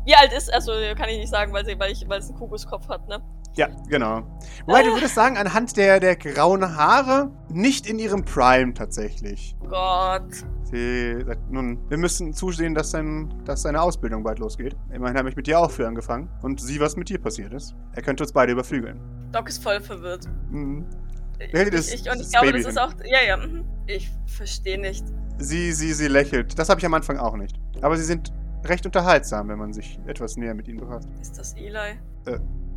Wie 0.04 0.14
alt 0.14 0.30
ist, 0.34 0.52
also 0.52 0.72
kann 0.94 1.08
ich 1.08 1.20
nicht 1.20 1.30
sagen, 1.30 1.54
weil, 1.54 1.64
sie, 1.64 1.78
weil, 1.78 1.90
ich, 1.90 2.06
weil 2.06 2.18
es 2.18 2.28
einen 2.28 2.36
Kugelskopf 2.36 2.86
hat, 2.90 3.08
ne? 3.08 3.22
Ja, 3.54 3.68
genau. 3.88 4.22
Wobei, 4.66 4.82
du 4.82 4.94
würdest 4.94 5.14
sagen, 5.14 5.36
anhand 5.36 5.76
der, 5.76 6.00
der 6.00 6.16
grauen 6.16 6.76
Haare, 6.76 7.30
nicht 7.50 7.86
in 7.86 7.98
ihrem 7.98 8.24
Prime 8.24 8.72
tatsächlich. 8.72 9.54
Oh 9.62 9.68
Gott. 9.68 10.32
Sie 10.64 11.22
sagt, 11.26 11.50
nun, 11.50 11.78
wir 11.90 11.98
müssen 11.98 12.32
zusehen, 12.32 12.74
dass, 12.74 12.92
sein, 12.92 13.42
dass 13.44 13.62
seine 13.62 13.82
Ausbildung 13.82 14.22
bald 14.22 14.38
losgeht. 14.38 14.74
Immerhin 14.90 15.18
habe 15.18 15.28
ich 15.28 15.36
mit 15.36 15.46
dir 15.46 15.58
auch 15.58 15.70
für 15.70 15.86
angefangen. 15.86 16.30
Und 16.40 16.60
sieh, 16.62 16.80
was 16.80 16.96
mit 16.96 17.10
dir 17.10 17.18
passiert 17.20 17.52
ist. 17.52 17.74
Er 17.92 18.00
könnte 18.02 18.22
uns 18.22 18.32
beide 18.32 18.52
überflügeln. 18.52 18.98
Doc 19.32 19.48
ist 19.50 19.62
voll 19.62 19.80
verwirrt. 19.80 20.26
Mhm. 20.50 20.86
Ja, 21.52 21.64
das- 21.68 21.92
ich, 21.92 22.06
ich, 22.06 22.10
und 22.10 22.20
ich 22.20 22.30
glaube, 22.30 22.46
Baby 22.52 22.62
das 22.62 22.72
ist 22.72 22.78
auch. 22.80 22.92
Ja, 23.04 23.18
ja. 23.26 23.36
mhm. 23.36 23.64
Ich 23.86 24.10
verstehe 24.26 24.80
nicht. 24.80 25.04
Sie, 25.38 25.72
sie, 25.72 25.92
sie 25.92 26.08
lächelt. 26.08 26.58
Das 26.58 26.70
habe 26.70 26.78
ich 26.80 26.86
am 26.86 26.94
Anfang 26.94 27.18
auch 27.18 27.36
nicht. 27.36 27.58
Aber 27.82 27.96
sie 27.98 28.04
sind 28.04 28.32
recht 28.64 28.86
unterhaltsam, 28.86 29.48
wenn 29.48 29.58
man 29.58 29.72
sich 29.74 29.98
etwas 30.06 30.36
näher 30.36 30.54
mit 30.54 30.68
ihnen 30.68 30.78
befasst. 30.78 31.08
Ist 31.20 31.36
das 31.38 31.54
Eli? 31.54 31.98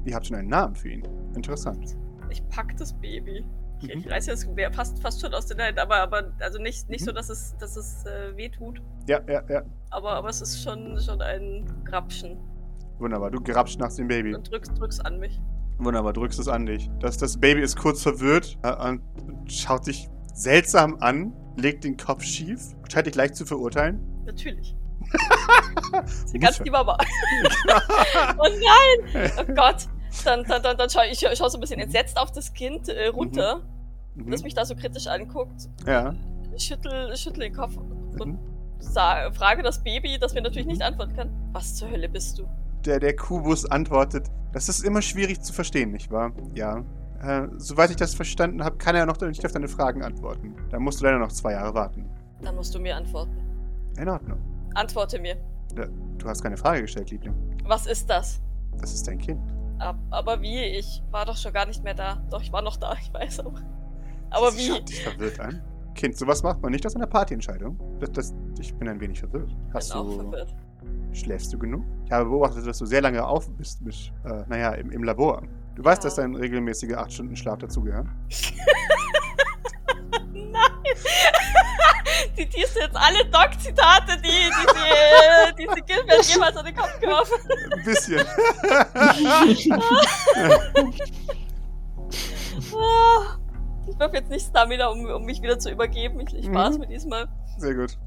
Ihr 0.06 0.16
habt 0.16 0.28
schon 0.28 0.38
einen 0.38 0.50
Namen 0.50 0.76
für 0.76 0.90
ihn. 0.90 1.04
Interessant. 1.36 1.98
Ich 2.30 2.48
pack 2.50 2.76
das 2.78 2.94
Baby. 2.94 3.44
Ich, 3.82 3.94
Mhm. 3.94 4.00
ich 4.02 4.10
reiß 4.10 4.28
jetzt 4.28 4.48
wer 4.56 4.72
fast, 4.72 5.00
fast 5.02 5.20
schon 5.22 5.34
aus 5.34 5.48
den 5.48 5.60
Händen, 5.60 5.80
aber, 5.80 5.98
aber 5.98 6.32
also 6.40 6.60
nicht, 6.62 6.90
nicht 6.90 7.02
Mhm. 7.02 7.06
so, 7.06 7.12
dass 7.12 7.30
es, 7.30 7.56
dass 7.60 7.76
es 7.76 8.06
äh, 8.06 8.36
weh 8.38 8.50
tut. 8.50 8.82
Ja, 9.08 9.20
ja, 9.28 9.44
ja. 9.50 9.64
Aber, 9.90 10.12
aber 10.12 10.30
es 10.30 10.42
ist 10.42 10.64
schon, 10.64 11.00
schon 11.02 11.22
ein 11.22 11.66
Grapschen. 11.84 12.38
Wunderbar. 13.00 13.32
Du 13.32 13.42
grabst 13.42 13.78
nach 13.80 13.92
dem 13.94 14.08
Baby. 14.08 14.34
Und 14.36 14.50
drückst, 14.50 14.80
drückst 14.80 15.06
an 15.06 15.20
mich. 15.20 15.42
Wunderbar, 15.78 16.14
drückst 16.14 16.40
es 16.40 16.48
an 16.48 16.66
dich. 16.66 16.90
Das, 17.02 17.18
das 17.18 17.38
Baby 17.38 17.62
ist 17.62 17.76
kurz 17.78 18.02
verwirrt 18.02 18.58
äh, 18.64 18.74
und 18.90 19.02
schaut 19.52 19.88
dich 19.88 20.08
seltsam 20.34 20.98
an, 21.02 21.34
legt 21.58 21.84
den 21.84 21.98
Kopf 21.98 22.24
schief, 22.24 22.62
scheint 22.92 23.08
dich 23.08 23.14
gleich 23.14 23.34
zu 23.34 23.46
verurteilen. 23.46 24.00
Natürlich. 24.26 24.76
Sie 26.26 26.40
ganz 26.40 26.60
die 26.60 26.70
Mama. 26.70 26.98
oh 28.38 28.48
nein! 28.48 29.32
Oh 29.38 29.54
Gott. 29.54 29.88
Dann, 30.24 30.44
dann, 30.46 30.62
dann, 30.64 30.78
dann 30.78 30.90
schaue 30.90 31.06
ich 31.12 31.20
schau 31.20 31.48
so 31.50 31.58
ein 31.58 31.62
bisschen 31.62 31.80
entsetzt 31.80 32.18
auf 32.18 32.32
das 32.32 32.54
Kind 32.54 32.90
äh, 32.90 33.08
runter, 33.08 33.62
das 34.16 34.40
Mhm. 34.42 34.44
mich 34.46 34.54
da 34.54 34.64
so 34.66 34.76
kritisch 34.76 35.08
anguckt, 35.08 35.68
Ja. 35.86 36.14
schüttel, 36.58 37.16
schüttel 37.18 37.42
den 37.42 37.54
Kopf 37.54 37.76
und 37.78 38.26
Mhm. 38.34 38.40
sa 38.80 39.30
frage 39.32 39.62
das 39.62 39.84
Baby, 39.84 40.18
das 40.20 40.34
mir 40.34 40.42
natürlich 40.42 40.68
nicht 40.68 40.82
antworten 40.82 41.16
kann. 41.16 41.30
Was 41.52 41.76
zur 41.76 41.90
Hölle 41.92 42.08
bist 42.10 42.40
du? 42.40 42.48
Der, 42.86 43.00
der 43.00 43.16
Kubus 43.16 43.66
antwortet, 43.70 44.28
das 44.54 44.70
ist 44.70 44.84
immer 44.86 45.02
schwierig 45.02 45.42
zu 45.42 45.52
verstehen, 45.54 45.92
nicht 45.92 46.12
wahr? 46.12 46.32
Ja. 46.54 46.84
Äh, 47.22 47.48
soweit 47.58 47.90
ich 47.90 47.96
das 47.98 48.14
verstanden 48.14 48.64
habe, 48.64 48.78
kann 48.78 48.96
er 48.96 49.06
noch 49.06 49.20
nicht 49.20 49.44
auf 49.46 49.52
deine 49.52 49.68
Fragen 49.68 50.04
antworten. 50.04 50.54
Da 50.70 50.80
musst 50.80 51.02
du 51.02 51.06
leider 51.06 51.18
noch 51.18 51.32
zwei 51.32 51.54
Jahre 51.54 51.74
warten. 51.74 52.06
Dann 52.42 52.56
musst 52.56 52.74
du 52.76 52.80
mir 52.80 52.96
antworten. 52.96 53.36
In 53.98 54.08
Ordnung. 54.10 54.38
Antworte 54.76 55.20
mir. 55.20 55.36
Du 55.74 56.28
hast 56.30 56.42
keine 56.44 56.58
Frage 56.58 56.82
gestellt, 56.84 57.10
Liebling. 57.12 57.34
Was 57.66 57.86
ist 57.88 58.10
das? 58.10 58.40
Das 58.80 58.94
ist 58.94 59.08
dein 59.08 59.18
Kind. 59.18 59.40
Ab, 59.80 59.98
aber 60.10 60.42
wie? 60.42 60.60
Ich 60.64 61.04
war 61.12 61.26
doch 61.26 61.36
schon 61.38 61.52
gar 61.54 61.66
nicht 61.66 61.84
mehr 61.84 61.94
da. 61.94 62.24
Doch, 62.30 62.42
ich 62.42 62.52
war 62.52 62.62
noch 62.62 62.78
da, 62.78 62.96
ich 63.02 63.14
weiß 63.14 63.42
aber. 63.42 63.62
Aber 64.32 64.52
Sie 64.52 64.60
wie? 64.60 64.68
schaut 64.74 64.90
dich 64.90 65.04
verwirrt 65.04 65.40
an. 65.40 65.62
Kind, 65.94 66.18
sowas 66.18 66.44
macht 66.44 66.62
man 66.62 66.72
nicht 66.72 66.86
aus 66.86 66.96
einer 66.96 67.08
Partyentscheidung. 67.08 67.78
Das, 68.00 68.12
das, 68.12 68.34
ich 68.60 68.74
bin 68.76 68.88
ein 68.90 69.00
wenig 69.00 69.20
verwirrt. 69.20 69.56
Hast 69.74 69.92
bin 69.92 70.02
auch 70.02 70.06
du, 70.06 70.16
verwirrt. 70.16 70.56
schläfst 71.14 71.54
du 71.54 71.58
genug? 71.60 71.84
Ich 72.06 72.12
habe 72.12 72.30
beobachtet, 72.30 72.68
dass 72.68 72.78
du 72.80 72.86
sehr 72.86 73.02
lange 73.02 73.26
auf 73.26 73.50
bist 73.52 73.82
mit, 73.82 74.12
äh, 74.26 74.44
naja, 74.48 74.72
im, 74.74 74.92
im 74.92 75.04
Labor. 75.04 75.42
Du 75.76 75.84
weißt, 75.84 76.04
Ja. 76.04 76.08
dass 76.08 76.16
dein 76.16 76.36
regelmäßiger 76.36 77.00
8 77.00 77.14
Stunden 77.14 77.36
Schlaf 77.36 77.60
dazugehört. 77.60 78.08
Nein! 80.34 80.72
die 82.38 82.46
du 82.76 82.80
jetzt 82.82 82.96
alle 82.96 83.26
Doc-Zitate, 83.26 84.18
die, 84.18 84.30
die, 84.30 84.68
die, 85.58 85.68
die, 85.68 85.68
die 85.76 85.82
Gilbert 85.94 86.26
jemals 86.26 86.56
an 86.58 86.66
den 86.66 86.76
Kopf 86.76 87.00
geworfen 87.00 87.34
Ein 87.74 87.84
bisschen. 87.84 88.26
Ich 93.88 94.00
wirf 94.00 94.14
jetzt 94.14 94.30
nicht 94.30 94.48
Stamina, 94.48 94.88
um, 94.88 95.06
um 95.06 95.24
mich 95.26 95.42
wieder 95.42 95.60
zu 95.60 95.70
übergeben. 95.72 96.20
Ich, 96.20 96.34
ich 96.36 96.48
Mhm. 96.50 96.54
war's 96.56 96.78
mit 96.78 96.90
diesmal. 96.90 97.28
sehr 97.58 97.76
gut. 97.76 97.98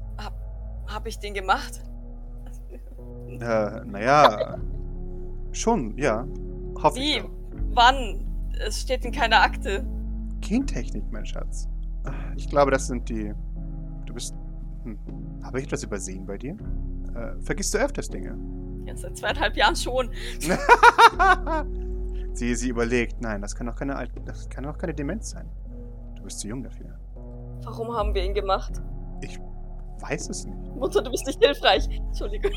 Hab 0.87 1.05
ich 1.05 1.19
den 1.19 1.33
gemacht? 1.35 1.81
Äh, 3.29 3.85
naja. 3.85 4.57
Schon, 5.51 5.95
ja. 5.97 6.25
Hoffe 6.81 6.97
ich. 6.99 7.17
Wie? 7.17 7.19
doch. 7.21 7.29
Wann? 7.75 8.25
Es 8.59 8.81
steht 8.81 9.05
in 9.05 9.11
keiner 9.11 9.41
Akte. 9.41 9.85
Gentechnik, 10.41 11.03
mein 11.11 11.25
Schatz. 11.25 11.67
Ich 12.37 12.49
glaube, 12.49 12.71
das 12.71 12.87
sind 12.87 13.09
die. 13.09 13.33
Du 14.05 14.13
bist. 14.13 14.35
Hm. 14.83 14.97
Habe 15.43 15.59
ich 15.59 15.65
etwas 15.65 15.83
übersehen 15.83 16.25
bei 16.25 16.37
dir? 16.37 16.57
Äh, 17.15 17.41
vergisst 17.41 17.73
du 17.73 17.79
öfters 17.79 18.09
Dinge? 18.09 18.37
Ja, 18.85 18.95
seit 18.95 19.17
zweieinhalb 19.17 19.55
Jahren 19.55 19.75
schon. 19.75 20.09
sie, 22.33 22.55
sie 22.55 22.69
überlegt, 22.69 23.21
nein, 23.21 23.41
das 23.41 23.55
kann 23.55 23.67
doch 23.67 23.75
keine 23.75 23.95
Alt 23.95 24.11
das 24.25 24.49
kann 24.49 24.63
doch 24.63 24.77
keine 24.77 24.93
Demenz 24.93 25.31
sein. 25.31 25.49
Du 26.15 26.23
bist 26.23 26.39
zu 26.39 26.47
jung 26.47 26.63
dafür. 26.63 26.97
Warum 27.63 27.93
haben 27.95 28.13
wir 28.13 28.23
ihn 28.23 28.33
gemacht? 28.33 28.81
Weiß 30.01 30.29
es 30.29 30.45
nicht. 30.45 30.57
Mutter, 30.75 31.01
du 31.01 31.11
bist 31.11 31.27
nicht 31.27 31.43
hilfreich. 31.43 31.89
Entschuldigung. 31.89 32.51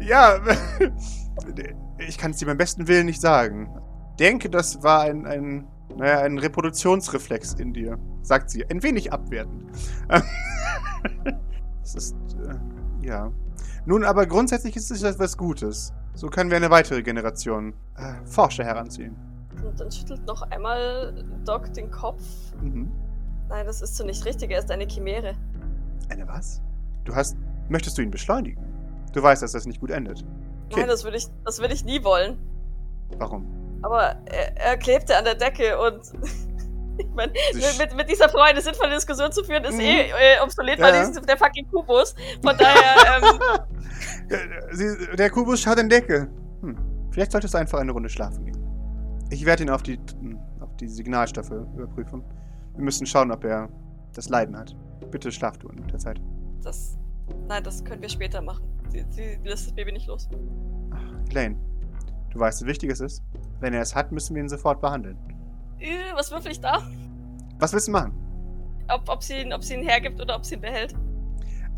Ja, 0.00 0.38
ich 1.98 2.16
kann 2.16 2.30
es 2.30 2.38
dir 2.38 2.46
beim 2.46 2.56
besten 2.56 2.88
Willen 2.88 3.06
nicht 3.06 3.20
sagen. 3.20 3.68
Denke, 4.18 4.48
das 4.48 4.82
war 4.82 5.02
ein, 5.02 5.26
ein, 5.26 5.66
naja, 5.96 6.20
ein 6.20 6.38
Reproduktionsreflex 6.38 7.54
in 7.54 7.72
dir, 7.72 7.98
sagt 8.22 8.50
sie, 8.50 8.64
ein 8.66 8.82
wenig 8.82 9.12
abwertend. 9.12 9.64
Das 11.82 11.94
ist, 11.96 12.16
äh, 12.48 13.06
ja. 13.06 13.30
Nun, 13.84 14.04
aber 14.04 14.26
grundsätzlich 14.26 14.74
ist 14.74 14.90
es 14.90 15.02
etwas 15.02 15.36
Gutes. 15.36 15.92
So 16.14 16.28
können 16.28 16.48
wir 16.48 16.56
eine 16.56 16.70
weitere 16.70 17.02
Generation 17.02 17.74
äh, 17.96 18.24
Forscher 18.24 18.64
heranziehen. 18.64 19.14
Und 19.62 19.78
dann 19.78 19.90
schüttelt 19.90 20.26
noch 20.26 20.42
einmal 20.50 21.24
Doc 21.44 21.72
den 21.74 21.90
Kopf. 21.90 22.22
Mhm. 22.62 22.90
Nein, 23.50 23.66
das 23.66 23.82
ist 23.82 23.96
so 23.96 24.04
nicht 24.04 24.24
richtig. 24.24 24.50
Er 24.50 24.60
ist 24.60 24.70
eine 24.70 24.86
Chimäre. 24.86 25.34
Eine 26.08 26.26
was? 26.26 26.62
Du 27.04 27.14
hast. 27.14 27.36
Möchtest 27.68 27.98
du 27.98 28.02
ihn 28.02 28.10
beschleunigen? 28.10 28.62
Du 29.12 29.22
weißt, 29.22 29.42
dass 29.42 29.52
das 29.52 29.66
nicht 29.66 29.80
gut 29.80 29.90
endet. 29.90 30.22
Nein, 30.22 30.70
Kind. 30.70 30.88
das 30.88 31.04
würde 31.04 31.18
ich, 31.18 31.26
das 31.44 31.60
würde 31.60 31.74
ich 31.74 31.84
nie 31.84 32.02
wollen. 32.02 32.38
Warum? 33.18 33.63
Aber 33.84 34.16
er, 34.26 34.56
er 34.56 34.76
klebte 34.78 35.16
an 35.16 35.24
der 35.24 35.34
Decke 35.34 35.78
und 35.78 36.00
ich 36.98 37.06
meine, 37.14 37.32
mit, 37.78 37.94
mit, 37.96 38.08
dieser 38.10 38.28
Frau 38.28 38.40
eine 38.40 38.60
sinnvolle 38.60 38.94
Diskussion 38.94 39.30
zu 39.30 39.44
führen, 39.44 39.64
ist 39.64 39.74
Mhm. 39.74 39.80
eh 39.80 40.00
äh, 40.10 40.40
obsolet, 40.42 40.78
Ja. 40.78 40.86
weil 40.86 41.02
ist 41.02 41.28
der 41.28 41.36
fucking 41.36 41.68
Kubus. 41.70 42.14
Von 42.42 42.56
daher, 42.58 43.18
ähm, 43.22 43.40
Äh, 44.30 45.16
der 45.16 45.30
Kubus 45.30 45.60
schaut 45.60 45.78
in 45.78 45.88
die 45.88 45.96
Decke. 45.96 46.28
Hm. 46.62 46.76
Vielleicht 47.10 47.32
solltest 47.32 47.52
du 47.54 47.58
einfach 47.58 47.78
eine 47.78 47.92
Runde 47.92 48.08
schlafen 48.08 48.44
gehen. 48.46 48.58
Ich 49.30 49.44
werde 49.44 49.62
ihn 49.64 49.70
auf 49.70 49.82
die, 49.82 49.98
hm, 50.20 50.38
auf 50.60 50.74
die 50.76 50.88
Signalstoffe 50.88 51.50
überprüfen. 51.50 52.22
Wir 52.74 52.84
müssen 52.84 53.06
schauen, 53.06 53.30
ob 53.30 53.44
er 53.44 53.68
das 54.14 54.28
Leiden 54.30 54.56
hat. 54.56 54.74
Bitte 55.10 55.30
schlaf 55.30 55.58
du 55.58 55.68
in 55.68 55.86
der 55.88 55.98
Zeit. 55.98 56.20
das. 56.62 56.96
Nein, 57.48 57.62
das 57.62 57.84
können 57.84 58.00
wir 58.02 58.08
später 58.08 58.40
machen. 58.42 58.64
Sie, 58.88 59.04
sie 59.10 59.38
lässt 59.44 59.66
das 59.66 59.74
Baby 59.74 59.92
nicht 59.92 60.06
los. 60.08 60.28
Lane, 61.32 61.56
du 62.34 62.40
weißt, 62.40 62.62
wie 62.62 62.66
wichtig 62.66 62.90
es 62.90 63.00
ist. 63.00 63.22
Wenn 63.60 63.72
er 63.72 63.80
es 63.80 63.94
hat, 63.94 64.12
müssen 64.12 64.34
wir 64.34 64.42
ihn 64.42 64.48
sofort 64.48 64.80
behandeln. 64.80 65.16
Äh, 65.78 65.96
was 66.14 66.30
würfel 66.30 66.52
ich 66.52 66.60
da? 66.60 66.82
Was 67.58 67.72
willst 67.72 67.88
du 67.88 67.92
machen? 67.92 68.12
Ob, 68.88 69.08
ob, 69.08 69.22
sie 69.22 69.38
ihn, 69.38 69.52
ob 69.52 69.64
sie 69.64 69.74
ihn 69.74 69.82
hergibt 69.82 70.20
oder 70.20 70.36
ob 70.36 70.44
sie 70.44 70.56
ihn 70.56 70.60
behält. 70.60 70.94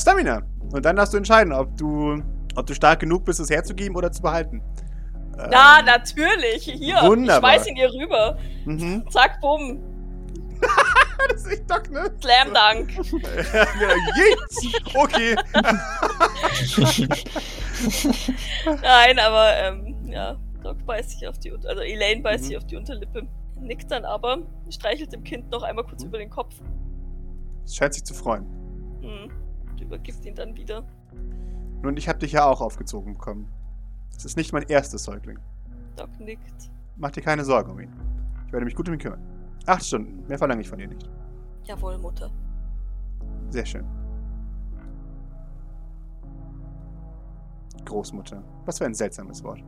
Stamina. 0.01 0.43
Und 0.73 0.85
dann 0.85 0.97
darfst 0.97 1.13
du 1.13 1.19
entscheiden, 1.19 1.53
ob 1.53 1.77
du, 1.77 2.23
ob 2.57 2.67
du 2.67 2.75
stark 2.75 3.01
genug 3.01 3.25
bist, 3.25 3.39
es 3.39 3.51
herzugeben 3.51 3.97
oder 3.97 4.11
zu 4.11 4.23
behalten. 4.23 4.61
Ähm, 5.39 5.49
Na, 5.51 5.83
natürlich. 5.83 6.65
Hier. 6.65 6.97
wunderbar. 7.03 7.51
Ich 7.51 7.57
schmeiß 7.63 7.67
ihn 7.69 7.77
ihr 7.77 7.93
rüber. 7.93 8.39
Mhm. 8.65 9.05
Zack, 9.11 9.41
bumm. 9.41 9.81
Das 11.29 11.45
ist 11.45 11.53
echt 11.53 11.71
Doc, 11.71 11.91
ne? 11.91 12.11
Slam 12.21 12.55
Dunk. 12.55 12.91
Okay. 14.95 15.37
Nein, 18.83 19.19
aber 19.19 19.57
ähm, 19.57 19.97
ja, 20.07 20.37
Doc 20.67 20.85
beißt 20.85 21.11
sich 21.11 21.29
auf 21.29 21.39
die 21.39 21.53
also 21.53 21.81
Elaine 21.81 22.23
beißt 22.23 22.45
Mhm. 22.45 22.49
sich 22.49 22.57
auf 22.57 22.65
die 22.65 22.77
Unterlippe. 22.77 23.29
Nickt 23.61 23.91
dann 23.91 24.05
aber, 24.05 24.39
streichelt 24.69 25.13
dem 25.13 25.23
Kind 25.23 25.51
noch 25.51 25.63
einmal 25.63 25.85
kurz 25.85 26.03
Mhm. 26.03 26.09
über 26.09 26.19
den 26.19 26.31
Kopf. 26.31 26.61
Es 27.65 27.77
scheint 27.77 27.95
sich 27.95 28.05
zu 28.05 28.15
freuen. 28.15 28.45
Hm. 29.01 29.31
Und 29.71 29.81
übergibt 29.81 30.25
ihn 30.25 30.35
dann 30.35 30.57
wieder. 30.57 30.85
Nun, 31.83 31.97
ich 31.97 32.09
habe 32.09 32.19
dich 32.19 32.33
ja 32.33 32.45
auch 32.47 32.61
aufgezogen 32.61 33.13
bekommen. 33.15 33.49
Es 34.17 34.25
ist 34.25 34.37
nicht 34.37 34.53
mein 34.53 34.65
erstes 34.65 35.05
Säugling. 35.05 35.39
Doc 35.97 36.09
nickt. 36.19 36.71
Mach 36.97 37.11
dir 37.11 37.23
keine 37.23 37.45
Sorgen 37.45 37.71
um 37.71 37.79
ihn. 37.81 37.93
Ich 38.47 38.53
werde 38.53 38.65
mich 38.65 38.75
gut 38.75 38.89
um 38.89 38.95
ihn 38.95 39.01
kümmern. 39.01 39.21
Acht 39.67 39.85
Stunden. 39.85 40.27
Mehr 40.27 40.39
verlange 40.39 40.63
ich 40.63 40.69
von 40.69 40.79
dir 40.79 40.89
nicht. 40.89 41.09
Jawohl, 41.65 41.99
Mutter. 41.99 42.31
Sehr 43.51 43.67
schön. 43.67 43.85
Großmutter. 47.85 48.43
Was 48.65 48.79
für 48.79 48.87
ein 48.87 48.95
seltsames 48.95 49.43
Wort. 49.45 49.63